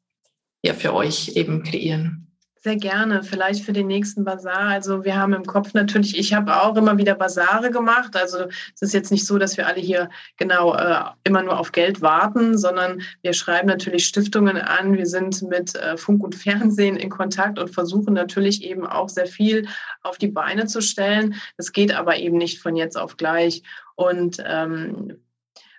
ja, 0.63 0.73
für 0.73 0.93
euch 0.93 1.29
eben 1.35 1.63
kreieren. 1.63 2.30
Sehr 2.63 2.75
gerne, 2.75 3.23
vielleicht 3.23 3.65
für 3.65 3.73
den 3.73 3.87
nächsten 3.87 4.23
Bazar. 4.23 4.67
Also 4.67 5.03
wir 5.03 5.15
haben 5.15 5.33
im 5.33 5.45
Kopf 5.45 5.73
natürlich, 5.73 6.15
ich 6.15 6.35
habe 6.35 6.61
auch 6.61 6.77
immer 6.77 6.95
wieder 6.95 7.15
Bazare 7.15 7.71
gemacht. 7.71 8.15
Also 8.15 8.45
es 8.75 8.83
ist 8.83 8.93
jetzt 8.93 9.11
nicht 9.11 9.25
so, 9.25 9.39
dass 9.39 9.57
wir 9.57 9.65
alle 9.65 9.79
hier 9.79 10.11
genau 10.37 10.75
äh, 10.75 10.99
immer 11.23 11.41
nur 11.41 11.59
auf 11.59 11.71
Geld 11.71 12.03
warten, 12.03 12.59
sondern 12.59 13.01
wir 13.23 13.33
schreiben 13.33 13.67
natürlich 13.67 14.05
Stiftungen 14.05 14.57
an. 14.57 14.95
Wir 14.95 15.07
sind 15.07 15.41
mit 15.41 15.73
äh, 15.73 15.97
Funk 15.97 16.23
und 16.23 16.35
Fernsehen 16.35 16.97
in 16.97 17.09
Kontakt 17.09 17.57
und 17.57 17.73
versuchen 17.73 18.13
natürlich 18.13 18.63
eben 18.63 18.85
auch 18.85 19.09
sehr 19.09 19.25
viel 19.25 19.67
auf 20.03 20.19
die 20.19 20.27
Beine 20.27 20.67
zu 20.67 20.81
stellen. 20.81 21.33
Das 21.57 21.71
geht 21.71 21.91
aber 21.91 22.17
eben 22.17 22.37
nicht 22.37 22.59
von 22.59 22.75
jetzt 22.75 22.95
auf 22.95 23.17
gleich. 23.17 23.63
Und 23.95 24.37
ähm, 24.45 25.17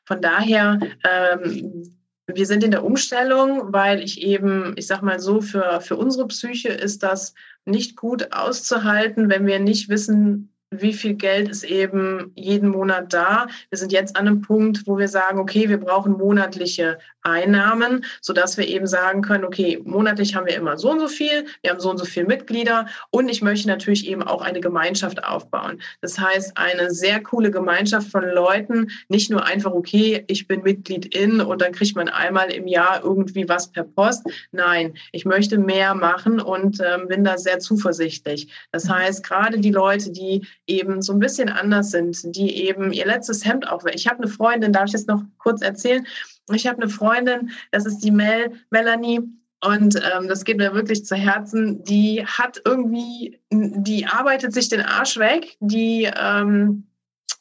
von 0.04 0.20
daher 0.20 0.80
ähm, 1.08 2.01
wir 2.26 2.46
sind 2.46 2.62
in 2.62 2.70
der 2.70 2.84
Umstellung, 2.84 3.72
weil 3.72 4.02
ich 4.02 4.22
eben, 4.22 4.74
ich 4.76 4.86
sag 4.86 5.02
mal 5.02 5.18
so, 5.18 5.40
für, 5.40 5.80
für 5.80 5.96
unsere 5.96 6.26
Psyche 6.28 6.68
ist 6.68 7.02
das 7.02 7.34
nicht 7.64 7.96
gut 7.96 8.32
auszuhalten, 8.32 9.28
wenn 9.28 9.46
wir 9.46 9.58
nicht 9.58 9.88
wissen, 9.88 10.51
wie 10.72 10.92
viel 10.92 11.14
Geld 11.14 11.48
ist 11.48 11.64
eben 11.64 12.32
jeden 12.34 12.68
Monat 12.70 13.12
da. 13.12 13.46
Wir 13.68 13.78
sind 13.78 13.92
jetzt 13.92 14.16
an 14.16 14.26
einem 14.26 14.42
Punkt, 14.42 14.86
wo 14.86 14.98
wir 14.98 15.08
sagen, 15.08 15.38
okay, 15.38 15.68
wir 15.68 15.78
brauchen 15.78 16.12
monatliche 16.12 16.98
Einnahmen, 17.22 18.04
sodass 18.20 18.56
wir 18.56 18.66
eben 18.66 18.86
sagen 18.86 19.22
können, 19.22 19.44
okay, 19.44 19.80
monatlich 19.84 20.34
haben 20.34 20.46
wir 20.46 20.56
immer 20.56 20.76
so 20.76 20.90
und 20.90 21.00
so 21.00 21.08
viel, 21.08 21.46
wir 21.62 21.70
haben 21.70 21.80
so 21.80 21.90
und 21.90 21.98
so 21.98 22.04
viele 22.04 22.26
Mitglieder 22.26 22.86
und 23.10 23.28
ich 23.28 23.42
möchte 23.42 23.68
natürlich 23.68 24.08
eben 24.08 24.22
auch 24.22 24.42
eine 24.42 24.60
Gemeinschaft 24.60 25.22
aufbauen. 25.24 25.80
Das 26.00 26.18
heißt, 26.18 26.56
eine 26.56 26.90
sehr 26.90 27.22
coole 27.22 27.50
Gemeinschaft 27.50 28.08
von 28.08 28.24
Leuten, 28.24 28.88
nicht 29.08 29.30
nur 29.30 29.44
einfach, 29.44 29.72
okay, 29.72 30.24
ich 30.26 30.48
bin 30.48 30.62
Mitglied 30.62 31.14
in 31.14 31.40
und 31.40 31.62
dann 31.62 31.72
kriegt 31.72 31.94
man 31.94 32.08
einmal 32.08 32.50
im 32.50 32.66
Jahr 32.66 33.02
irgendwie 33.04 33.48
was 33.48 33.70
per 33.70 33.84
Post. 33.84 34.26
Nein, 34.50 34.94
ich 35.12 35.24
möchte 35.24 35.58
mehr 35.58 35.94
machen 35.94 36.40
und 36.40 36.80
ähm, 36.80 37.08
bin 37.08 37.24
da 37.24 37.38
sehr 37.38 37.60
zuversichtlich. 37.60 38.48
Das 38.72 38.88
heißt, 38.88 39.24
gerade 39.24 39.58
die 39.58 39.70
Leute, 39.70 40.10
die 40.10 40.46
eben 40.66 41.02
so 41.02 41.12
ein 41.12 41.18
bisschen 41.18 41.48
anders 41.48 41.90
sind, 41.90 42.36
die 42.36 42.66
eben 42.66 42.92
ihr 42.92 43.06
letztes 43.06 43.44
Hemd 43.44 43.68
auch. 43.68 43.84
Ich 43.86 44.06
habe 44.06 44.22
eine 44.22 44.28
Freundin, 44.28 44.72
darf 44.72 44.86
ich 44.86 44.92
das 44.92 45.06
noch 45.06 45.22
kurz 45.38 45.62
erzählen? 45.62 46.06
Ich 46.52 46.66
habe 46.66 46.82
eine 46.82 46.90
Freundin, 46.90 47.50
das 47.70 47.86
ist 47.86 47.98
die 47.98 48.10
Mel, 48.10 48.52
Melanie, 48.70 49.20
und 49.64 49.94
ähm, 49.94 50.26
das 50.26 50.44
geht 50.44 50.56
mir 50.56 50.74
wirklich 50.74 51.04
zu 51.04 51.14
Herzen. 51.14 51.84
Die 51.84 52.26
hat 52.26 52.60
irgendwie, 52.64 53.38
die 53.50 54.06
arbeitet 54.06 54.52
sich 54.52 54.68
den 54.68 54.80
Arsch 54.80 55.18
weg, 55.18 55.56
die 55.60 56.10
ähm, 56.16 56.88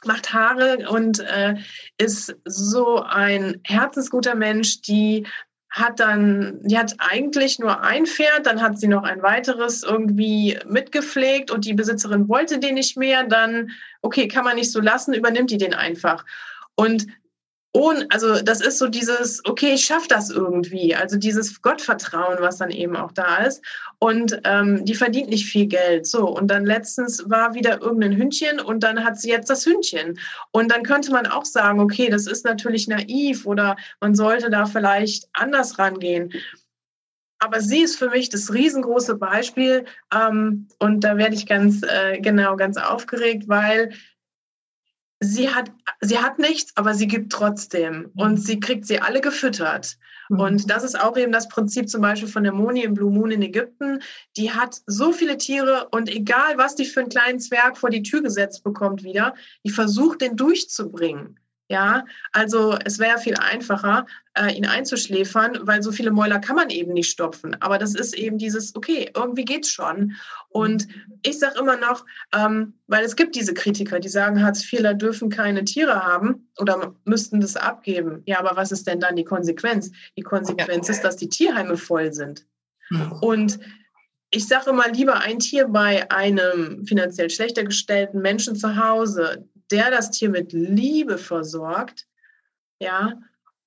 macht 0.05 0.31
Haare 0.31 0.87
und 0.89 1.19
äh, 1.19 1.55
ist 1.97 2.35
so 2.45 3.01
ein 3.01 3.59
herzensguter 3.63 4.35
Mensch, 4.35 4.81
die 4.81 5.25
hat 5.71 6.01
dann, 6.01 6.59
die 6.63 6.77
hat 6.77 6.95
eigentlich 6.99 7.57
nur 7.57 7.81
ein 7.81 8.05
Pferd, 8.05 8.45
dann 8.45 8.61
hat 8.61 8.77
sie 8.77 8.89
noch 8.89 9.03
ein 9.03 9.23
weiteres 9.23 9.83
irgendwie 9.83 10.59
mitgepflegt 10.67 11.49
und 11.49 11.65
die 11.65 11.73
Besitzerin 11.73 12.27
wollte 12.27 12.59
den 12.59 12.75
nicht 12.75 12.97
mehr, 12.97 13.23
dann, 13.23 13.71
okay, 14.01 14.27
kann 14.27 14.43
man 14.43 14.57
nicht 14.57 14.71
so 14.71 14.81
lassen, 14.81 15.13
übernimmt 15.13 15.49
die 15.49 15.57
den 15.57 15.73
einfach. 15.73 16.25
Und 16.75 17.07
ohne, 17.73 18.05
also 18.09 18.41
das 18.41 18.59
ist 18.59 18.79
so 18.79 18.87
dieses, 18.87 19.41
okay, 19.45 19.73
ich 19.73 19.85
schaffe 19.85 20.07
das 20.09 20.29
irgendwie, 20.29 20.93
also 20.93 21.17
dieses 21.17 21.61
Gottvertrauen, 21.61 22.37
was 22.41 22.57
dann 22.57 22.69
eben 22.69 22.97
auch 22.97 23.13
da 23.13 23.37
ist. 23.37 23.63
Und 23.99 24.41
ähm, 24.43 24.83
die 24.83 24.95
verdient 24.95 25.29
nicht 25.29 25.45
viel 25.45 25.67
Geld. 25.67 26.05
So, 26.05 26.27
und 26.27 26.47
dann 26.47 26.65
letztens 26.65 27.29
war 27.29 27.53
wieder 27.53 27.81
irgendein 27.81 28.17
Hündchen 28.17 28.59
und 28.59 28.83
dann 28.83 29.05
hat 29.05 29.19
sie 29.19 29.29
jetzt 29.29 29.49
das 29.49 29.65
Hündchen. 29.65 30.19
Und 30.51 30.69
dann 30.71 30.83
könnte 30.83 31.11
man 31.11 31.27
auch 31.27 31.45
sagen, 31.45 31.79
okay, 31.79 32.09
das 32.09 32.27
ist 32.27 32.43
natürlich 32.43 32.87
naiv 32.87 33.45
oder 33.45 33.77
man 34.01 34.15
sollte 34.15 34.49
da 34.49 34.65
vielleicht 34.65 35.29
anders 35.33 35.79
rangehen. 35.79 36.33
Aber 37.39 37.61
sie 37.61 37.81
ist 37.81 37.97
für 37.97 38.09
mich 38.09 38.29
das 38.29 38.53
riesengroße 38.53 39.15
Beispiel. 39.15 39.85
Ähm, 40.13 40.67
und 40.77 41.03
da 41.03 41.17
werde 41.17 41.35
ich 41.35 41.47
ganz, 41.47 41.81
äh, 41.83 42.19
genau, 42.19 42.55
ganz 42.57 42.77
aufgeregt, 42.77 43.45
weil 43.47 43.91
sie 45.21 45.49
hat, 45.49 45.71
sie 46.01 46.17
hat 46.17 46.39
nichts, 46.39 46.71
aber 46.75 46.93
sie 46.93 47.07
gibt 47.07 47.31
trotzdem. 47.31 48.11
Und 48.15 48.37
sie 48.37 48.59
kriegt 48.59 48.85
sie 48.85 48.99
alle 48.99 49.21
gefüttert. 49.21 49.97
Mhm. 50.29 50.39
Und 50.39 50.69
das 50.69 50.83
ist 50.83 50.99
auch 50.99 51.15
eben 51.15 51.31
das 51.31 51.47
Prinzip 51.47 51.87
zum 51.89 52.01
Beispiel 52.01 52.27
von 52.27 52.43
der 52.43 52.53
Moni 52.53 52.83
im 52.83 52.95
Blue 52.95 53.11
Moon 53.11 53.31
in 53.31 53.41
Ägypten. 53.41 54.01
Die 54.35 54.51
hat 54.51 54.81
so 54.87 55.13
viele 55.13 55.37
Tiere 55.37 55.87
und 55.91 56.09
egal, 56.09 56.57
was 56.57 56.75
die 56.75 56.85
für 56.85 57.01
einen 57.01 57.09
kleinen 57.09 57.39
Zwerg 57.39 57.77
vor 57.77 57.91
die 57.91 58.03
Tür 58.03 58.21
gesetzt 58.21 58.63
bekommt 58.63 59.03
wieder, 59.03 59.35
die 59.63 59.71
versucht, 59.71 60.21
den 60.21 60.35
durchzubringen. 60.35 61.39
Ja, 61.71 62.03
also 62.33 62.77
es 62.83 62.99
wäre 62.99 63.17
viel 63.17 63.37
einfacher, 63.37 64.05
äh, 64.33 64.53
ihn 64.53 64.65
einzuschläfern, 64.65 65.59
weil 65.61 65.81
so 65.81 65.93
viele 65.93 66.11
Mäuler 66.11 66.39
kann 66.39 66.57
man 66.57 66.69
eben 66.69 66.91
nicht 66.91 67.09
stopfen. 67.09 67.55
Aber 67.61 67.77
das 67.77 67.95
ist 67.95 68.13
eben 68.13 68.37
dieses, 68.37 68.75
okay, 68.75 69.09
irgendwie 69.15 69.45
geht's 69.45 69.69
schon. 69.69 70.17
Und 70.49 70.85
ich 71.21 71.39
sage 71.39 71.57
immer 71.57 71.77
noch, 71.77 72.05
ähm, 72.35 72.73
weil 72.87 73.05
es 73.05 73.15
gibt 73.15 73.35
diese 73.35 73.53
Kritiker, 73.53 74.01
die 74.01 74.09
sagen, 74.09 74.43
Hartz-IVler 74.43 74.95
dürfen 74.95 75.29
keine 75.29 75.63
Tiere 75.63 76.03
haben 76.03 76.49
oder 76.59 76.93
müssten 77.05 77.39
das 77.39 77.55
abgeben. 77.55 78.21
Ja, 78.25 78.39
aber 78.39 78.57
was 78.57 78.73
ist 78.73 78.85
denn 78.85 78.99
dann 78.99 79.15
die 79.15 79.23
Konsequenz? 79.23 79.91
Die 80.17 80.23
Konsequenz 80.23 80.89
ist, 80.89 81.05
dass 81.05 81.15
die 81.15 81.29
Tierheime 81.29 81.77
voll 81.77 82.11
sind. 82.11 82.45
Mhm. 82.89 83.13
Und 83.21 83.59
ich 84.29 84.45
sage 84.45 84.71
immer 84.71 84.89
lieber 84.89 85.21
ein 85.21 85.39
Tier 85.39 85.69
bei 85.69 86.11
einem 86.11 86.85
finanziell 86.85 87.29
schlechter 87.29 87.63
gestellten 87.63 88.21
Menschen 88.21 88.57
zu 88.57 88.75
Hause, 88.75 89.47
der 89.71 89.91
das 89.91 90.11
Tier 90.11 90.29
mit 90.29 90.53
Liebe 90.53 91.17
versorgt, 91.17 92.07
ja, 92.79 93.13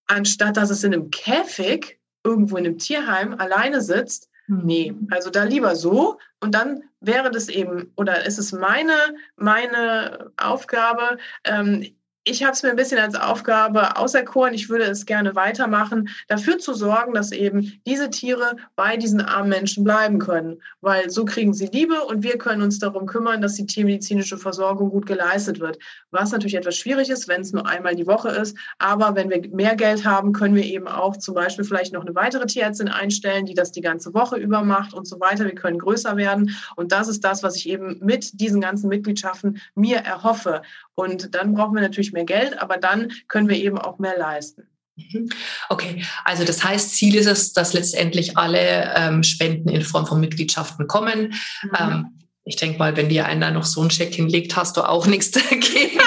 anstatt 0.06 0.56
dass 0.56 0.70
es 0.70 0.84
in 0.84 0.92
einem 0.92 1.10
Käfig 1.10 1.98
irgendwo 2.24 2.56
in 2.56 2.66
einem 2.66 2.78
Tierheim 2.78 3.34
alleine 3.38 3.80
sitzt. 3.80 4.30
Hm. 4.46 4.62
Nee, 4.64 4.94
also 5.10 5.30
da 5.30 5.44
lieber 5.44 5.74
so 5.76 6.18
und 6.40 6.54
dann 6.54 6.82
wäre 7.00 7.30
das 7.30 7.48
eben 7.48 7.92
oder 7.96 8.26
ist 8.26 8.38
es 8.38 8.52
meine 8.52 8.94
meine 9.36 10.32
Aufgabe, 10.36 11.18
ähm, 11.44 11.94
ich 12.24 12.42
habe 12.42 12.52
es 12.52 12.62
mir 12.62 12.70
ein 12.70 12.76
bisschen 12.76 12.98
als 12.98 13.14
Aufgabe 13.14 13.96
auserkoren, 13.96 14.54
ich 14.54 14.70
würde 14.70 14.84
es 14.84 15.04
gerne 15.04 15.34
weitermachen, 15.34 16.08
dafür 16.28 16.58
zu 16.58 16.72
sorgen, 16.72 17.12
dass 17.12 17.32
eben 17.32 17.80
diese 17.86 18.08
Tiere 18.08 18.56
bei 18.76 18.96
diesen 18.96 19.20
armen 19.20 19.50
Menschen 19.50 19.84
bleiben 19.84 20.18
können. 20.18 20.60
Weil 20.80 21.10
so 21.10 21.26
kriegen 21.26 21.52
sie 21.52 21.66
Liebe 21.66 22.00
und 22.06 22.22
wir 22.22 22.38
können 22.38 22.62
uns 22.62 22.78
darum 22.78 23.06
kümmern, 23.06 23.42
dass 23.42 23.54
die 23.54 23.66
tiermedizinische 23.66 24.38
Versorgung 24.38 24.90
gut 24.90 25.04
geleistet 25.04 25.60
wird. 25.60 25.78
Was 26.10 26.32
natürlich 26.32 26.54
etwas 26.54 26.76
schwierig 26.76 27.10
ist, 27.10 27.28
wenn 27.28 27.42
es 27.42 27.52
nur 27.52 27.66
einmal 27.66 27.94
die 27.94 28.06
Woche 28.06 28.30
ist. 28.30 28.56
Aber 28.78 29.14
wenn 29.14 29.28
wir 29.28 29.46
mehr 29.50 29.76
Geld 29.76 30.06
haben, 30.06 30.32
können 30.32 30.54
wir 30.54 30.64
eben 30.64 30.88
auch 30.88 31.18
zum 31.18 31.34
Beispiel 31.34 31.64
vielleicht 31.64 31.92
noch 31.92 32.06
eine 32.06 32.14
weitere 32.14 32.46
Tierärztin 32.46 32.88
einstellen, 32.88 33.44
die 33.44 33.54
das 33.54 33.70
die 33.70 33.82
ganze 33.82 34.14
Woche 34.14 34.36
über 34.36 34.62
macht 34.62 34.94
und 34.94 35.06
so 35.06 35.20
weiter. 35.20 35.44
Wir 35.44 35.54
können 35.54 35.78
größer 35.78 36.16
werden. 36.16 36.56
Und 36.76 36.92
das 36.92 37.08
ist 37.08 37.22
das, 37.22 37.42
was 37.42 37.56
ich 37.56 37.68
eben 37.68 37.98
mit 38.00 38.40
diesen 38.40 38.62
ganzen 38.62 38.88
Mitgliedschaften 38.88 39.60
mir 39.74 39.98
erhoffe. 39.98 40.62
Und 40.94 41.34
dann 41.34 41.54
brauchen 41.54 41.74
wir 41.74 41.82
natürlich 41.82 42.12
mehr 42.12 42.24
Geld, 42.24 42.60
aber 42.60 42.76
dann 42.76 43.12
können 43.28 43.48
wir 43.48 43.56
eben 43.56 43.78
auch 43.78 43.98
mehr 43.98 44.16
leisten. 44.16 44.68
Mhm. 44.96 45.28
Okay, 45.68 46.04
also 46.24 46.44
das 46.44 46.62
heißt, 46.62 46.94
Ziel 46.94 47.16
ist 47.16 47.26
es, 47.26 47.52
dass 47.52 47.72
letztendlich 47.72 48.36
alle 48.36 48.94
ähm, 48.96 49.22
Spenden 49.22 49.68
in 49.68 49.82
Form 49.82 50.06
von 50.06 50.20
Mitgliedschaften 50.20 50.86
kommen. 50.86 51.34
Mhm. 51.62 51.70
Ähm, 51.78 52.18
ich 52.44 52.56
denke 52.56 52.78
mal, 52.78 52.96
wenn 52.96 53.08
dir 53.08 53.26
einer 53.26 53.50
noch 53.50 53.64
so 53.64 53.80
einen 53.80 53.90
Check 53.90 54.14
hinlegt, 54.14 54.54
hast 54.56 54.76
du 54.76 54.82
auch 54.82 55.06
nichts 55.06 55.30
dagegen. 55.30 55.98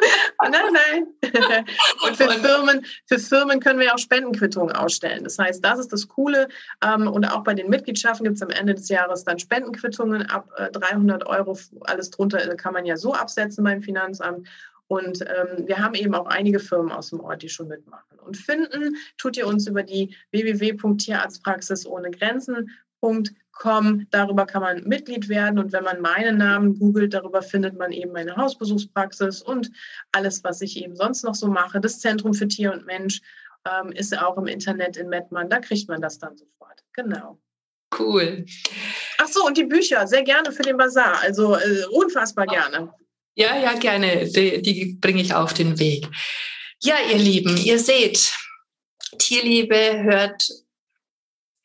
Nein, 0.42 0.72
nein. 0.72 1.06
Und 2.06 2.16
für 2.16 2.30
Firmen, 2.30 2.86
für 3.06 3.18
Firmen 3.18 3.60
können 3.60 3.80
wir 3.80 3.94
auch 3.94 3.98
Spendenquittungen 3.98 4.74
ausstellen. 4.74 5.24
Das 5.24 5.38
heißt, 5.38 5.64
das 5.64 5.78
ist 5.78 5.92
das 5.92 6.08
Coole. 6.08 6.48
Ähm, 6.84 7.08
und 7.08 7.24
auch 7.26 7.42
bei 7.42 7.54
den 7.54 7.68
Mitgliedschaften 7.68 8.24
gibt 8.24 8.36
es 8.36 8.42
am 8.42 8.50
Ende 8.50 8.74
des 8.74 8.88
Jahres 8.88 9.24
dann 9.24 9.38
Spendenquittungen 9.38 10.22
ab 10.30 10.48
300 10.72 11.22
äh, 11.22 11.26
Euro. 11.26 11.58
Alles 11.82 12.10
drunter 12.10 12.50
äh, 12.50 12.56
kann 12.56 12.72
man 12.72 12.86
ja 12.86 12.96
so 12.96 13.14
absetzen 13.14 13.64
beim 13.64 13.82
Finanzamt. 13.82 14.48
Und 14.86 15.20
ähm, 15.22 15.66
wir 15.66 15.78
haben 15.78 15.94
eben 15.94 16.14
auch 16.14 16.26
einige 16.26 16.60
Firmen 16.60 16.90
aus 16.92 17.10
dem 17.10 17.20
Ort, 17.20 17.42
die 17.42 17.48
schon 17.48 17.68
mitmachen. 17.68 18.18
Und 18.20 18.36
finden 18.36 18.96
tut 19.18 19.36
ihr 19.36 19.46
uns 19.46 19.66
über 19.66 19.82
die 19.82 20.16
www.tierarztpraxis 20.30 21.86
ohne 21.86 22.10
Grenzen.com. 23.00 24.06
Darüber 24.10 24.46
kann 24.46 24.62
man 24.62 24.84
Mitglied 24.84 25.28
werden. 25.28 25.58
Und 25.58 25.72
wenn 25.72 25.84
man 25.84 26.00
meinen 26.00 26.38
Namen 26.38 26.78
googelt, 26.78 27.14
darüber 27.14 27.42
findet 27.42 27.76
man 27.76 27.92
eben 27.92 28.12
meine 28.12 28.36
Hausbesuchspraxis 28.36 29.42
und 29.42 29.70
alles, 30.12 30.44
was 30.44 30.60
ich 30.60 30.82
eben 30.82 30.96
sonst 30.96 31.24
noch 31.24 31.34
so 31.34 31.48
mache. 31.48 31.80
Das 31.80 32.00
Zentrum 32.00 32.34
für 32.34 32.48
Tier 32.48 32.72
und 32.72 32.86
Mensch 32.86 33.20
ähm, 33.66 33.92
ist 33.92 34.16
auch 34.16 34.36
im 34.36 34.46
Internet 34.46 34.96
in 34.96 35.08
Mettmann. 35.08 35.50
Da 35.50 35.60
kriegt 35.60 35.88
man 35.88 36.00
das 36.00 36.18
dann 36.18 36.36
sofort. 36.36 36.84
Genau. 36.92 37.40
Cool. 37.98 38.44
Ach 39.18 39.28
so, 39.28 39.46
und 39.46 39.56
die 39.56 39.64
Bücher, 39.64 40.06
sehr 40.06 40.22
gerne 40.22 40.52
für 40.52 40.62
den 40.62 40.76
Bazar. 40.76 41.20
Also 41.22 41.56
äh, 41.56 41.84
unfassbar 41.90 42.46
gerne. 42.46 42.92
Ja, 43.34 43.56
ja, 43.56 43.74
gerne. 43.74 44.26
Die, 44.26 44.60
die 44.60 44.98
bringe 45.00 45.22
ich 45.22 45.32
auf 45.32 45.54
den 45.54 45.78
Weg. 45.78 46.06
Ja, 46.80 46.96
ihr 47.10 47.18
Lieben, 47.18 47.56
ihr 47.56 47.78
seht, 47.78 48.32
Tierliebe 49.18 50.02
hört 50.02 50.48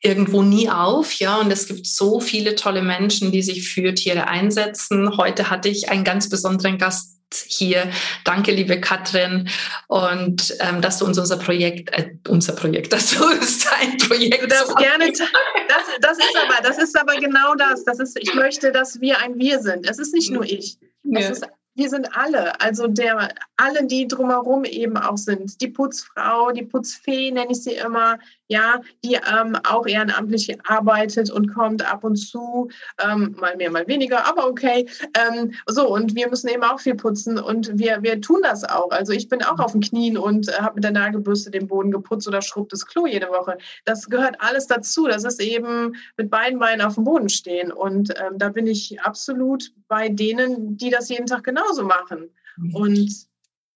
irgendwo 0.04 0.42
nie 0.42 0.68
auf, 0.68 1.14
ja, 1.14 1.36
und 1.38 1.50
es 1.50 1.66
gibt 1.66 1.86
so 1.86 2.20
viele 2.20 2.54
tolle 2.54 2.82
Menschen, 2.82 3.32
die 3.32 3.42
sich 3.42 3.68
für 3.68 3.94
Tiere 3.94 4.28
einsetzen. 4.28 5.16
Heute 5.16 5.48
hatte 5.50 5.68
ich 5.68 5.88
einen 5.88 6.04
ganz 6.04 6.28
besonderen 6.28 6.76
Gast 6.76 7.14
hier. 7.48 7.90
Danke, 8.24 8.52
liebe 8.52 8.80
Katrin, 8.80 9.48
und 9.88 10.54
ähm, 10.60 10.82
dass 10.82 10.98
du 10.98 11.06
uns 11.06 11.18
unser 11.18 11.38
Projekt, 11.38 11.90
äh, 11.92 12.10
unser 12.28 12.52
Projekt, 12.52 12.92
dass 12.92 13.10
du 13.10 13.24
uns 13.24 13.64
dein 13.64 13.96
Projekt. 13.96 14.52
Darfst 14.52 14.76
gerne. 14.78 15.10
Das, 15.10 15.84
das 16.00 16.18
ist 16.18 16.36
aber, 16.42 16.62
das 16.62 16.78
ist 16.78 16.98
aber 16.98 17.16
genau 17.16 17.54
das. 17.54 17.84
Das 17.84 17.98
ist, 17.98 18.18
ich 18.20 18.34
möchte, 18.34 18.72
dass 18.72 19.00
wir 19.00 19.18
ein 19.20 19.38
Wir 19.38 19.60
sind. 19.60 19.88
Es 19.88 19.98
ist 19.98 20.12
nicht 20.12 20.30
nur 20.30 20.44
ich. 20.44 20.76
Es 21.12 21.22
ja. 21.22 21.30
ist 21.30 21.46
wir 21.74 21.88
sind 21.88 22.16
alle, 22.16 22.60
also 22.60 22.86
der, 22.86 23.28
alle, 23.56 23.86
die 23.86 24.06
drumherum 24.06 24.64
eben 24.64 24.96
auch 24.96 25.16
sind. 25.16 25.60
Die 25.60 25.68
Putzfrau, 25.68 26.52
die 26.52 26.64
Putzfee 26.64 27.30
nenne 27.30 27.50
ich 27.50 27.62
sie 27.62 27.74
immer, 27.74 28.18
ja, 28.46 28.80
die 29.04 29.14
ähm, 29.14 29.56
auch 29.68 29.86
ehrenamtlich 29.86 30.56
arbeitet 30.68 31.30
und 31.30 31.52
kommt 31.52 31.90
ab 31.90 32.04
und 32.04 32.16
zu, 32.16 32.68
ähm, 33.02 33.34
mal 33.40 33.56
mehr, 33.56 33.70
mal 33.70 33.86
weniger, 33.88 34.26
aber 34.26 34.46
okay. 34.46 34.86
Ähm, 35.14 35.52
so, 35.66 35.88
und 35.88 36.14
wir 36.14 36.28
müssen 36.28 36.48
eben 36.48 36.62
auch 36.62 36.78
viel 36.78 36.94
putzen 36.94 37.38
und 37.38 37.78
wir, 37.78 38.02
wir 38.02 38.20
tun 38.20 38.40
das 38.42 38.64
auch. 38.64 38.90
Also 38.90 39.12
ich 39.12 39.28
bin 39.28 39.42
auch 39.42 39.58
auf 39.58 39.72
den 39.72 39.80
Knien 39.80 40.16
und 40.16 40.48
äh, 40.48 40.52
habe 40.60 40.76
mit 40.76 40.84
der 40.84 40.92
Nagelbürste 40.92 41.50
den 41.50 41.66
Boden 41.66 41.90
geputzt 41.90 42.28
oder 42.28 42.42
schrubbt 42.42 42.72
das 42.72 42.86
Klo 42.86 43.06
jede 43.06 43.28
Woche. 43.28 43.56
Das 43.84 44.08
gehört 44.08 44.36
alles 44.38 44.66
dazu. 44.66 45.06
Das 45.06 45.24
ist 45.24 45.40
eben 45.40 45.94
mit 46.16 46.30
beiden 46.30 46.58
Beinen 46.58 46.86
auf 46.86 46.94
dem 46.94 47.04
Boden 47.04 47.28
stehen. 47.28 47.72
Und 47.72 48.10
ähm, 48.10 48.38
da 48.38 48.50
bin 48.50 48.66
ich 48.66 49.00
absolut 49.00 49.72
bei 49.88 50.08
denen, 50.08 50.76
die 50.76 50.90
das 50.90 51.08
jeden 51.08 51.26
Tag 51.26 51.44
genauso 51.64 51.84
machen. 51.84 52.30
Mhm. 52.56 52.74
Und 52.74 53.10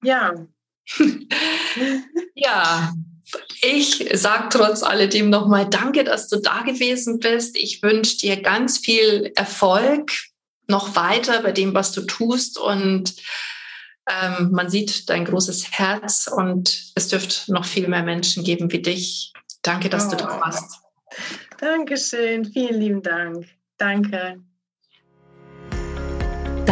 ja. 0.02 0.34
ja, 2.34 2.92
ich 3.60 4.08
sage 4.14 4.48
trotz 4.50 4.82
alledem 4.82 5.28
nochmal 5.30 5.68
Danke, 5.68 6.04
dass 6.04 6.28
du 6.28 6.40
da 6.40 6.62
gewesen 6.62 7.18
bist. 7.18 7.56
Ich 7.56 7.82
wünsche 7.82 8.18
dir 8.18 8.40
ganz 8.40 8.78
viel 8.78 9.32
Erfolg 9.34 10.12
noch 10.66 10.96
weiter 10.96 11.42
bei 11.42 11.52
dem, 11.52 11.74
was 11.74 11.92
du 11.92 12.02
tust. 12.02 12.58
Und 12.58 13.14
ähm, 14.08 14.50
man 14.52 14.70
sieht 14.70 15.10
dein 15.10 15.24
großes 15.24 15.72
Herz 15.72 16.28
und 16.32 16.92
es 16.94 17.08
dürfte 17.08 17.52
noch 17.52 17.66
viel 17.66 17.88
mehr 17.88 18.02
Menschen 18.02 18.44
geben 18.44 18.72
wie 18.72 18.80
dich. 18.80 19.32
Danke, 19.62 19.90
dass 19.90 20.06
oh. 20.06 20.10
du 20.10 20.16
da 20.16 20.40
warst. 20.40 20.80
Dankeschön, 21.58 22.44
vielen 22.44 22.80
lieben 22.80 23.02
Dank. 23.02 23.46
Danke. 23.76 24.40